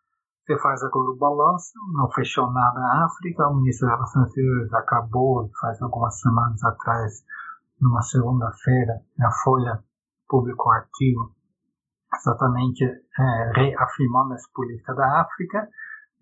você 0.45 0.59
faz 0.59 0.83
agora 0.83 1.09
o 1.09 1.17
balanço, 1.17 1.71
não 1.93 2.09
fechou 2.11 2.51
nada 2.51 2.79
na 2.79 3.05
África, 3.05 3.47
o 3.47 3.55
ministro 3.55 3.87
das 3.87 3.95
Relações 3.95 4.27
Exteriores 4.27 4.73
acabou, 4.73 5.49
faz 5.59 5.81
algumas 5.81 6.19
semanas 6.19 6.61
atrás, 6.63 7.23
numa 7.79 8.01
segunda-feira, 8.01 9.01
na 9.17 9.31
Folha 9.43 9.83
publicou 10.27 10.71
um 10.71 10.75
artigo 10.75 11.35
exatamente 12.13 12.83
é, 12.83 13.51
reafirmando 13.55 14.33
essa 14.33 14.47
política 14.53 14.93
da 14.93 15.21
África, 15.21 15.69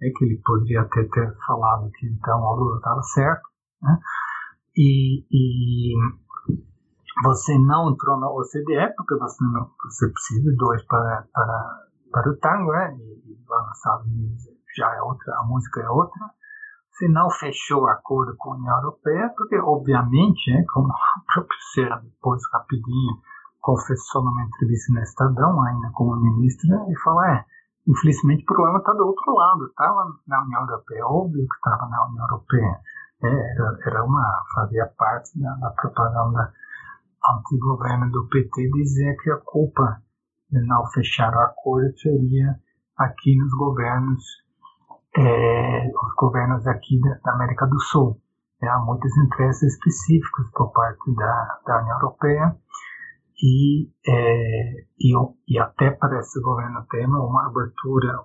é, 0.01 0.09
que 0.09 0.25
ele 0.25 0.41
poderia 0.43 0.81
até 0.81 1.03
ter 1.03 1.35
falado 1.45 1.89
que 1.91 2.07
então 2.07 2.41
o 2.41 2.55
Lula 2.55 2.77
estava 2.77 3.01
certo, 3.03 3.47
né? 3.81 3.97
e, 4.75 5.25
e 5.31 5.95
você 7.23 7.57
não 7.57 7.91
entrou 7.91 8.19
na 8.19 8.29
OCDE 8.29 8.95
porque 8.95 9.15
você, 9.15 9.43
não, 9.45 9.69
você 9.83 10.09
precisa 10.09 10.49
de 10.49 10.55
dois 10.55 10.83
para, 10.85 11.27
para, 11.33 11.87
para 12.11 12.29
o 12.29 12.37
tango, 12.37 12.71
né? 12.71 12.95
E, 12.95 13.31
e 13.31 13.45
lá 13.47 13.63
nos 13.63 13.77
Estados 13.77 14.05
Unidos 14.05 14.43
já 14.77 14.95
é 14.95 15.01
outra, 15.01 15.35
a 15.37 15.43
música 15.43 15.81
é 15.81 15.89
outra. 15.89 16.29
Você 16.91 17.07
não 17.07 17.29
fechou 17.31 17.87
acordo 17.87 18.35
com 18.37 18.53
a 18.53 18.55
União 18.57 18.75
Europeia 18.77 19.33
porque, 19.35 19.57
obviamente, 19.57 20.51
né, 20.51 20.63
como 20.73 20.87
o 20.91 21.33
próprio 21.33 21.59
Serra 21.73 22.01
depois, 22.03 22.41
rapidinho, 22.53 23.17
confessou 23.59 24.23
numa 24.23 24.43
entrevista 24.43 24.93
no 24.93 25.01
Estadão, 25.01 25.61
ainda 25.63 25.91
como 25.93 26.15
ministra, 26.15 26.75
e 26.89 26.99
falou, 26.99 27.23
é, 27.23 27.45
infelizmente 27.87 28.43
o 28.43 28.45
problema 28.45 28.79
está 28.79 28.91
do 28.93 29.05
outro 29.05 29.33
lado, 29.33 29.67
estava 29.67 30.03
na 30.27 30.43
União 30.43 30.61
Europeia, 30.61 31.05
óbvio 31.05 31.47
que 31.47 31.55
estava 31.55 31.87
na 31.89 32.07
União 32.07 32.25
Europeia, 32.25 32.79
é, 33.23 33.51
era, 33.53 33.77
era 33.85 34.03
uma, 34.03 34.43
fazia 34.53 34.91
parte 34.97 35.39
da, 35.39 35.53
da 35.55 35.69
propaganda 35.71 36.51
antigoverno 37.29 38.11
do 38.11 38.27
PT 38.27 38.69
dizer 38.71 39.15
que 39.17 39.29
a 39.29 39.37
culpa 39.37 40.01
não 40.59 40.85
fechar 40.91 41.33
o 41.33 41.39
acordo 41.39 41.97
seria 41.97 42.59
aqui 42.97 43.35
nos 43.37 43.51
governos, 43.53 44.23
é, 45.17 45.87
os 45.87 46.15
governos 46.15 46.67
aqui 46.67 46.99
da, 46.99 47.15
da 47.23 47.33
América 47.33 47.65
do 47.67 47.79
Sul. 47.79 48.19
É, 48.61 48.67
há 48.67 48.79
muitos 48.79 49.15
interesses 49.17 49.73
específicos 49.73 50.49
por 50.53 50.71
parte 50.71 51.15
da, 51.15 51.59
da 51.65 51.81
União 51.81 51.95
Europeia 51.95 52.55
e, 53.41 53.89
é, 54.07 54.85
e, 54.99 55.13
e, 55.47 55.59
até 55.59 55.89
para 55.91 56.19
esse 56.19 56.39
governo 56.41 56.85
Temer 56.89 57.21
uma 57.21 57.47
abertura 57.47 58.23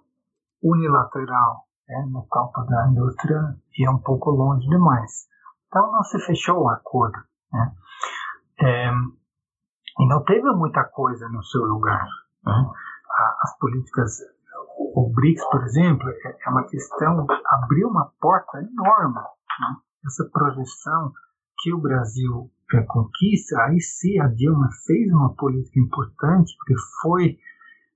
unilateral 0.63 1.65
é, 1.89 2.03
no 2.07 2.27
campo 2.27 2.65
da 2.65 2.89
indústria 2.89 3.57
ia 3.79 3.91
um 3.91 3.99
pouco 3.99 4.31
longe 4.31 4.69
demais. 4.69 5.27
Então 5.69 5.91
não 5.91 6.03
se 6.03 6.19
fechou 6.27 6.65
o 6.65 6.69
acordo. 6.69 7.19
Né? 7.53 7.73
É, 8.61 8.91
e 9.99 10.07
não 10.07 10.23
teve 10.25 10.51
muita 10.53 10.85
coisa 10.85 11.29
no 11.29 11.43
seu 11.43 11.63
lugar. 11.63 12.07
Né? 12.45 12.71
As 13.43 13.57
políticas, 13.59 14.19
o 14.95 15.11
BRICS, 15.15 15.45
por 15.51 15.63
exemplo, 15.65 16.09
é, 16.09 16.37
é 16.47 16.51
uma 16.51 16.65
questão, 16.65 17.27
abriu 17.47 17.89
uma 17.89 18.13
porta 18.21 18.59
enorme. 18.59 19.15
Né? 19.15 19.77
Essa 20.07 20.25
projeção 20.31 21.13
que 21.59 21.73
o 21.73 21.81
Brasil 21.81 22.51
é, 22.73 22.83
conquista, 22.83 23.61
aí 23.63 23.81
sim 23.81 24.21
a 24.21 24.27
Dilma 24.27 24.69
fez 24.87 25.11
uma 25.13 25.35
política 25.35 25.81
importante, 25.81 26.55
porque 26.59 26.75
foi 27.03 27.39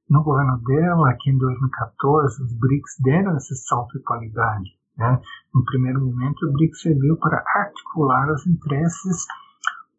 no 0.09 0.24
governo 0.24 0.59
dela, 0.59 1.11
aqui 1.11 1.30
em 1.30 1.38
2014, 1.38 2.42
os 2.42 2.53
BRICS 2.59 2.96
deram 3.01 3.36
esse 3.36 3.55
salto 3.57 3.96
de 3.96 4.03
qualidade. 4.03 4.76
Né? 4.96 5.20
No 5.55 5.64
primeiro 5.64 6.01
momento, 6.01 6.46
o 6.46 6.53
BRICS 6.53 6.82
serviu 6.82 7.16
para 7.16 7.44
articular 7.55 8.28
os 8.32 8.46
interesses 8.46 9.24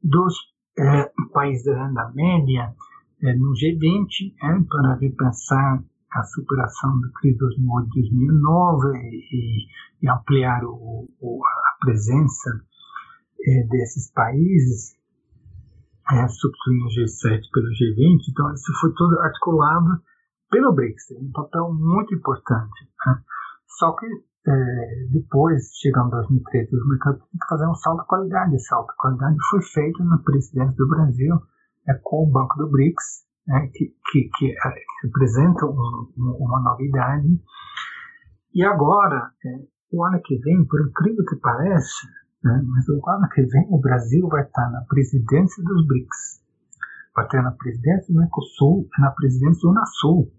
dos 0.03 0.50
é, 0.77 1.11
países 1.33 1.65
da 1.65 1.87
renda 1.87 2.11
média 2.13 2.73
é, 3.23 3.33
no 3.35 3.51
G20 3.51 4.33
é, 4.41 4.63
para 4.67 4.95
repensar 4.95 5.83
a 6.11 6.23
superação 6.23 6.99
da 6.99 7.09
crise 7.19 7.35
de 7.35 7.39
2008 7.39 7.89
2009 7.93 8.97
e, 8.97 9.67
e 10.01 10.09
ampliar 10.09 10.63
o, 10.65 11.07
o, 11.19 11.41
a 11.45 11.85
presença 11.85 12.65
é, 13.43 13.63
desses 13.67 14.11
países, 14.11 14.97
é, 16.11 16.27
substituindo 16.27 16.85
o 16.85 16.89
G7 16.89 17.41
pelo 17.51 17.67
G20. 17.67 18.19
Então, 18.29 18.53
isso 18.53 18.71
foi 18.81 18.93
tudo 18.93 19.19
articulado 19.21 20.01
pelo 20.49 20.73
BRICS, 20.73 21.11
um 21.11 21.31
papel 21.31 21.73
muito 21.73 22.13
importante. 22.13 22.89
Né? 23.05 23.21
Só 23.79 23.93
que 23.93 24.05
é, 24.47 25.05
depois, 25.11 25.69
chegando 25.79 26.07
em 26.07 26.41
2013, 26.41 26.75
os 26.75 26.89
mercados 26.89 27.19
têm 27.19 27.39
que 27.39 27.47
fazer 27.47 27.67
um 27.67 27.75
salto 27.75 28.01
de 28.01 28.07
qualidade. 28.07 28.55
Esse 28.55 28.65
salto 28.65 28.89
de 28.89 28.97
qualidade 28.97 29.37
foi 29.49 29.61
feito 29.61 30.03
na 30.03 30.17
presidência 30.17 30.75
do 30.75 30.87
Brasil 30.87 31.35
é, 31.87 31.93
com 32.01 32.23
o 32.23 32.31
Banco 32.31 32.57
do 32.57 32.69
BRICS, 32.69 33.25
né, 33.47 33.69
que, 33.73 33.93
que, 34.11 34.29
que, 34.37 34.51
é, 34.51 34.73
representa 35.03 35.65
um, 35.65 36.11
uma 36.17 36.59
novidade. 36.61 37.27
E 38.53 38.63
agora, 38.63 39.31
é, 39.45 39.59
o 39.91 40.03
ano 40.03 40.19
que 40.23 40.37
vem, 40.39 40.65
por 40.65 40.81
incrível 40.81 41.23
que 41.25 41.35
pareça, 41.35 42.07
né, 42.43 42.63
mas 42.65 42.89
o 42.89 43.09
ano 43.09 43.29
que 43.29 43.43
vem 43.43 43.67
o 43.69 43.79
Brasil 43.79 44.27
vai 44.27 44.43
estar 44.43 44.71
na 44.71 44.81
presidência 44.81 45.63
dos 45.63 45.85
BRICS, 45.85 46.41
vai 47.15 47.25
estar 47.25 47.43
na 47.43 47.51
presidência 47.51 48.11
do 48.11 48.19
Mercosul 48.19 48.89
e 48.97 49.01
na 49.01 49.11
presidência 49.11 49.61
do 49.61 49.69
Unasul. 49.69 50.31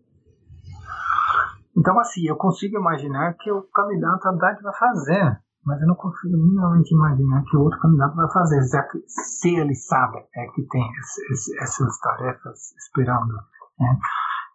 Então, 1.77 1.99
assim, 1.99 2.27
eu 2.27 2.37
consigo 2.37 2.77
imaginar 2.77 3.35
que 3.35 3.51
o 3.51 3.63
candidato 3.63 4.29
Haddad 4.29 4.63
vai 4.63 4.75
fazer, 4.75 5.41
mas 5.65 5.81
eu 5.81 5.87
não 5.87 5.95
consigo 5.95 6.37
minimamente 6.37 6.95
imaginar 6.95 7.43
que 7.45 7.57
o 7.57 7.63
outro 7.63 7.81
candidato 7.81 8.15
vai 8.15 8.31
fazer, 8.31 8.61
já 8.69 8.83
que 8.83 8.99
se 9.07 9.55
ele 9.55 9.75
sabe 9.75 10.19
é, 10.19 10.47
que 10.55 10.63
tem 10.69 10.87
esse, 10.99 11.33
esse, 11.33 11.59
essas 11.63 11.99
tarefas 12.01 12.75
esperando. 12.77 13.33
Né? 13.79 13.99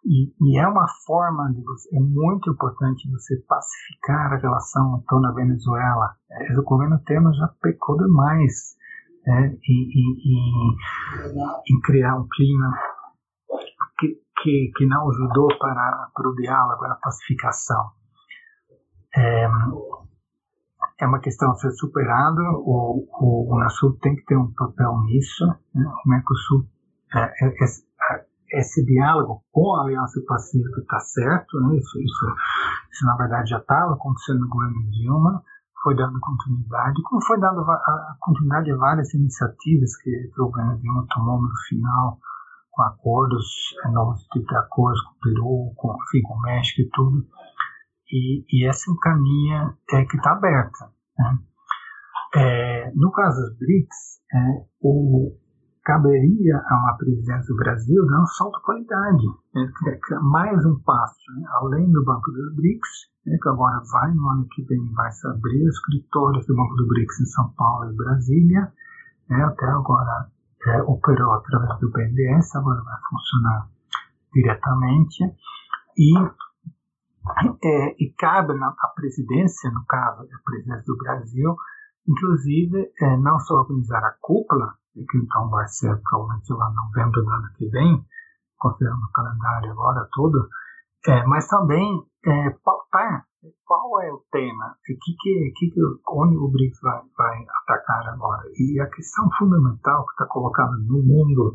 E, 0.04 0.32
e, 0.40 0.58
é 0.58 0.66
uma 0.66 0.86
forma 1.06 1.52
de 1.52 1.62
você, 1.62 1.96
é 1.96 2.00
muito 2.00 2.50
importante 2.50 3.10
você 3.10 3.36
pacificar 3.48 4.32
a 4.32 4.36
relação 4.36 5.02
na 5.20 5.32
Venezuela. 5.32 6.14
É, 6.30 6.58
o 6.58 6.62
governo 6.62 6.98
Temer 7.04 7.32
já 7.34 7.48
pecou 7.60 7.96
demais 7.96 8.76
é, 9.26 9.46
em, 9.46 9.58
em, 9.66 10.76
em, 11.68 11.80
criar 11.84 12.16
um 12.16 12.28
clima 12.28 12.70
que, 14.42 14.72
que, 14.76 14.86
não 14.86 15.08
ajudou 15.10 15.48
para, 15.58 16.10
para 16.14 16.28
o 16.28 16.34
diálogo, 16.34 16.84
a 16.84 16.94
pacificação. 16.96 17.90
É, 19.16 19.48
é 21.00 21.06
uma 21.06 21.20
questão 21.20 21.50
a 21.50 21.54
ser 21.54 21.70
superada, 21.72 22.42
o, 22.42 23.06
o 23.20 23.54
Unasul 23.54 23.96
tem 24.00 24.16
que 24.16 24.24
ter 24.24 24.36
um 24.36 24.52
papel 24.52 25.00
nisso, 25.02 25.46
né? 25.46 25.84
o 26.04 26.08
Mercosul, 26.08 26.66
é, 27.14 27.20
é, 27.20 27.48
é, 27.48 28.26
esse 28.58 28.84
diálogo 28.84 29.42
com 29.52 29.76
a 29.76 29.82
Aliança 29.82 30.20
Pacífica 30.26 30.80
está 30.80 30.98
certo, 31.00 31.60
né? 31.60 31.76
isso, 31.76 32.00
isso, 32.00 32.26
isso, 32.92 33.06
na 33.06 33.16
verdade 33.16 33.50
já 33.50 33.58
estava 33.58 33.94
acontecendo 33.94 34.40
no 34.40 34.48
governo 34.48 34.90
Dilma, 34.90 35.42
foi 35.82 35.94
dando 35.94 36.18
continuidade, 36.18 37.00
como 37.02 37.24
foi 37.24 37.38
dando 37.38 37.60
a 37.60 38.16
continuidade 38.20 38.72
a 38.72 38.76
várias 38.76 39.14
iniciativas 39.14 39.96
que, 39.98 40.10
que 40.10 40.40
o 40.40 40.46
governo 40.46 40.78
Dilma 40.78 41.06
tomou 41.14 41.40
no 41.40 41.50
final, 41.68 42.18
com 42.78 42.82
acordos, 42.84 43.44
é, 43.84 43.88
novos 43.88 44.22
tipos 44.28 44.46
de 44.46 44.56
acordos 44.56 45.02
com 45.02 45.10
o 45.10 45.18
Peru, 45.20 45.72
com, 45.74 45.96
enfim, 46.06 46.22
com 46.22 46.34
o 46.34 46.42
México 46.42 46.80
e 46.80 46.90
tudo, 46.90 47.26
e, 48.08 48.44
e 48.52 48.68
essa 48.68 48.94
caminha 49.02 49.74
é 49.90 50.04
que 50.04 50.16
está 50.16 50.30
aberta. 50.30 50.88
Né? 51.18 51.38
É, 52.36 52.92
no 52.94 53.10
caso 53.10 53.40
dos 53.40 53.58
BRICS, 53.58 54.22
é, 54.32 54.64
o, 54.80 55.36
caberia 55.82 56.62
a 56.68 56.78
uma 56.78 56.96
presidência 56.96 57.48
do 57.48 57.56
Brasil 57.56 58.06
dar 58.06 58.22
um 58.22 58.26
salto 58.26 58.58
de 58.58 58.64
qualidade, 58.64 59.26
né? 59.54 59.72
É 60.12 60.18
mais 60.20 60.64
um 60.64 60.78
passo, 60.80 61.16
né? 61.34 61.48
além 61.60 61.90
do 61.90 62.04
Banco 62.04 62.30
dos 62.30 62.54
BRICS, 62.54 63.10
né? 63.26 63.36
que 63.42 63.48
agora 63.48 63.82
vai, 63.90 64.14
no 64.14 64.28
ano 64.28 64.46
que 64.52 64.62
vem, 64.62 64.78
vai 64.92 65.10
se 65.10 65.26
abrir 65.26 65.66
os 65.66 65.74
escritórios 65.74 66.46
do 66.46 66.54
Banco 66.54 66.76
do 66.76 66.86
BRICS 66.86 67.20
em 67.22 67.26
São 67.26 67.52
Paulo 67.56 67.90
e 67.90 67.96
Brasília, 67.96 68.72
né? 69.28 69.42
até 69.42 69.66
agora 69.66 70.30
é, 70.66 70.82
operou 70.82 71.32
através 71.32 71.78
do 71.80 71.90
BNDES, 71.90 72.54
agora 72.56 72.82
vai 72.82 72.96
funcionar 73.10 73.68
diretamente, 74.32 75.24
e 75.96 76.12
é, 77.62 77.94
e 78.02 78.14
cabe 78.16 78.54
na 78.54 78.74
presidência, 78.94 79.70
no 79.70 79.84
caso, 79.86 80.22
a 80.22 80.42
presidência 80.44 80.84
do 80.86 80.96
Brasil, 80.96 81.56
inclusive, 82.06 82.90
é, 83.00 83.16
não 83.18 83.38
só 83.40 83.54
organizar 83.54 84.02
a 84.02 84.16
cúpula, 84.20 84.74
que 84.94 85.18
então 85.18 85.48
vai 85.50 85.66
ser 85.68 85.94
provavelmente 86.02 86.52
lá 86.52 86.70
em 86.70 86.74
novembro 86.74 87.22
do 87.22 87.30
ano 87.30 87.52
que 87.54 87.68
vem, 87.68 88.04
considerando 88.56 89.04
o 89.04 89.12
calendário 89.12 89.70
agora 89.72 90.08
todo, 90.12 90.48
é, 91.06 91.24
mas 91.26 91.46
também 91.46 92.02
é, 92.24 92.50
pautar 92.64 93.27
qual 93.64 94.02
é 94.02 94.12
o 94.12 94.22
tema, 94.30 94.76
e 94.88 94.94
que, 94.94 95.14
que, 95.20 95.52
que, 95.56 95.80
onde 96.08 96.36
o 96.36 96.48
BRICS 96.48 96.80
vai, 96.82 97.00
vai 97.16 97.46
atacar 97.62 98.08
agora. 98.08 98.42
E 98.58 98.80
a 98.80 98.86
questão 98.88 99.28
fundamental 99.38 100.04
que 100.06 100.12
está 100.12 100.26
colocada 100.26 100.72
no 100.72 101.02
mundo 101.02 101.54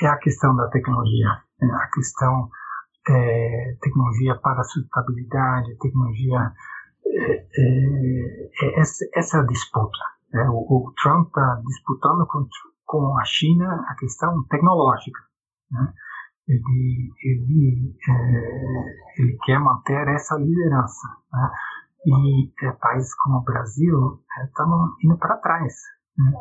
é 0.00 0.06
a 0.06 0.18
questão 0.18 0.56
da 0.56 0.68
tecnologia, 0.68 1.28
é 1.60 1.66
a 1.66 1.90
questão 1.92 2.48
é, 3.08 3.76
tecnologia 3.80 4.34
para 4.36 4.64
sustentabilidade, 4.64 5.76
tecnologia. 5.78 6.52
É, 7.06 7.46
é, 7.56 8.50
é 8.62 8.80
essa, 8.80 9.04
essa 9.14 9.42
disputa. 9.44 9.98
Né? 10.32 10.48
O, 10.48 10.88
o, 10.88 10.92
Trump 11.02 11.28
está 11.28 11.62
disputando 11.66 12.26
com, 12.26 12.46
com 12.84 13.18
a 13.18 13.24
China 13.24 13.84
a 13.88 13.94
questão 13.94 14.42
tecnológica. 14.48 15.20
Né? 15.70 15.92
Ele, 16.46 17.10
ele, 17.22 17.96
é, 18.08 19.22
ele 19.22 19.38
quer 19.44 19.58
manter 19.58 20.08
essa 20.08 20.36
liderança. 20.36 21.08
Né? 21.32 21.50
E 22.06 22.72
países 22.80 23.14
como 23.16 23.38
o 23.38 23.44
Brasil 23.44 24.22
estavam 24.46 24.94
indo 25.02 25.16
para 25.16 25.38
trás. 25.38 25.74
Né? 26.18 26.32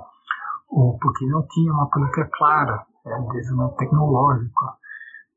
Ou 0.70 0.98
porque 1.00 1.26
não 1.28 1.46
tinha 1.48 1.72
uma 1.74 1.90
política 1.90 2.30
clara 2.38 2.86
de 3.06 3.40
desenvolvimento 3.40 3.78
tecnológico 3.78 4.84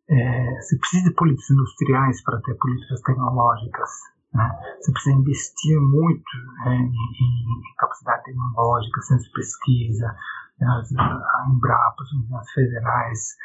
é, 0.08 0.60
você 0.60 0.78
precisa 0.78 1.08
de 1.08 1.14
políticas 1.14 1.50
industriais 1.50 2.22
para 2.22 2.40
ter 2.40 2.54
políticas 2.54 3.00
tecnológicas. 3.02 3.90
Né? 4.32 4.76
Você 4.80 4.92
precisa 4.92 5.16
investir 5.16 5.80
muito 5.80 6.30
né, 6.64 6.76
em, 6.76 6.86
em, 6.86 7.74
capacidade 7.76 8.22
tecnológica, 8.24 9.02
centros 9.02 9.26
de 9.26 9.32
pesquisa, 9.32 10.14
as, 10.62 10.92
a 10.96 11.46
Embrapa, 11.50 12.02
as 12.02 12.12
universidades 12.12 12.52
federais. 12.52 13.36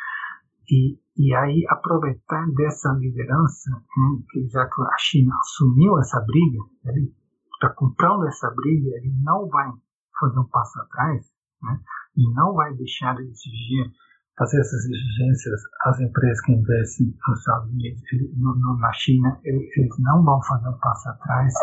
E, 0.71 0.97
e 1.17 1.35
aí 1.35 1.65
aproveitar 1.67 2.47
dessa 2.55 2.93
liderança, 2.93 3.69
né, 3.71 4.23
que 4.31 4.47
já 4.47 4.65
que 4.65 4.81
a 4.81 4.97
China 4.97 5.35
assumiu 5.41 5.99
essa 5.99 6.21
briga, 6.21 6.59
ele 6.85 7.13
está 7.53 7.69
comprando 7.75 8.25
essa 8.25 8.49
briga, 8.55 8.89
ele 8.95 9.13
não 9.21 9.49
vai 9.49 9.69
fazer 10.17 10.39
um 10.39 10.47
passo 10.47 10.79
atrás, 10.79 11.25
né, 11.61 11.77
e 12.15 12.33
não 12.33 12.53
vai 12.53 12.73
deixar 12.75 13.15
de 13.15 13.23
exigir 13.23 13.91
fazer 14.37 14.61
essas 14.61 14.85
exigências 14.85 15.61
às 15.85 15.99
empresas 15.99 16.41
que 16.41 16.53
investem 16.53 17.13
nos 17.27 17.39
Estados 17.39 17.69
Unidos, 17.69 18.01
no, 18.37 18.55
no, 18.55 18.77
na 18.79 18.91
China, 18.93 19.39
eles 19.43 19.99
não 19.99 20.23
vão 20.23 20.41
fazer 20.43 20.69
um 20.69 20.79
passo 20.79 21.09
atrás 21.09 21.53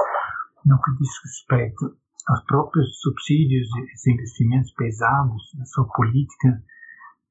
no 0.66 0.80
que 0.80 0.90
diz 0.98 1.08
respeito 1.24 1.96
aos 2.28 2.44
próprios 2.44 3.00
subsídios 3.00 3.66
e 4.06 4.12
investimentos 4.12 4.70
pesados, 4.72 5.42
a 5.60 5.64
sua 5.64 5.88
política 5.88 6.62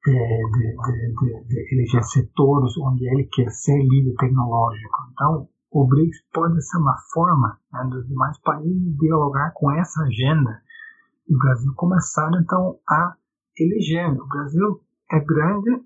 de, 0.04 0.12
de, 0.12 1.44
de, 1.48 1.74
eleger 1.74 2.02
setores 2.04 2.76
onde 2.78 3.06
ele 3.08 3.24
quer 3.24 3.50
ser 3.50 3.78
líder 3.82 4.14
tecnológico. 4.16 4.98
Então, 5.12 5.48
o 5.70 5.86
BRICS 5.86 6.24
pode 6.32 6.62
ser 6.62 6.78
uma 6.78 6.96
forma 7.12 7.58
né, 7.72 7.84
dos 7.90 8.06
demais 8.06 8.38
países 8.40 8.96
dialogar 8.98 9.52
com 9.54 9.70
essa 9.72 10.02
agenda 10.02 10.62
e 11.28 11.34
o 11.34 11.38
Brasil 11.38 11.72
começar 11.74 12.30
então 12.42 12.78
a 12.88 13.14
eleger. 13.58 14.10
O 14.10 14.26
Brasil 14.26 14.80
é 15.12 15.20
grande, 15.20 15.84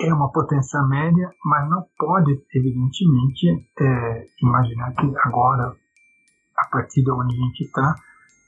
é 0.00 0.14
uma 0.14 0.32
potência 0.32 0.80
média, 0.84 1.30
mas 1.44 1.68
não 1.68 1.84
pode, 1.98 2.42
evidentemente, 2.54 3.46
é, 3.80 4.26
imaginar 4.42 4.92
que 4.92 5.12
agora, 5.24 5.74
a 6.56 6.68
partir 6.70 7.02
de 7.02 7.10
onde 7.10 7.34
a 7.34 7.46
gente 7.46 7.64
está, 7.64 7.94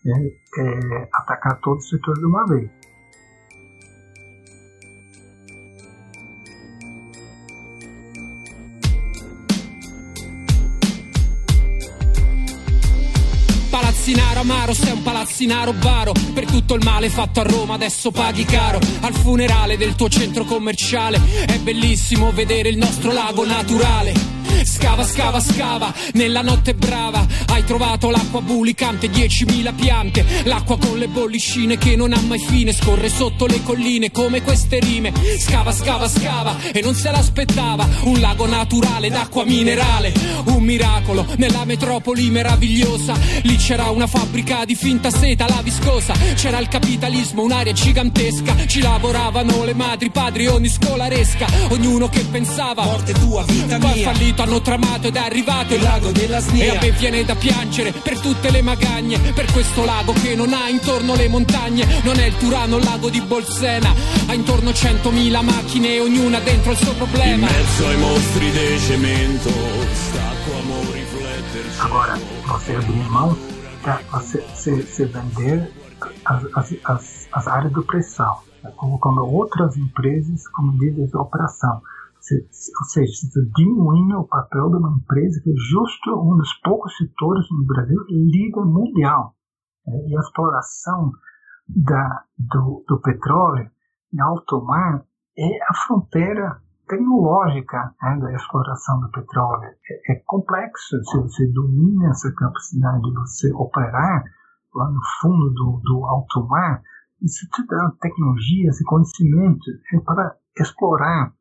é, 0.06 0.62
é, 0.62 1.08
atacar 1.12 1.60
todos 1.60 1.84
os 1.84 1.90
setores 1.90 2.20
de 2.20 2.26
uma 2.26 2.46
vez. 2.46 2.70
Amaro, 14.40 14.74
sei 14.74 14.92
un 14.92 15.02
palazzinaro 15.02 15.72
baro. 15.72 16.12
Per 16.34 16.44
tutto 16.46 16.74
il 16.74 16.84
male 16.84 17.08
fatto 17.08 17.40
a 17.40 17.44
Roma 17.44 17.74
adesso 17.74 18.10
paghi 18.10 18.44
caro. 18.44 18.80
Al 19.00 19.14
funerale 19.14 19.76
del 19.76 19.94
tuo 19.94 20.08
centro 20.08 20.44
commerciale 20.44 21.20
è 21.46 21.58
bellissimo 21.58 22.32
vedere 22.32 22.68
il 22.68 22.76
nostro 22.76 23.12
lago 23.12 23.44
naturale 23.44 24.38
Scava, 24.64 25.04
scava, 25.04 25.40
scava, 25.40 25.92
nella 26.14 26.42
notte 26.42 26.74
brava 26.74 27.26
hai 27.60 27.64
trovato 27.64 28.10
l'acqua 28.10 28.40
bulicante, 28.40 29.08
10.000 29.08 29.74
piante, 29.74 30.24
l'acqua 30.44 30.78
con 30.78 30.98
le 30.98 31.08
bollicine 31.08 31.76
che 31.76 31.94
non 31.94 32.12
ha 32.12 32.20
mai 32.20 32.38
fine, 32.38 32.72
scorre 32.72 33.08
sotto 33.10 33.46
le 33.46 33.62
colline 33.62 34.10
come 34.10 34.42
queste 34.42 34.78
rime. 34.80 35.12
Scava, 35.38 35.72
scava, 35.72 36.08
scava 36.08 36.56
e 36.72 36.80
non 36.80 36.94
se 36.94 37.10
l'aspettava, 37.10 37.86
un 38.04 38.18
lago 38.20 38.46
naturale 38.46 39.10
d'acqua 39.10 39.44
minerale, 39.44 40.12
un 40.46 40.62
miracolo 40.62 41.26
nella 41.36 41.64
metropoli 41.64 42.30
meravigliosa. 42.30 43.14
Lì 43.42 43.56
c'era 43.56 43.90
una 43.90 44.06
fabbrica 44.06 44.64
di 44.64 44.74
finta 44.74 45.10
seta, 45.10 45.46
la 45.46 45.60
viscosa, 45.62 46.14
c'era 46.34 46.58
il 46.58 46.68
capitalismo, 46.68 47.42
un'area 47.42 47.72
gigantesca, 47.72 48.66
ci 48.66 48.80
lavoravano 48.80 49.64
le 49.64 49.74
madri, 49.74 50.10
padri, 50.10 50.46
ogni 50.46 50.68
scolaresca, 50.68 51.46
ognuno 51.68 52.08
che 52.08 52.24
pensava 52.24 52.84
Morte 52.84 53.12
tua, 53.12 53.44
vita 53.46 53.78
poi 53.78 53.92
mia. 53.94 54.10
fallito, 54.12 54.42
hanno 54.42 54.62
tramato 54.62 55.08
ed 55.08 55.16
è 55.16 55.20
arrivato 55.20 55.74
Il 55.74 55.82
lago 55.82 56.10
della 56.10 56.38
E 56.38 56.40
snia. 56.40 56.78
a 56.78 56.80
me 56.80 56.90
viene 56.92 57.22
da 57.24 57.34
piangere 57.34 57.49
per 58.02 58.18
tutte 58.20 58.50
le 58.50 58.62
magagne, 58.62 59.18
per 59.32 59.50
questo 59.52 59.84
lago 59.84 60.12
che 60.12 60.34
non 60.34 60.52
ha 60.52 60.68
intorno 60.68 61.14
le 61.14 61.28
montagne. 61.28 61.86
Non 62.02 62.18
è 62.18 62.26
il 62.26 62.36
Turano, 62.36 62.76
il 62.76 62.84
lago 62.84 63.08
di 63.08 63.20
Bolsena, 63.20 63.92
ha 64.26 64.34
intorno 64.34 64.70
100.000 64.70 65.42
macchine, 65.42 66.00
ognuna 66.00 66.38
dentro 66.40 66.72
il 66.72 66.76
suo 66.78 66.92
In 66.92 66.96
problema. 66.96 67.46
mezzo 67.46 67.86
ai 67.86 67.96
mostri 67.98 68.50
di 68.50 68.78
cemento, 68.80 69.50
stacco 69.92 70.58
amo 70.58 70.80
rifletterci. 70.92 71.80
Agora, 71.80 72.18
você 72.46 72.74
abrir 72.76 73.08
mão 73.10 73.36
para 73.82 74.00
você, 74.10 74.42
você, 74.54 74.82
você 74.82 75.04
vender 75.06 75.70
as, 76.24 76.42
as, 76.54 76.74
as, 76.84 77.28
as 77.32 77.46
áreas 77.46 77.72
do 77.72 77.82
pré-sal, 77.82 78.44
né? 78.62 78.70
colocando 78.76 79.24
outras 79.24 79.76
empresas 79.76 80.46
como 80.48 80.72
líderes 80.72 81.10
de 81.10 81.16
operação. 81.16 81.80
Ou 82.36 82.84
seja, 82.88 83.12
diminuindo 83.56 84.20
o 84.20 84.28
papel 84.28 84.70
de 84.70 84.76
uma 84.76 84.96
empresa 84.96 85.40
que 85.42 85.50
é 85.50 85.54
justo 85.70 86.10
um 86.20 86.36
dos 86.36 86.52
poucos 86.62 86.96
setores 86.96 87.46
no 87.50 87.66
Brasil 87.66 88.00
líder 88.08 88.64
mundial. 88.64 89.34
né? 89.86 89.94
E 90.08 90.16
a 90.16 90.20
exploração 90.20 91.12
da, 91.68 92.24
do, 92.38 92.84
do 92.86 93.00
petróleo 93.00 93.70
em 94.12 94.20
alto 94.20 94.62
mar 94.64 95.04
é 95.38 95.62
a 95.68 95.74
fronteira 95.86 96.60
tecnológica 96.88 97.94
né, 98.02 98.18
da 98.20 98.32
exploração 98.34 99.00
do 99.00 99.10
petróleo. 99.10 99.70
É, 99.88 100.12
é 100.12 100.22
complexo 100.26 101.02
se 101.04 101.18
você 101.18 101.46
domina 101.52 102.10
essa 102.10 102.32
capacidade 102.34 103.02
de 103.02 103.14
você 103.14 103.52
operar 103.54 104.24
lá 104.74 104.90
no 104.90 105.00
fundo 105.20 105.50
do, 105.50 105.80
do 105.84 106.04
alto 106.06 106.46
mar. 106.48 106.82
Isso 107.22 107.46
te 107.50 107.64
dá 107.66 107.92
tecnologias 108.00 108.80
e 108.80 108.84
conhecimento 108.84 109.64
é 109.94 110.00
para 110.00 110.36
explorar 110.58 111.26
né, 111.26 111.32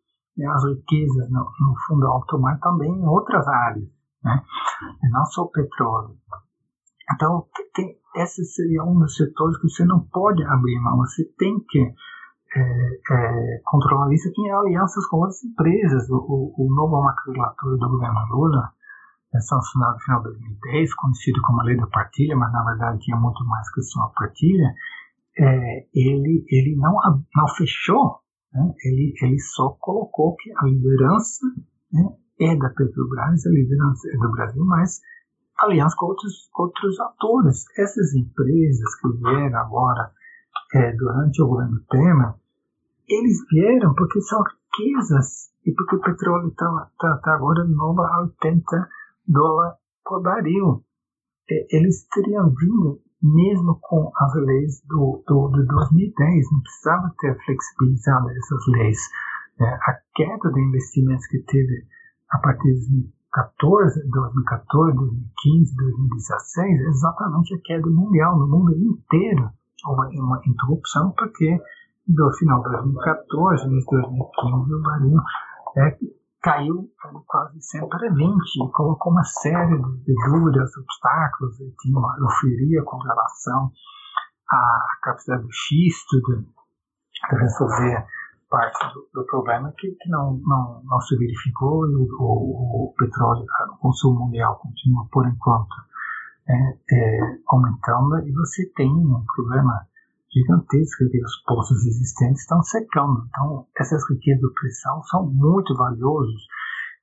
as 0.47 0.63
riquezas 0.65 1.29
no, 1.29 1.39
no 1.59 1.75
fundo 1.87 2.01
do 2.01 2.07
alto 2.07 2.39
mar 2.39 2.59
também 2.59 2.91
em 2.91 3.07
outras 3.07 3.47
áreas, 3.47 3.87
né? 4.23 4.43
E 5.03 5.09
não 5.09 5.25
só 5.25 5.43
o 5.43 5.51
petróleo. 5.51 6.15
Então, 7.13 7.45
tem, 7.73 7.97
esse 8.15 8.43
seria 8.45 8.83
um 8.83 8.99
dos 8.99 9.15
setores 9.15 9.57
que 9.57 9.69
você 9.69 9.83
não 9.85 9.99
pode 10.11 10.43
abrir 10.43 10.79
mão, 10.79 10.97
você 10.97 11.25
tem 11.37 11.59
que 11.67 11.79
é, 11.79 12.61
é, 13.11 13.61
controlar 13.63 14.11
isso 14.13 14.29
aqui 14.29 14.41
em 14.41 14.51
alianças 14.51 15.05
com 15.07 15.17
outras 15.17 15.43
empresas. 15.43 16.09
O, 16.09 16.17
o, 16.17 16.53
o 16.57 16.75
novo 16.75 17.01
marco 17.01 17.31
regulatório 17.31 17.77
do 17.77 17.89
governo 17.89 18.25
Lula, 18.29 18.73
é 19.33 19.39
sancionado 19.41 19.93
no 19.93 19.99
final 19.99 20.23
de 20.23 20.29
2010, 20.29 20.93
conhecido 20.95 21.41
como 21.41 21.61
a 21.61 21.63
lei 21.63 21.77
da 21.77 21.87
partilha, 21.87 22.35
mas 22.35 22.51
na 22.51 22.63
verdade 22.63 22.99
tinha 22.99 23.17
muito 23.17 23.43
mais 23.45 23.71
que 23.71 23.81
só 23.81 24.01
a 24.01 24.09
partilha, 24.09 24.73
é, 25.37 25.85
ele, 25.93 26.45
ele 26.49 26.75
não, 26.75 26.95
não 27.35 27.47
fechou, 27.55 28.21
né? 28.53 28.73
ele, 28.83 29.13
ele 29.21 29.39
só 29.39 29.69
colocou 29.79 30.35
que 30.35 30.51
a 30.57 30.65
liderança 30.65 31.45
né, 31.91 32.15
é 32.39 32.55
da 32.55 32.69
Petrobras, 32.69 33.45
a 33.45 33.49
liderança 33.49 34.09
é 34.09 34.17
do 34.17 34.31
Brasil, 34.31 34.65
mas 34.65 35.01
aliança 35.59 35.95
com 35.97 36.07
outros, 36.07 36.49
outros 36.55 36.99
atores. 36.99 37.65
Essas 37.77 38.13
empresas 38.13 38.95
que 38.95 39.09
vieram 39.17 39.59
agora 39.59 40.11
é, 40.73 40.91
durante 40.95 41.41
o 41.41 41.47
governo 41.47 41.79
Temer, 41.89 42.33
eles 43.07 43.37
vieram 43.51 43.93
porque 43.95 44.21
são 44.21 44.41
riquezas 44.43 45.49
e 45.65 45.73
porque 45.73 45.95
o 45.95 46.01
petróleo 46.01 46.49
está 46.49 46.91
tá, 46.99 47.17
tá 47.17 47.33
agora 47.33 47.63
novo 47.65 48.01
a 48.01 48.21
80 48.21 48.89
dólares 49.27 49.77
por 50.05 50.21
barril. 50.21 50.83
É, 51.49 51.75
eles 51.75 52.07
teriam 52.07 52.49
vindo 52.49 53.01
mesmo 53.21 53.79
com 53.81 54.11
as 54.15 54.33
leis 54.35 54.81
do, 54.87 55.23
do, 55.27 55.49
de 55.49 55.65
2010, 55.65 56.51
não 56.51 56.61
precisava 56.61 57.13
ter 57.19 57.37
flexibilizado 57.43 58.29
essas 58.29 58.67
leis. 58.67 58.97
É, 59.59 59.65
a 59.65 59.99
queda 60.15 60.51
de 60.51 60.61
investimentos 60.61 61.27
que 61.27 61.39
teve 61.39 61.85
a 62.31 62.37
partir 62.39 62.73
de 62.73 63.09
2014, 63.29 64.09
2014, 64.09 64.95
2015, 64.95 65.75
2016 65.75 66.79
é 66.79 66.83
exatamente 66.85 67.55
a 67.55 67.59
queda 67.63 67.89
mundial 67.89 68.39
no 68.39 68.47
mundo 68.47 68.71
inteiro. 68.75 69.49
Uma, 69.85 70.09
uma 70.09 70.41
interrupção 70.45 71.11
porque 71.11 71.57
do 72.07 72.31
final 72.33 72.61
de 72.63 72.69
2014, 72.69 73.67
início 73.67 73.89
de 73.89 74.01
2015, 74.01 74.73
o 74.73 74.81
barril 74.81 75.21
é, 75.77 75.97
caiu 76.41 76.89
quase 77.27 77.61
sempre 77.61 78.07
a 78.07 78.13
20 78.13 78.17
e 78.23 78.71
colocou 78.71 79.11
uma 79.11 79.23
série 79.23 79.77
de, 79.77 80.13
dúvidas, 80.29 80.75
obstáculos, 80.77 81.59
e 81.59 81.71
tinha 81.81 81.97
uma 81.97 82.15
euforia 82.19 82.83
com 82.83 82.97
relação 82.97 83.71
à 84.49 84.79
capacidade 85.03 85.43
do 85.43 85.51
xisto 85.51 86.21
de, 86.21 86.41
de 86.41 87.35
resolver 87.41 88.05
parte 88.49 88.93
do, 88.93 89.07
do 89.13 89.25
problema 89.27 89.71
que, 89.77 89.91
que 89.91 90.09
não, 90.09 90.39
não, 90.45 90.81
não 90.83 91.01
se 91.01 91.15
verificou 91.17 91.87
e 91.87 91.95
o, 91.95 92.07
o, 92.19 92.85
o 92.85 92.93
petróleo, 92.97 93.45
o 93.73 93.77
consumo 93.77 94.25
mundial 94.25 94.55
continua 94.57 95.05
por 95.11 95.27
enquanto 95.27 95.75
é, 96.47 96.77
é, 96.91 97.19
aumentando 97.47 98.19
e 98.27 98.31
você 98.31 98.65
tem 98.75 98.89
um 98.89 99.23
problema 99.35 99.87
gigantesco 100.31 101.09
que 101.09 101.23
os 101.23 101.43
poços 101.45 101.85
existentes 101.85 102.41
estão 102.41 102.61
secando. 102.61 103.25
Então, 103.29 103.65
essas 103.77 104.07
riquezas 104.09 104.41
do 104.41 104.53
pré-sal 104.53 105.03
são 105.05 105.25
muito 105.25 105.75
valiosas 105.75 106.41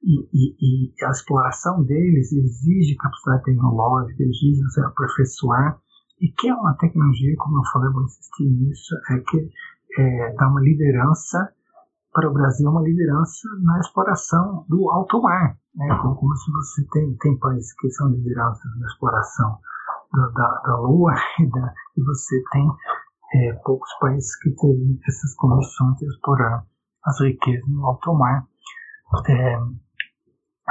e, 0.02 0.28
e, 0.32 0.54
e, 0.60 1.04
a 1.04 1.10
exploração 1.10 1.82
deles 1.82 2.32
exige 2.32 2.96
capacidade 2.96 3.44
tecnológica, 3.44 4.22
exige 4.22 4.62
você 4.62 4.80
aperfeiçoar 4.80 5.80
e 6.20 6.28
que 6.28 6.48
é 6.48 6.54
uma 6.54 6.74
tecnologia, 6.74 7.34
como 7.38 7.58
eu 7.58 7.70
falei, 7.72 7.90
vou 7.92 8.04
insistir 8.04 8.44
nisso, 8.44 8.94
é 9.10 9.18
que 9.18 9.50
é, 9.98 10.34
dá 10.34 10.48
uma 10.48 10.60
liderança 10.60 11.52
para 12.12 12.30
o 12.30 12.32
Brasil, 12.32 12.70
uma 12.70 12.82
liderança 12.82 13.48
na 13.62 13.78
exploração 13.80 14.64
do 14.68 14.90
alto 14.90 15.20
mar, 15.20 15.58
né? 15.74 15.98
como, 16.00 16.16
como 16.16 16.34
se 16.36 16.50
você 16.50 16.86
tem, 16.92 17.16
tem 17.16 17.38
países 17.38 17.74
que 17.74 17.90
são 17.90 18.08
lideranças 18.08 18.78
na 18.78 18.86
exploração 18.86 19.58
da, 20.12 20.28
da, 20.28 20.62
da 20.66 20.80
Lua 20.80 21.12
e, 21.40 21.50
da, 21.50 21.74
e 21.96 22.02
você 22.02 22.42
tem 22.52 22.70
é, 23.34 23.52
poucos 23.64 23.90
países 24.00 24.36
que 24.36 24.50
teriam 24.54 24.98
essas 25.06 25.34
condições 25.34 25.96
de 25.98 26.06
explorar 26.06 26.64
as 27.04 27.20
riquezas 27.20 27.68
no 27.68 27.86
alto 27.86 28.14
mar. 28.14 28.46
É, 29.28 29.56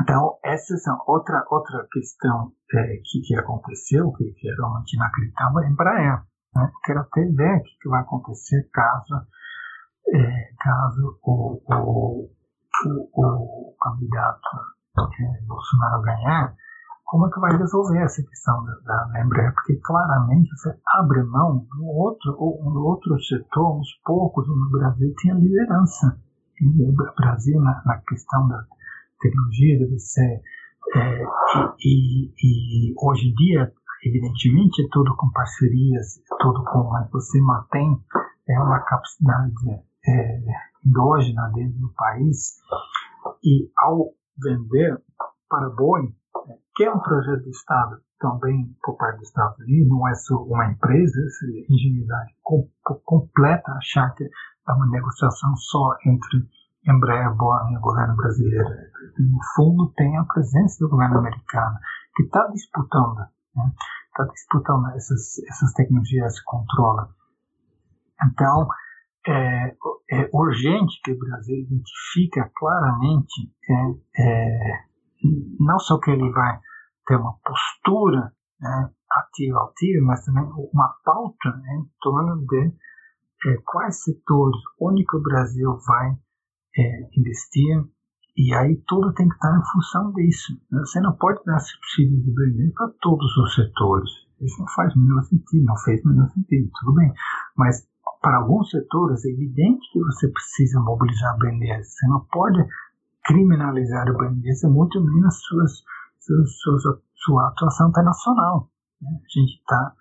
então, 0.01 0.38
essa 0.43 0.74
é 0.74 0.93
outra, 1.08 1.45
outra 1.49 1.88
questão 1.91 2.51
é, 2.74 2.97
que, 3.03 3.22
que 3.22 3.36
aconteceu, 3.36 4.12
que, 4.14 4.26
que 4.34 4.49
é 4.49 4.53
realmente 4.56 4.95
inacreditável, 4.95 5.60
é 5.60 5.70
Embraer. 5.70 6.24
Né? 6.56 6.72
Quero 6.84 6.99
até 6.99 7.22
ver 7.26 7.58
o 7.58 7.64
que, 7.64 7.78
que 7.82 7.89
vai 7.89 8.01
acontecer 8.01 8.70
caso, 8.74 9.16
é, 10.14 10.49
caso 10.60 11.20
o, 11.24 11.62
o, 11.66 12.30
o, 13.14 13.72
o 13.72 13.76
candidato 13.82 14.49
é, 14.97 15.41
Bolsonaro 15.45 16.01
ganhar, 16.01 16.56
como 17.16 17.28
é 17.28 17.32
que 17.32 17.39
vai 17.39 17.57
resolver 17.57 18.03
essa 18.03 18.22
questão 18.22 18.61
da, 18.66 19.07
da 19.07 19.24
Embraer? 19.24 19.53
Porque 19.53 19.80
claramente 19.86 20.49
você 20.49 20.78
abre 20.95 21.24
mão 21.24 21.66
do 21.78 21.86
outro, 21.86 22.34
um 22.34 22.78
outro 22.80 23.18
setor, 23.24 23.80
uns 23.80 23.88
poucos 24.03 24.45
no 24.49 24.70
Brasil 24.70 25.13
tinha 25.20 25.34
liderança. 25.34 26.22
No 26.59 26.91
Brasil, 27.16 27.57
na, 27.61 27.82
na 27.86 27.99
questão 27.99 28.45
da 28.49 28.61
tecnologia, 29.22 29.78
de 29.78 29.93
você. 29.93 30.41
É, 30.93 31.24
e, 31.86 32.34
e, 32.38 32.89
e, 32.89 32.93
hoje 33.01 33.30
em 33.30 33.34
dia, 33.34 33.72
evidentemente, 34.03 34.84
é 34.84 34.88
tudo 34.91 35.16
com 35.16 35.32
parcerias, 35.32 36.18
é 36.18 36.36
tudo 36.41 36.66
com. 36.66 36.84
Mas 36.89 37.09
você 37.11 37.39
mantém 37.39 37.97
é, 38.49 38.59
uma 38.59 38.82
capacidade 38.82 39.70
é, 40.05 40.41
endógena 40.86 41.49
dentro 41.55 41.80
do 41.80 41.93
país. 41.93 42.57
E 43.41 43.72
ao 43.78 44.09
vender 44.38 45.01
para 45.49 45.68
a 45.68 45.70
Boeing, 45.70 46.13
que 46.76 46.84
é 46.84 46.91
um 46.91 46.99
projeto 46.99 47.43
do 47.43 47.49
Estado 47.49 48.01
também 48.19 48.76
por 48.84 48.97
parte 48.97 49.19
dos 49.19 49.28
Estados 49.28 49.57
Unidos, 49.59 49.89
não 49.89 50.07
é 50.07 50.15
só 50.15 50.36
uma 50.43 50.65
empresa, 50.65 51.19
essa 51.21 51.45
ingenuidade 51.69 52.34
com, 52.41 52.69
completa 53.03 53.71
achar 53.73 54.13
que 54.15 54.23
é 54.23 54.73
uma 54.73 54.88
negociação 54.88 55.55
só 55.55 55.95
entre 56.05 56.47
Embraer, 56.88 57.28
e 57.28 57.78
o 57.78 57.82
governo 57.82 58.15
brasileiro. 58.15 58.69
No 59.17 59.39
fundo, 59.55 59.91
tem 59.95 60.17
a 60.17 60.23
presença 60.23 60.78
do 60.80 60.89
governo 60.89 61.17
americano, 61.17 61.78
que 62.15 62.23
está 62.23 62.47
disputando, 62.47 63.21
está 64.11 64.23
né? 64.23 64.30
disputando 64.32 64.88
essas, 64.89 65.39
essas 65.49 65.73
tecnologias 65.73 66.36
de 66.36 66.43
controle. 66.43 67.07
Então, 68.23 68.67
é, 69.28 69.76
é, 70.11 70.30
urgente 70.32 70.99
que 71.03 71.11
o 71.11 71.17
Brasil 71.17 71.57
identifique 71.57 72.39
claramente 72.55 73.51
é, 74.19 74.86
não 75.59 75.80
só 75.80 75.99
que 75.99 76.11
ele 76.11 76.30
vai 76.32 76.59
ter 77.07 77.15
uma 77.15 77.38
postura 77.43 78.32
né, 78.59 78.89
ativa, 79.11 79.63
ativa, 79.63 80.05
mas 80.05 80.23
também 80.26 80.43
uma 80.43 80.95
pauta 81.03 81.49
né, 81.57 81.76
em 81.76 81.89
torno 82.01 82.45
de 82.45 82.73
é, 83.45 83.57
quais 83.65 84.03
setores 84.03 84.57
onde 84.80 85.05
que 85.05 85.17
o 85.17 85.21
Brasil 85.21 85.78
vai 85.86 86.17
é, 86.78 87.09
investir, 87.17 87.86
e 88.38 88.53
aí 88.53 88.76
tudo 88.86 89.13
tem 89.13 89.30
que 89.30 89.36
estar 89.36 89.57
em 89.57 89.71
função 89.71 90.11
disso. 90.13 90.53
Né? 90.69 90.80
Você 90.80 90.99
não 90.99 91.15
pode 91.15 91.41
dar 91.45 91.59
subsídios 91.59 92.23
de 92.23 92.32
BNDES 92.34 92.73
para 92.73 92.91
todos 92.99 93.38
os 93.38 93.55
setores. 93.55 94.09
Isso 94.41 94.59
não 94.59 94.67
faz 94.76 94.93
o 94.93 94.99
menor 94.99 95.23
sentido, 95.23 95.65
não 95.65 95.78
fez 95.78 96.03
o 96.03 96.09
menor 96.09 96.28
sentido, 96.30 96.69
tudo 96.80 96.95
bem. 96.95 97.13
Mas 97.55 97.88
para 98.21 98.38
alguns 98.38 98.69
setores 98.69 99.23
é 99.23 99.30
evidente 99.30 99.80
que 99.93 99.99
você 99.99 100.28
precisa 100.28 100.82
mobilizar 100.82 101.36
o 101.36 101.39
BNDES. 101.39 101.93
Você 101.93 102.07
não 102.07 102.26
pode 102.30 102.59
criminalizar 103.26 104.07
o 104.09 104.17
BNDES, 104.17 104.63
muito 104.63 105.01
menos 105.01 105.36
suas, 105.41 105.84
suas, 106.19 106.57
suas, 106.59 106.84
sua 107.15 107.47
atuação 107.49 107.89
internacional. 107.89 108.69
Né? 109.01 109.09
A 109.11 109.39
gente 109.39 109.57
está 109.59 109.93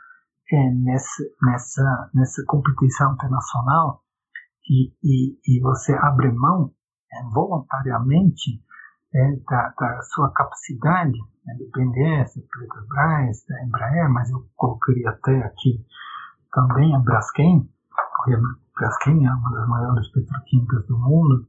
é, 0.53 0.71
nessa, 0.71 1.25
nessa, 1.43 2.11
nessa 2.15 2.45
competição 2.47 3.15
internacional 3.15 4.03
e, 4.69 4.93
e, 5.03 5.39
e 5.47 5.61
você 5.61 5.95
abre 5.95 6.31
mão 6.33 6.71
é, 7.13 7.23
voluntariamente 7.33 8.63
é, 9.15 9.37
da, 9.49 9.75
da, 9.79 10.03
sua 10.03 10.31
capacidade, 10.33 11.19
né, 11.47 11.55
do 11.55 11.71
BNDES, 11.71 12.35
do 12.35 12.43
Petrobras, 12.43 13.45
da 13.49 13.65
Embraer, 13.65 14.11
mas 14.11 14.31
eu 14.31 14.47
colocaria 14.57 15.09
até 15.09 15.45
aqui 15.45 15.85
também 16.53 16.95
a 16.95 16.99
Braskem, 16.99 17.69
porque 18.17 18.35
a 18.35 18.41
Braskem 18.77 19.27
é 19.27 19.33
uma 19.33 19.51
das 19.51 19.69
maiores 19.69 20.09
petroquímicas 20.09 20.87
do 20.87 20.99
mundo, 20.99 21.47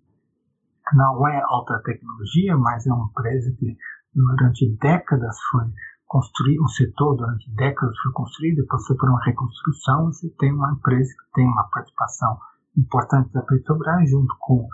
não 0.93 1.27
é 1.27 1.41
alta 1.41 1.81
tecnologia, 1.83 2.57
mas 2.57 2.85
é 2.85 2.93
uma 2.93 3.07
empresa 3.09 3.51
que 3.57 3.77
durante 4.13 4.77
décadas 4.79 5.37
foi 5.51 5.65
construir 6.05 6.59
o 6.59 6.67
setor 6.67 7.15
durante 7.17 7.49
décadas 7.55 7.97
foi 7.99 8.11
construído, 8.13 8.61
depois 8.61 8.85
foi 8.85 8.95
por 8.95 9.09
uma 9.09 9.23
reconstrução, 9.23 10.05
você 10.05 10.29
tem 10.37 10.53
uma 10.53 10.71
empresa 10.71 11.11
que 11.11 11.33
tem 11.33 11.47
uma 11.47 11.67
participação 11.69 12.37
importante 12.77 13.31
da 13.33 13.41
Petrobras 13.41 14.09
junto 14.09 14.33
com 14.39 14.67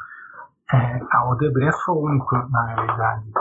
é, 0.73 0.99
a 1.11 1.29
Odebrecht 1.29 1.83
foi 1.83 1.95
o 1.95 2.05
único, 2.05 2.35
na 2.49 2.65
realidade, 2.65 3.31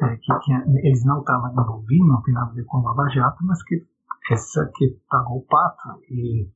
é, 0.00 0.16
que, 0.16 0.38
que, 0.40 0.52
eles 0.86 1.04
não 1.04 1.20
estavam 1.20 1.50
envolvidos, 1.50 2.06
não 2.06 2.22
tem 2.22 2.32
nada 2.32 2.50
a 2.50 2.54
ver 2.54 2.64
com 2.64 2.78
o 2.78 2.82
Lava 2.82 3.08
Jato, 3.08 3.44
mas 3.44 3.62
que 3.64 3.84
essa 4.30 4.70
que 4.74 4.96
pagou 5.10 5.38
o 5.38 5.46
pato 5.46 6.00
e, 6.08 6.48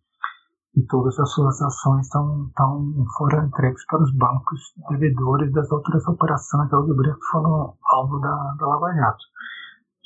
e 0.74 0.82
todas 0.86 1.18
as 1.18 1.30
suas 1.32 1.60
ações 1.60 2.06
estão, 2.06 2.50
foram 3.16 3.46
entregues 3.46 3.84
para 3.86 4.02
os 4.02 4.14
bancos 4.16 4.60
devedores 4.88 5.52
das 5.52 5.70
outras 5.70 6.06
operações 6.06 6.70
da 6.70 6.78
Odebrecht 6.78 7.18
que 7.18 7.26
foram 7.30 7.76
alvo 7.92 8.18
da, 8.20 8.54
da 8.58 8.66
Lava 8.66 8.92
Jato. 8.94 9.24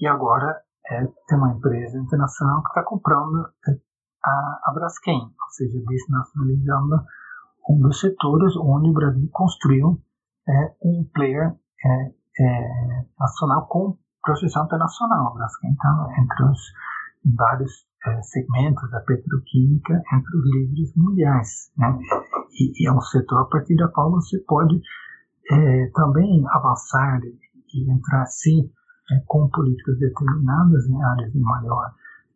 E 0.00 0.06
agora 0.08 0.60
é, 0.90 1.06
tem 1.28 1.38
uma 1.38 1.52
empresa 1.52 1.98
internacional 1.98 2.62
que 2.62 2.68
está 2.68 2.82
comprando 2.82 3.46
é, 3.68 3.78
a, 4.24 4.60
a 4.64 4.72
Braskem, 4.74 5.20
ou 5.20 5.50
seja, 5.50 5.78
desnacionalizando 5.86 7.04
um 7.68 7.80
dos 7.80 8.00
setores 8.00 8.56
onde 8.56 8.90
o 8.90 8.92
Brasil 8.92 9.28
construiu 9.32 10.00
é, 10.48 10.74
um 10.82 11.08
player 11.14 11.54
é, 11.84 12.12
é, 12.40 13.04
nacional 13.18 13.66
com 13.68 13.96
projeção 14.22 14.64
internacional. 14.64 15.28
A 15.28 15.34
Braskem 15.34 15.70
está 15.70 16.08
entre 16.18 16.44
os 16.44 16.60
vários 17.36 17.85
é, 18.06 18.22
segmentos 18.22 18.90
da 18.90 19.00
petroquímica, 19.00 20.02
entre 20.12 20.36
os 20.36 20.44
líderes 20.54 20.94
mundiais. 20.96 21.70
Né? 21.76 21.98
E, 22.52 22.82
e, 22.82 22.88
é 22.88 22.92
um 22.92 23.00
setor 23.00 23.42
a 23.42 23.44
partir 23.46 23.74
da 23.76 23.88
qual 23.88 24.10
você 24.10 24.38
pode 24.46 24.80
é, 25.50 25.90
também 25.94 26.44
avançar 26.48 27.20
e 27.74 27.90
entrar 27.90 28.22
assim 28.22 28.70
é, 29.10 29.20
com 29.26 29.48
políticas 29.50 29.98
determinadas 29.98 30.86
em 30.86 31.02
áreas 31.02 31.32
de 31.32 31.40
maior 31.40 31.92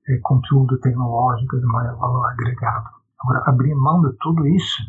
é, 0.08 0.18
conteúdo 0.22 0.78
tecnológico, 0.80 1.58
de 1.58 1.66
maior 1.66 1.96
valor 1.98 2.26
agregado. 2.26 2.88
Agora, 3.20 3.42
abrir 3.46 3.74
mão 3.74 4.00
de 4.00 4.16
tudo 4.18 4.46
isso 4.46 4.82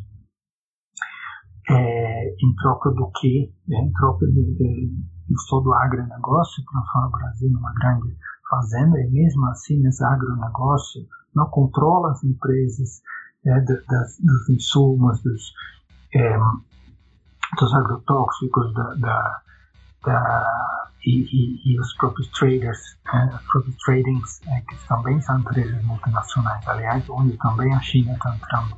é, 1.69 2.29
em 2.29 2.55
troca 2.55 2.91
do 2.91 3.11
que? 3.19 3.53
É, 3.69 3.75
em 3.75 3.91
troca 3.93 4.25
de, 4.25 4.55
de, 4.55 4.87
de 4.87 5.35
todo 5.49 5.69
o 5.69 5.73
agronegócio, 5.73 6.63
transforma 6.65 7.07
o 7.07 7.11
Brasil 7.11 7.49
numa 7.51 7.73
grande 7.73 8.15
fazenda, 8.51 8.99
e 8.99 9.09
mesmo 9.09 9.47
assim 9.47 9.87
esse 9.87 10.03
agronegócio 10.03 11.07
não 11.33 11.47
controla 11.49 12.11
as 12.11 12.21
empresas 12.23 13.01
é, 13.45 13.61
das, 13.61 14.17
dos 14.19 14.49
insumos, 14.49 15.23
dos, 15.23 15.53
é, 16.13 16.37
dos 17.57 17.73
agrotóxicos, 17.73 18.73
da, 18.73 18.93
da, 18.95 19.41
da 20.05 20.87
e, 21.03 21.21
e, 21.21 21.73
e, 21.73 21.79
os 21.79 21.93
próprios 21.95 22.27
traders, 22.27 22.97
é, 23.11 23.25
os 23.35 23.41
próprios 23.51 23.75
tradings, 23.77 24.41
é, 24.47 24.61
que 24.61 24.87
também 24.87 25.19
são 25.21 25.39
empresas 25.39 25.83
multinacionais, 25.83 26.67
aliás, 26.67 27.09
onde 27.09 27.37
também 27.37 27.73
a 27.73 27.79
China 27.79 28.13
está 28.13 28.35
entrando. 28.35 28.77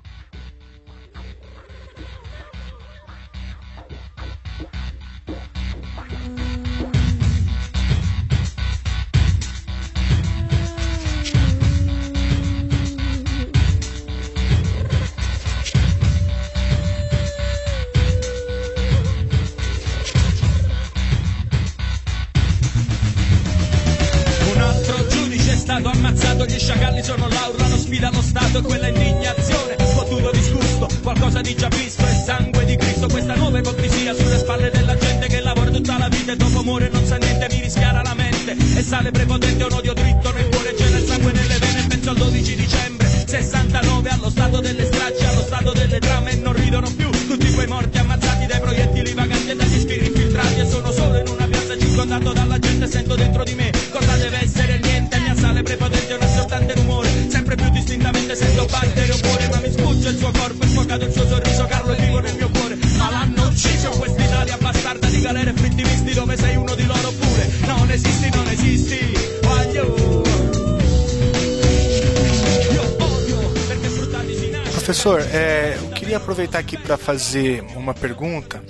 Queria 76.14 76.24
aproveitar 76.24 76.60
aqui 76.60 76.78
para 76.78 76.96
fazer 76.96 77.64
uma 77.76 77.92
pergunta 77.92 78.64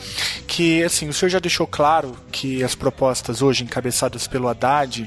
que, 0.47 0.81
assim, 0.81 1.09
o 1.09 1.13
senhor 1.13 1.29
já 1.29 1.39
deixou 1.39 1.67
claro 1.67 2.15
que 2.31 2.63
as 2.63 2.73
propostas 2.73 3.41
hoje 3.41 3.65
encabeçadas 3.65 4.27
pelo 4.27 4.47
Haddad 4.47 5.05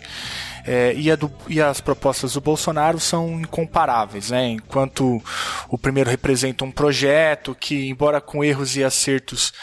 é, 0.67 0.93
e, 0.95 1.17
do, 1.17 1.33
e, 1.49 1.63
as 1.63 1.81
propostas 1.81 2.35
do 2.35 2.41
Bolsonaro 2.43 3.01
são 3.01 3.41
incomparáveis, 3.41 4.29
né? 4.31 4.49
Enquanto 4.49 5.23
o 5.71 5.79
primeiro 5.79 6.11
representa 6.11 6.63
um 6.63 6.71
projeto 6.71 7.57
que, 7.59 7.89
embora 7.89 8.21
com 8.21 8.45
erros 8.45 8.77
e 8.77 8.85
acertos, 8.85 9.55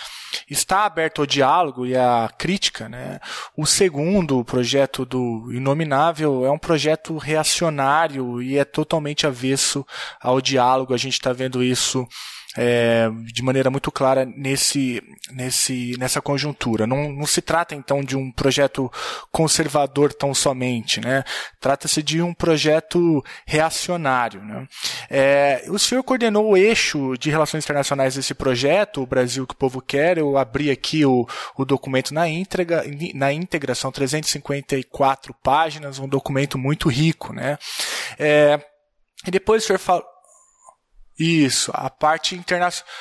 está 0.49 0.85
aberto 0.85 1.21
ao 1.21 1.27
diálogo 1.27 1.85
e 1.85 1.95
à 1.95 2.27
crítica, 2.35 2.89
né? 2.89 3.19
O 3.55 3.67
segundo, 3.67 4.39
o 4.39 4.45
projeto 4.45 5.05
do 5.05 5.51
Inominável, 5.53 6.43
é 6.43 6.49
um 6.49 6.57
projeto 6.57 7.17
reacionário 7.17 8.41
e 8.41 8.57
é 8.57 8.65
totalmente 8.65 9.27
avesso 9.27 9.85
ao 10.19 10.41
diálogo. 10.41 10.91
A 10.91 10.97
gente 10.97 11.13
está 11.13 11.31
vendo 11.31 11.63
isso 11.63 12.07
é, 12.55 13.09
de 13.25 13.41
maneira 13.41 13.69
muito 13.69 13.91
clara 13.91 14.25
nesse, 14.25 15.01
nesse, 15.31 15.95
nessa 15.97 16.21
conjuntura. 16.21 16.85
Não, 16.85 17.11
não 17.11 17.25
se 17.25 17.41
trata 17.41 17.75
então 17.75 18.03
de 18.03 18.15
um 18.15 18.31
projeto 18.31 18.91
conservador 19.31 20.13
tão 20.13 20.33
somente, 20.33 21.01
né? 21.01 21.23
Trata-se 21.59 22.03
de 22.03 22.21
um 22.21 22.33
projeto 22.33 23.23
reacionário. 23.45 24.43
Né? 24.43 24.67
É, 25.09 25.65
o 25.69 25.79
senhor 25.79 26.03
coordenou 26.03 26.51
o 26.51 26.57
eixo 26.57 27.15
de 27.17 27.29
relações 27.29 27.63
internacionais 27.63 28.15
desse 28.15 28.33
projeto, 28.33 29.01
o 29.01 29.07
Brasil 29.07 29.47
que 29.47 29.53
o 29.53 29.57
povo 29.57 29.81
quer. 29.81 30.17
Eu 30.17 30.37
abri 30.37 30.69
aqui 30.69 31.05
o, 31.05 31.27
o 31.57 31.65
documento 31.65 32.13
na 32.13 32.27
íntegra, 32.27 32.83
na 33.15 33.33
íntegra, 33.33 33.73
são 33.73 33.91
354 33.91 35.33
páginas, 35.41 35.99
um 35.99 36.07
documento 36.07 36.57
muito 36.57 36.89
rico, 36.89 37.33
né? 37.33 37.57
É, 38.19 38.59
e 39.25 39.31
depois 39.31 39.63
o 39.63 39.67
senhor 39.67 39.79
falou 39.79 40.12
isso, 41.17 41.71
a 41.73 41.89
parte 41.89 42.35
internacional. 42.35 42.91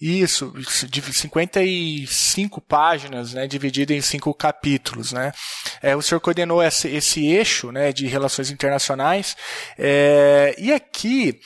Isso, 0.00 0.52
de 0.90 1.00
55 1.00 2.60
páginas, 2.60 3.32
né, 3.32 3.46
dividido 3.46 3.92
em 3.92 4.00
cinco 4.00 4.34
capítulos, 4.34 5.12
né. 5.12 5.32
É, 5.80 5.94
o 5.96 6.02
senhor 6.02 6.20
coordenou 6.20 6.62
esse, 6.62 6.88
esse 6.88 7.26
eixo, 7.26 7.70
né, 7.70 7.92
de 7.92 8.06
relações 8.06 8.50
internacionais, 8.50 9.36
é, 9.78 10.54
e 10.58 10.72
aqui 10.72 11.40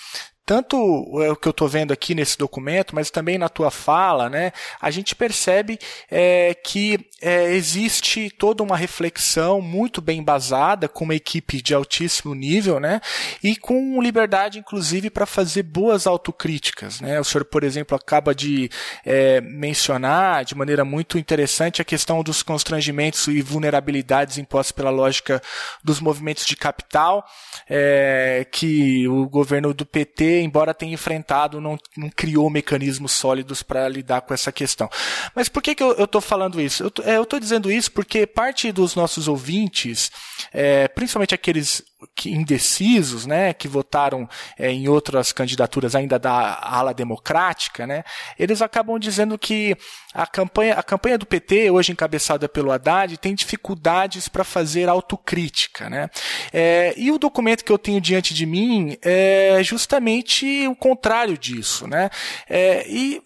tanto 0.48 1.22
é 1.22 1.30
o 1.30 1.36
que 1.36 1.46
eu 1.46 1.50
estou 1.50 1.68
vendo 1.68 1.92
aqui 1.92 2.14
nesse 2.14 2.38
documento, 2.38 2.94
mas 2.94 3.10
também 3.10 3.36
na 3.36 3.50
tua 3.50 3.70
fala, 3.70 4.30
né, 4.30 4.50
a 4.80 4.90
gente 4.90 5.14
percebe 5.14 5.78
é, 6.10 6.54
que 6.54 6.98
é, 7.20 7.52
existe 7.52 8.30
toda 8.30 8.62
uma 8.62 8.74
reflexão 8.74 9.60
muito 9.60 10.00
bem 10.00 10.20
embasada, 10.20 10.88
com 10.88 11.04
uma 11.04 11.14
equipe 11.14 11.60
de 11.60 11.74
altíssimo 11.74 12.34
nível, 12.34 12.80
né, 12.80 13.02
e 13.44 13.56
com 13.56 14.00
liberdade, 14.00 14.58
inclusive, 14.58 15.10
para 15.10 15.26
fazer 15.26 15.64
boas 15.64 16.06
autocríticas. 16.06 16.98
Né. 17.02 17.20
O 17.20 17.24
senhor, 17.24 17.44
por 17.44 17.62
exemplo, 17.62 17.94
acaba 17.94 18.34
de 18.34 18.70
é, 19.04 19.42
mencionar 19.42 20.46
de 20.46 20.54
maneira 20.54 20.82
muito 20.82 21.18
interessante 21.18 21.82
a 21.82 21.84
questão 21.84 22.22
dos 22.22 22.42
constrangimentos 22.42 23.26
e 23.26 23.42
vulnerabilidades 23.42 24.38
impostos 24.38 24.72
pela 24.72 24.88
lógica 24.88 25.42
dos 25.84 26.00
movimentos 26.00 26.46
de 26.46 26.56
capital, 26.56 27.22
é, 27.68 28.46
que 28.50 29.06
o 29.08 29.28
governo 29.28 29.74
do 29.74 29.84
PT 29.84 30.37
embora 30.40 30.74
tenha 30.74 30.94
enfrentado, 30.94 31.60
não, 31.60 31.78
não 31.96 32.10
criou 32.10 32.48
mecanismos 32.50 33.12
sólidos 33.12 33.62
para 33.62 33.88
lidar 33.88 34.22
com 34.22 34.34
essa 34.34 34.52
questão. 34.52 34.88
Mas 35.34 35.48
por 35.48 35.62
que, 35.62 35.74
que 35.74 35.82
eu 35.82 36.04
estou 36.04 36.20
falando 36.20 36.60
isso? 36.60 36.82
Eu 36.82 37.22
estou 37.22 37.36
é, 37.36 37.40
dizendo 37.40 37.70
isso 37.70 37.90
porque 37.92 38.26
parte 38.26 38.70
dos 38.72 38.94
nossos 38.94 39.28
ouvintes, 39.28 40.10
é, 40.52 40.88
principalmente 40.88 41.34
aqueles 41.34 41.82
que, 42.14 42.30
indecisos, 42.30 43.26
né, 43.26 43.52
que 43.52 43.68
votaram 43.68 44.28
é, 44.58 44.70
em 44.70 44.88
outras 44.88 45.32
candidaturas 45.32 45.94
ainda 45.94 46.18
da 46.18 46.58
ala 46.62 46.92
democrática, 46.92 47.86
né, 47.86 48.04
eles 48.38 48.62
acabam 48.62 48.98
dizendo 48.98 49.38
que 49.38 49.76
a 50.14 50.26
campanha, 50.26 50.74
a 50.74 50.82
campanha 50.82 51.18
do 51.18 51.26
PT, 51.26 51.70
hoje 51.70 51.92
encabeçada 51.92 52.48
pelo 52.48 52.72
Haddad, 52.72 53.16
tem 53.18 53.34
dificuldades 53.34 54.28
para 54.28 54.42
fazer 54.42 54.88
autocrítica. 54.88 55.88
Né? 55.90 56.08
É, 56.52 56.94
e 56.96 57.12
o 57.12 57.18
documento 57.18 57.64
que 57.64 57.70
eu 57.70 57.78
tenho 57.78 58.00
diante 58.00 58.32
de 58.32 58.46
mim 58.46 58.96
é 59.02 59.60
justamente 59.62 60.66
o 60.66 60.74
contrário 60.74 61.36
disso. 61.36 61.86
Né? 61.86 62.10
É, 62.48 62.84
e 62.88 63.22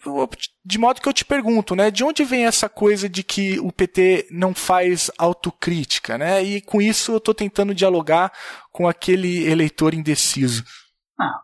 de 0.65 0.79
modo 0.79 1.01
que 1.01 1.09
eu 1.09 1.13
te 1.13 1.25
pergunto, 1.25 1.75
né, 1.75 1.91
de 1.91 2.03
onde 2.03 2.23
vem 2.23 2.45
essa 2.45 2.69
coisa 2.69 3.09
de 3.09 3.21
que 3.23 3.59
o 3.59 3.71
PT 3.71 4.27
não 4.31 4.53
faz 4.53 5.11
autocrítica, 5.17 6.17
né? 6.17 6.41
E 6.41 6.61
com 6.61 6.81
isso 6.81 7.11
eu 7.11 7.17
estou 7.17 7.33
tentando 7.33 7.75
dialogar 7.75 8.31
com 8.71 8.87
aquele 8.87 9.45
eleitor 9.45 9.93
indeciso. 9.93 10.63
Ah, 11.19 11.41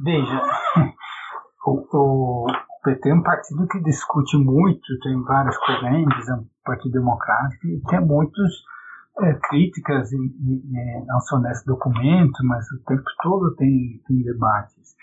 veja, 0.00 0.42
o, 1.66 1.86
o, 1.92 2.46
PT 2.84 3.08
é 3.08 3.14
um 3.14 3.22
partido 3.22 3.66
que 3.68 3.80
discute 3.80 4.36
muito, 4.36 4.98
tem 5.02 5.22
várias 5.22 5.56
correntes, 5.58 6.28
é 6.28 6.34
um 6.34 6.46
partido 6.64 6.92
democrático, 6.92 7.66
e 7.66 7.80
tem 7.88 8.00
muitas 8.00 8.52
é, 9.20 9.34
críticas, 9.48 10.12
em, 10.12 10.18
em, 10.18 11.06
não 11.06 11.20
só 11.20 11.38
nesse 11.38 11.64
documento, 11.64 12.44
mas 12.44 12.70
o 12.72 12.84
tempo 12.84 13.04
todo 13.22 13.54
tem, 13.56 14.02
tem 14.06 14.22
debates. 14.22 14.94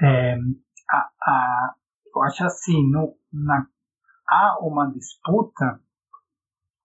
É, 0.00 0.38
a, 0.90 1.08
a, 1.22 1.74
eu 2.14 2.22
acho 2.22 2.44
assim, 2.44 2.90
no, 2.90 3.14
na, 3.32 3.66
há 4.28 4.58
uma 4.60 4.90
disputa, 4.90 5.80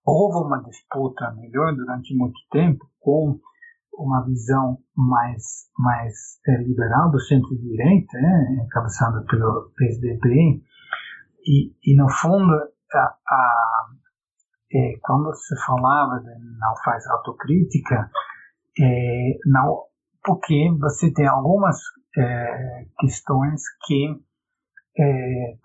houve 0.04 0.46
uma 0.46 0.62
disputa 0.62 1.32
melhor 1.32 1.74
durante 1.74 2.14
muito 2.14 2.38
tempo 2.50 2.84
com 3.00 3.40
uma 3.94 4.24
visão 4.24 4.78
mais, 4.94 5.70
mais 5.78 6.14
é, 6.46 6.62
liberal 6.62 7.10
do 7.10 7.20
centro-direita, 7.20 8.18
né, 8.18 8.64
encabeçada 8.64 9.24
pelo 9.24 9.72
PSDB, 9.76 10.62
e, 11.46 11.74
e 11.84 11.96
no 11.96 12.08
fundo, 12.10 12.52
a, 12.92 13.16
a, 13.28 13.86
é, 14.72 14.98
quando 15.00 15.32
se 15.34 15.56
falava 15.64 16.20
de 16.20 16.58
não 16.58 16.76
faz 16.84 17.06
autocrítica, 17.06 18.10
é, 18.78 19.38
não, 19.46 19.84
porque 20.24 20.70
você 20.78 21.12
tem 21.12 21.26
algumas 21.26 21.78
questões 22.98 23.62
que 23.84 24.08
é, 24.98 25.56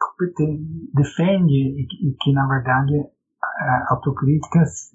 defende 0.94 1.54
e, 1.54 1.88
e, 2.10 2.16
que, 2.20 2.34
na 2.34 2.48
verdade, 2.48 2.94
autocríticas 3.90 4.92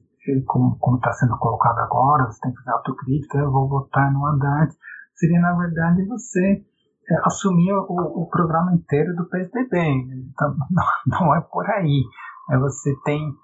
como 0.46 0.96
está 0.96 1.12
sendo 1.12 1.38
colocado 1.38 1.78
agora, 1.78 2.26
você 2.26 2.40
tem 2.40 2.52
que 2.52 2.58
fazer 2.58 2.70
autocrítica, 2.72 3.38
eu 3.38 3.52
vou 3.52 3.68
votar 3.68 4.12
no 4.12 4.26
Haddad, 4.26 4.72
seria, 5.14 5.40
na 5.40 5.52
verdade, 5.54 6.04
você 6.06 6.64
é, 7.08 7.14
assumir 7.24 7.72
o, 7.72 8.22
o, 8.22 8.28
programa 8.28 8.74
inteiro 8.74 9.14
do 9.14 9.28
PSDB. 9.28 9.78
Então, 9.78 10.56
não, 10.70 10.84
não 11.06 11.34
é 11.36 11.40
por 11.40 11.68
aí. 11.70 12.04
É, 12.50 12.58
você 12.58 12.94
tem 13.04 13.34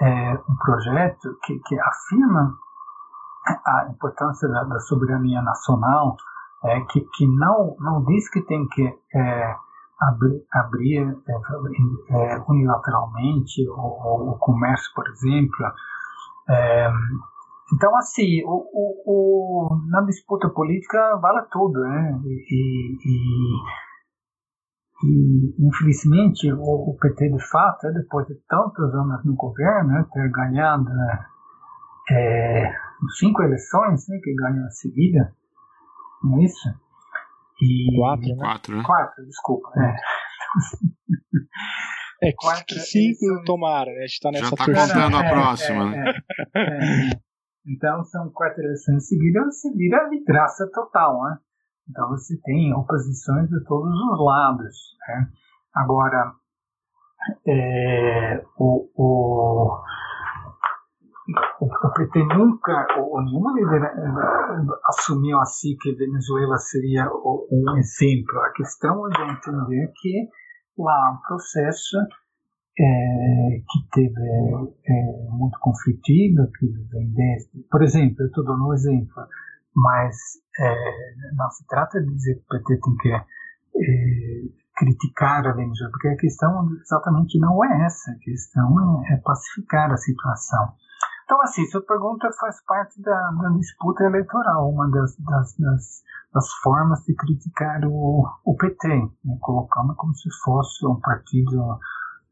é, 0.00 0.32
um 0.32 0.56
projeto 0.56 1.36
que, 1.44 1.58
que 1.60 1.78
afirma 1.78 2.54
a 3.66 3.88
importância 3.90 4.48
da, 4.48 4.64
da 4.64 4.78
soberania 4.80 5.42
nacional, 5.42 6.16
é, 6.64 6.80
que, 6.82 7.00
que 7.14 7.26
não, 7.26 7.76
não 7.80 8.04
diz 8.04 8.30
que 8.30 8.42
tem 8.42 8.66
que 8.68 8.86
é, 9.14 9.56
abrir, 10.00 11.00
é, 11.28 12.34
é, 12.34 12.44
unilateralmente 12.48 13.68
o, 13.68 14.32
o, 14.32 14.38
comércio, 14.38 14.90
por 14.94 15.06
exemplo, 15.08 15.66
é, 16.48 16.90
então, 17.72 17.96
assim, 17.96 18.42
o, 18.44 18.66
o, 18.72 19.02
o, 19.06 19.86
na 19.88 20.00
disputa 20.02 20.48
política 20.48 21.16
vale 21.22 21.46
tudo, 21.52 21.80
né? 21.80 22.20
E, 22.24 22.98
e, 23.04 23.56
e 25.04 25.66
infelizmente, 25.66 26.52
o, 26.52 26.90
o, 26.90 26.96
PT, 26.98 27.30
de 27.30 27.48
fato, 27.48 27.86
é, 27.86 27.92
depois 27.92 28.26
de 28.26 28.34
tantos 28.48 28.92
anos 28.92 29.24
no 29.24 29.34
governo, 29.34 29.90
né, 29.90 30.04
ter 30.12 30.28
ganhado 30.30 30.84
né, 30.84 31.26
é, 32.10 32.72
cinco 33.18 33.42
eleições 33.42 34.08
né, 34.08 34.18
que 34.22 34.34
ganhou 34.34 34.66
a 34.66 34.70
seguida, 34.70 35.32
não 36.24 36.38
é 36.38 36.44
isso? 36.44 36.68
E, 37.62 37.96
quatro, 37.96 38.28
né? 38.28 38.36
Quatro, 38.38 38.76
né? 38.76 38.82
Quatro, 38.84 39.26
desculpa. 39.26 39.70
É. 39.76 39.96
É, 42.22 42.34
quatro, 42.36 42.78
cinco 42.80 43.42
tomaram, 43.46 43.90
né? 43.92 44.00
A 44.00 44.06
gente 44.06 44.20
tá 44.20 44.30
nessa 44.30 44.44
Já 44.44 44.50
tá 44.50 44.66
contando 44.66 45.16
a 45.16 45.24
é, 45.24 45.30
próxima, 45.30 45.84
é, 45.84 45.90
né? 45.90 46.12
É, 46.54 46.60
é, 46.60 47.10
então 47.66 48.04
são 48.04 48.30
quatro 48.30 48.62
eleições 48.62 49.08
seguidas, 49.08 49.58
você 49.58 49.74
vira 49.74 50.06
vidraça 50.10 50.70
total, 50.70 51.22
né? 51.22 51.38
Então 51.88 52.10
você 52.10 52.38
tem 52.42 52.74
oposições 52.74 53.48
de 53.48 53.64
todos 53.64 53.90
os 53.90 54.24
lados, 54.24 54.76
né? 55.08 55.30
Agora, 55.74 56.34
é, 57.46 58.42
o, 58.58 58.90
o, 58.94 59.82
o 61.60 61.92
PT 61.92 62.24
nunca, 62.34 62.86
ou 62.98 63.22
nenhuma 63.22 63.52
líder 63.52 63.82
assumiu 64.86 65.38
assim 65.40 65.76
que 65.80 65.94
Venezuela 65.94 66.56
seria 66.58 67.08
um 67.50 67.76
exemplo. 67.76 68.40
A 68.40 68.52
questão 68.52 69.06
é 69.06 69.10
de 69.10 69.32
entender 69.32 69.92
que 70.00 70.28
lá 70.78 71.12
um 71.12 71.20
processo 71.26 71.98
é, 72.78 73.60
que 73.68 73.90
teve 73.92 74.22
é, 74.86 75.28
muito 75.30 75.58
conflitivo, 75.60 76.50
que 76.58 76.66
vem 76.90 77.12
desde, 77.12 77.62
por 77.70 77.82
exemplo, 77.82 78.16
eu 78.20 78.26
estou 78.26 78.44
dando 78.44 78.68
um 78.68 78.72
exemplo, 78.72 79.26
mas 79.74 80.16
é, 80.58 80.74
não 81.36 81.50
se 81.50 81.66
trata 81.66 82.00
de 82.00 82.10
dizer 82.14 82.34
que 82.36 82.40
o 82.40 82.58
PT 82.58 82.80
tem 82.80 82.96
que 82.96 84.60
criticar 84.76 85.46
a 85.46 85.52
Venezuela, 85.52 85.90
porque 85.90 86.08
a 86.08 86.16
questão 86.16 86.66
exatamente 86.80 87.38
não 87.38 87.62
é 87.62 87.84
essa, 87.84 88.12
a 88.12 88.18
questão 88.18 89.04
é, 89.04 89.14
é 89.14 89.16
pacificar 89.18 89.92
a 89.92 89.96
situação. 89.96 90.72
Então, 91.30 91.42
assim, 91.42 91.64
sua 91.66 91.80
pergunta 91.82 92.28
faz 92.40 92.60
parte 92.64 93.00
da, 93.00 93.30
da 93.40 93.50
disputa 93.50 94.02
eleitoral, 94.02 94.68
uma 94.68 94.90
das, 94.90 95.16
das, 95.16 95.56
das, 95.56 96.02
das, 96.34 96.52
formas 96.60 97.04
de 97.04 97.14
criticar 97.14 97.84
o, 97.86 98.26
o 98.44 98.56
PT, 98.56 98.88
né, 98.88 99.38
colocando 99.40 99.94
como 99.94 100.12
se 100.12 100.28
fosse 100.42 100.84
um 100.84 100.98
partido 100.98 101.78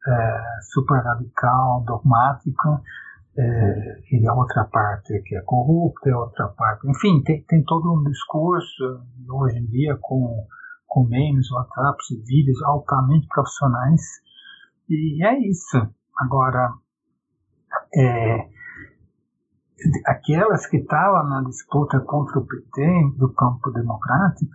é, 0.05 0.41
super 0.73 1.01
radical, 1.01 1.85
dogmático, 1.87 2.83
é, 3.39 4.01
e 4.11 4.27
a 4.27 4.35
outra 4.35 4.65
parte 4.65 5.23
que 5.23 5.37
é 5.37 5.43
corrupta, 5.43 6.11
a 6.11 6.19
outra 6.19 6.49
parte. 6.49 6.91
Enfim, 6.91 7.23
tem, 7.23 7.45
tem 7.45 7.63
todo 7.63 7.95
um 7.95 8.03
discurso, 8.03 9.01
hoje 9.31 9.59
em 9.59 9.67
dia, 9.67 9.97
com, 10.01 10.45
com 10.89 11.05
memes, 11.05 11.49
WhatsApps 11.53 12.11
e 12.11 12.17
vídeos 12.25 12.61
altamente 12.65 13.29
profissionais, 13.29 14.01
e 14.89 15.25
é 15.25 15.39
isso. 15.39 15.89
Agora, 16.19 16.73
é, 17.95 18.58
aquelas 20.07 20.67
que 20.67 20.79
estavam 20.79 21.29
na 21.29 21.43
disputa 21.43 22.01
contra 22.01 22.39
o 22.39 22.47
PT 22.47 23.17
do 23.17 23.33
campo 23.33 23.71
democrático, 23.71 24.53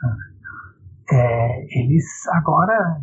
é, 1.12 1.80
eles 1.80 2.06
agora 2.32 3.02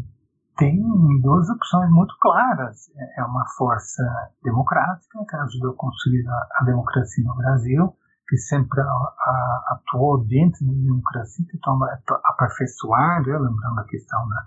têm 0.57 0.83
duas 1.23 1.49
opções 1.49 1.91
muito 1.91 2.15
claras. 2.21 2.91
É 3.17 3.25
uma 3.25 3.45
força 3.57 4.03
democrática 4.43 5.25
que 5.29 5.37
ajudou 5.37 5.73
a 5.73 5.77
construir 5.77 6.27
a, 6.29 6.65
democracia 6.65 7.25
no 7.25 7.37
Brasil, 7.37 7.97
que 8.29 8.37
sempre 8.37 8.81
a, 8.81 8.85
a, 8.85 9.65
atuou 9.73 10.25
dentro 10.27 10.67
da 10.67 10.73
democracia, 10.73 11.47
toma 11.63 11.87
aperfeiçoar, 12.27 13.23
né, 13.27 13.33
lembrando 13.33 13.81
a 13.81 13.85
questão 13.85 14.21
da, 14.29 14.45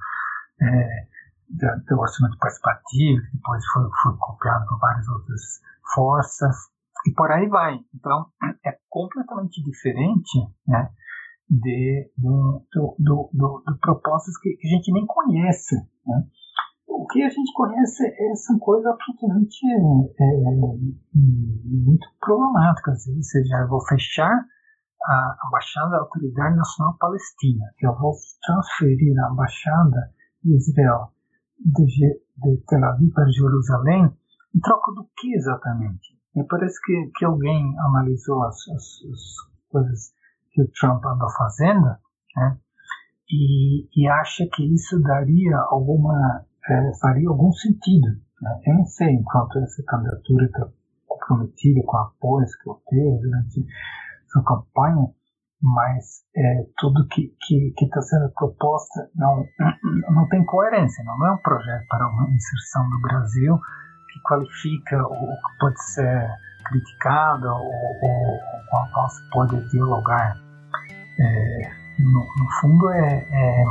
é, 0.61 1.07
do 1.49 1.99
orçamento 1.99 2.37
participativo, 2.37 3.21
que 3.23 3.37
depois 3.37 3.65
foi, 3.67 3.83
foi 4.03 4.17
copiado 4.17 4.65
por 4.67 4.79
várias 4.79 5.07
outras 5.07 5.41
forças, 5.93 6.55
e 7.05 7.13
por 7.13 7.31
aí 7.31 7.47
vai. 7.47 7.79
Então, 7.93 8.25
é 8.65 8.77
completamente 8.89 9.61
diferente 9.63 10.39
né, 10.67 10.89
de, 11.49 12.11
do, 12.17 12.65
do, 12.73 12.95
do, 12.99 13.31
do 13.31 13.77
propósitos 13.79 14.37
que, 14.37 14.55
que, 14.55 14.67
a 14.67 14.71
gente 14.71 14.91
nem 14.91 15.05
conhece. 15.05 15.75
Né? 16.05 16.23
O 16.87 17.05
que 17.07 17.23
a 17.23 17.29
gente 17.29 17.51
conhece 17.53 18.05
é, 18.05 18.35
são 18.35 18.57
coisas 18.59 18.85
absolutamente 18.85 19.57
é, 20.19 20.25
muito 21.13 22.07
problemáticas. 22.19 23.07
Ou 23.07 23.23
seja, 23.23 23.57
eu 23.61 23.67
vou 23.67 23.85
fechar 23.87 24.45
a 25.05 25.35
Embaixada 25.47 25.91
da 25.91 25.99
Autoridade 25.99 26.55
Nacional 26.55 26.95
Palestina, 26.97 27.65
eu 27.81 27.93
vou 27.97 28.13
transferir 28.41 29.13
a 29.19 29.33
Embaixada 29.33 30.11
de 30.41 30.55
Israel 30.55 31.11
de, 31.59 31.85
de 31.85 32.63
Tel 32.67 32.85
Aviv 32.85 33.11
para 33.13 33.29
Jerusalém, 33.29 34.09
em 34.55 34.59
troca 34.59 34.91
do 34.93 35.03
que 35.17 35.33
exatamente? 35.35 36.12
Me 36.35 36.43
parece 36.47 36.79
que, 36.83 37.11
que 37.15 37.25
alguém 37.25 37.77
analisou 37.79 38.43
as, 38.43 38.55
as, 38.69 38.83
as 39.11 39.69
coisas 39.69 40.13
que 40.51 40.61
o 40.61 40.71
Trump 40.79 41.03
andou 41.05 41.29
fazendo 41.37 41.95
né, 42.35 42.57
e, 43.29 43.87
e 43.95 44.07
acha 44.07 44.45
que 44.51 44.63
isso 44.73 44.99
daria 45.01 45.57
alguma, 45.69 46.45
é, 46.67 46.91
faria 46.99 47.29
algum 47.29 47.51
sentido. 47.51 48.07
Né? 48.41 48.61
Eu 48.65 48.73
não 48.75 48.85
sei 48.85 49.09
enquanto 49.09 49.59
essa 49.59 49.83
candidatura 49.83 50.45
está 50.45 50.67
comprometida 51.07 51.81
com 51.85 51.97
apoios 51.97 52.55
que 52.55 52.69
eu 52.69 52.81
teve 52.87 53.17
durante 53.19 53.65
sua 54.27 54.43
campanha, 54.43 55.07
mas 55.61 56.23
é, 56.35 56.65
tudo 56.77 57.07
que 57.07 57.33
está 57.81 58.01
sendo 58.01 58.31
proposto 58.33 58.99
não, 59.15 59.45
não 60.11 60.27
tem 60.27 60.43
coerência, 60.43 61.03
não 61.05 61.27
é 61.27 61.31
um 61.31 61.37
projeto 61.37 61.85
para 61.87 62.07
uma 62.07 62.29
inserção 62.29 62.89
no 62.89 63.01
Brasil 63.01 63.59
que 64.13 64.19
qualifica 64.21 65.03
o 65.07 65.27
que 65.27 65.57
pode 65.59 65.83
ser 65.91 66.29
criticado 66.65 67.47
ou, 67.47 67.73
ou, 68.01 68.39
com 68.69 68.77
a 68.77 68.87
qual 68.93 69.09
se 69.09 69.29
pode 69.31 69.69
dialogar. 69.69 70.37
É, 71.19 71.71
no, 71.99 72.19
no, 72.19 72.51
fundo, 72.61 72.89
é, 72.91 73.27
é, 73.31 73.63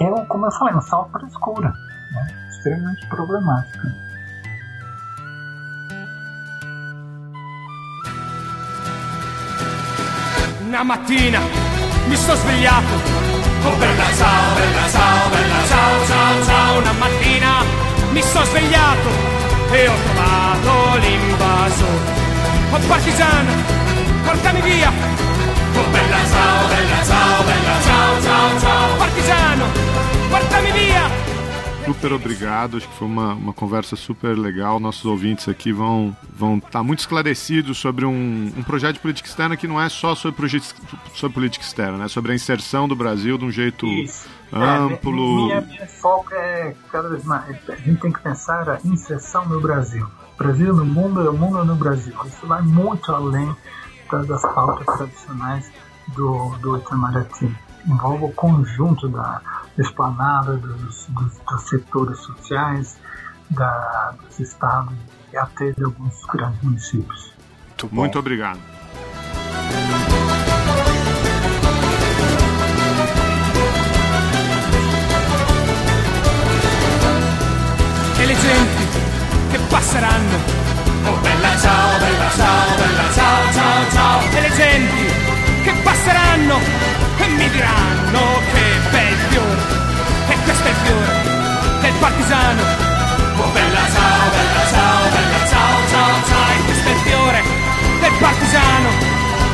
é, 0.00 0.26
como 0.26 0.46
eu 0.46 0.52
falei, 0.52 0.74
um 0.74 0.80
salto 0.80 1.10
para 1.12 1.24
a 1.24 1.28
escura, 1.28 1.68
né? 1.70 2.26
extremamente 2.50 3.06
problemático. 3.08 3.86
Una 10.66 10.84
mattina 10.84 11.40
mi 12.06 12.14
sto 12.16 12.34
svegliato. 12.36 12.94
Oh 13.64 13.76
bella 13.76 14.12
ciao, 14.14 14.54
bella 14.54 14.88
ciao, 14.88 15.30
bella 15.30 15.64
ciao, 15.66 16.06
ciao, 16.06 16.42
ciao. 16.44 16.49
Mi 18.20 18.26
sto 18.26 18.44
svegliato 18.44 19.08
e 19.72 19.88
ho 19.88 19.94
trovato 20.04 20.98
l'invasore. 20.98 22.12
Oh 22.70 22.78
partigiano, 22.86 23.50
portami 24.24 24.60
via. 24.60 24.90
Oh 24.90 25.90
bella 25.90 26.26
ciao, 26.28 26.68
bella 26.68 27.02
ciao, 27.02 27.44
bella 27.44 27.80
ciao, 27.82 28.20
ciao, 28.20 28.60
ciao. 28.60 28.96
Partigiano, 28.98 29.64
portami 30.28 30.70
via. 30.72 31.30
super 31.86 32.12
obrigado. 32.12 32.76
Acho 32.76 32.88
que 32.88 32.94
foi 32.94 33.08
uma, 33.08 33.32
uma 33.32 33.52
conversa 33.54 33.96
super 33.96 34.36
legal. 34.36 34.78
Nossos 34.78 35.06
ouvintes 35.06 35.48
aqui 35.48 35.72
vão 35.72 36.14
vão 36.36 36.58
estar 36.58 36.70
tá 36.70 36.82
muito 36.82 36.98
esclarecidos 36.98 37.78
sobre 37.78 38.04
um, 38.04 38.52
um 38.54 38.62
projeto 38.62 38.96
de 38.96 39.00
política 39.00 39.28
externa 39.28 39.56
que 39.56 39.66
não 39.66 39.80
é 39.80 39.88
só 39.88 40.14
sobre, 40.14 40.46
sobre 41.14 41.34
política 41.34 41.64
externa, 41.64 41.96
né? 41.96 42.08
Sobre 42.08 42.32
a 42.32 42.34
inserção 42.34 42.86
do 42.86 42.94
Brasil 42.94 43.38
de 43.38 43.46
um 43.46 43.50
jeito 43.50 43.86
Isso. 43.86 44.28
Amplo. 44.52 45.10
É, 45.10 45.36
minha, 45.36 45.60
minha 45.60 45.86
foco 45.86 46.34
é 46.34 46.74
cada 46.90 47.08
vez 47.08 47.24
mais. 47.24 47.56
A 47.68 47.76
gente 47.76 48.00
tem 48.00 48.12
que 48.12 48.20
pensar 48.20 48.68
a 48.68 48.78
inserção 48.84 49.46
no 49.46 49.60
Brasil. 49.60 50.06
Brasil 50.38 50.74
no 50.74 50.84
mundo 50.84 51.22
e 51.22 51.28
o 51.28 51.32
mundo 51.32 51.64
no 51.64 51.74
Brasil. 51.74 52.14
Isso 52.26 52.46
vai 52.46 52.62
muito 52.62 53.12
além 53.12 53.54
das 54.26 54.42
pautas 54.42 54.86
tradicionais 54.96 55.70
do, 56.08 56.50
do 56.58 56.78
Itamaraty. 56.78 57.54
Envolve 57.86 58.24
o 58.24 58.32
conjunto 58.32 59.08
da 59.08 59.40
esplanada 59.78 60.56
dos, 60.56 61.06
dos, 61.06 61.38
dos 61.38 61.68
setores 61.68 62.18
sociais, 62.18 62.98
da, 63.50 64.14
dos 64.22 64.40
estados 64.40 64.94
e 65.32 65.36
até 65.36 65.72
de 65.72 65.84
alguns 65.84 66.24
grandes 66.26 66.62
municípios. 66.62 67.32
Muito, 67.82 67.94
Muito 67.94 68.18
obrigado. 68.18 68.60
Passeranno, 79.90 80.36
oh 81.06 81.18
bella 81.18 81.58
ciao, 81.58 81.98
bella 81.98 82.30
ciao, 82.36 82.76
bella 82.76 83.12
ciao, 83.12 83.52
ciao, 83.52 83.90
ciao, 83.90 84.20
e 84.30 84.40
le 84.40 84.52
genti 84.54 85.12
che 85.64 85.72
passeranno 85.82 86.60
e 87.18 87.26
mi 87.26 87.50
diranno 87.50 88.20
che 88.52 88.62
bel 88.90 89.16
fiore, 89.30 89.62
e 90.28 90.36
questo 90.44 90.64
è 90.64 90.70
il 90.70 90.76
fiore 90.84 91.80
del 91.80 91.92
partigiano. 91.98 92.62
Oh 93.38 93.50
bella 93.50 93.84
ciao, 93.90 94.30
bella 94.30 94.64
ciao, 94.70 95.08
bella 95.10 95.40
ciao, 95.50 95.74
ciao, 95.90 96.14
ciao, 96.28 96.50
e 96.54 96.64
questo 96.66 96.88
è 96.88 96.92
il 96.92 97.00
fiore 97.00 97.42
del 98.00 98.12
partigiano, 98.20 98.88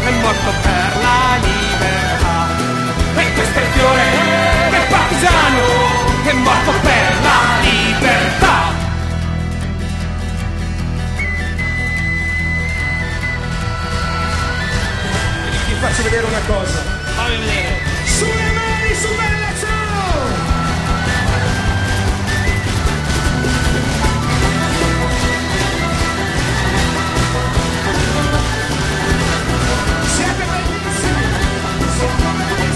è 0.05 0.11
morto 0.21 0.51
per 0.61 0.91
la 1.01 1.21
libertà. 1.49 2.37
E 3.17 3.33
questo 3.33 3.59
è 3.59 3.63
il 3.63 3.69
fiore 3.73 4.05
del 4.69 4.87
partigiano, 4.91 5.65
è 6.25 6.33
morto 6.33 6.73
per 6.83 7.17
la 7.25 7.41
libertà. 7.63 8.46
Vi 15.77 15.83
faccio 15.83 16.03
vedere 16.05 16.25
una 16.25 16.41
cosa. 16.47 16.79
Fammi 17.17 17.37
vedere. 17.37 17.83
Sulle 18.07 18.51
mani 18.55 18.95
su 18.95 19.09
Bella 19.15 19.53
Ciao! 19.61 20.15
Siete 30.15 30.45
bellissimi! 30.49 31.25
Siete 31.95 32.23
bellissimi! 32.25 32.76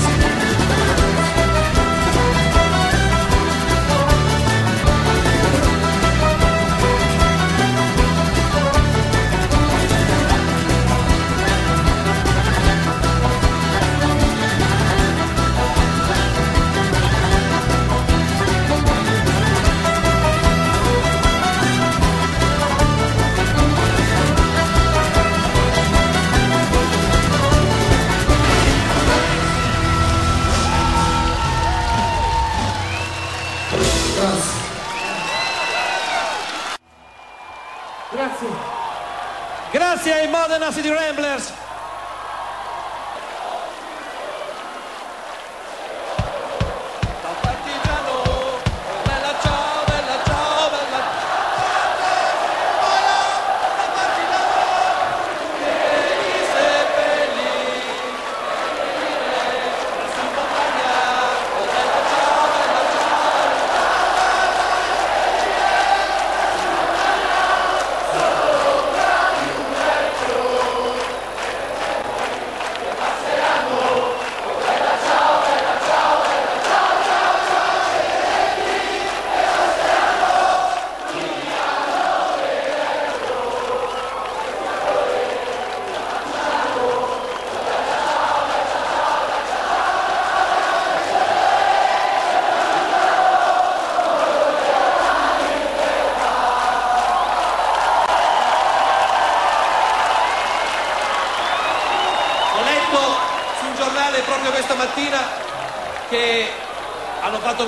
Grazie 40.03 40.19
ai 40.19 40.29
Modena 40.29 40.73
City 40.73 40.89
Ramblers. 40.89 41.60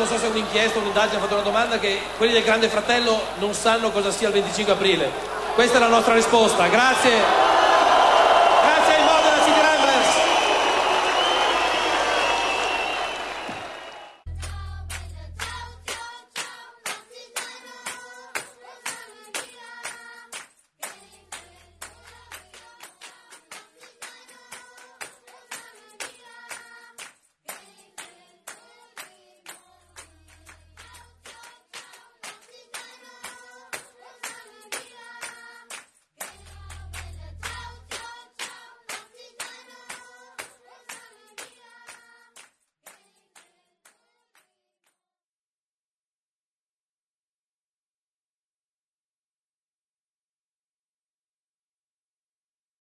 Non 0.02 0.10
so 0.10 0.18
se 0.18 0.26
un'inchiesta, 0.26 0.80
un'indagine, 0.80 1.12
hanno 1.12 1.22
fatto 1.22 1.34
una 1.34 1.44
domanda 1.44 1.78
che 1.78 2.00
quelli 2.16 2.32
del 2.32 2.42
Grande 2.42 2.68
Fratello 2.68 3.20
non 3.38 3.54
sanno 3.54 3.92
cosa 3.92 4.10
sia 4.10 4.26
il 4.26 4.34
25 4.34 4.72
aprile. 4.72 5.10
Questa 5.54 5.76
è 5.76 5.80
la 5.80 5.86
nostra 5.86 6.14
risposta. 6.14 6.66
Grazie. 6.66 7.41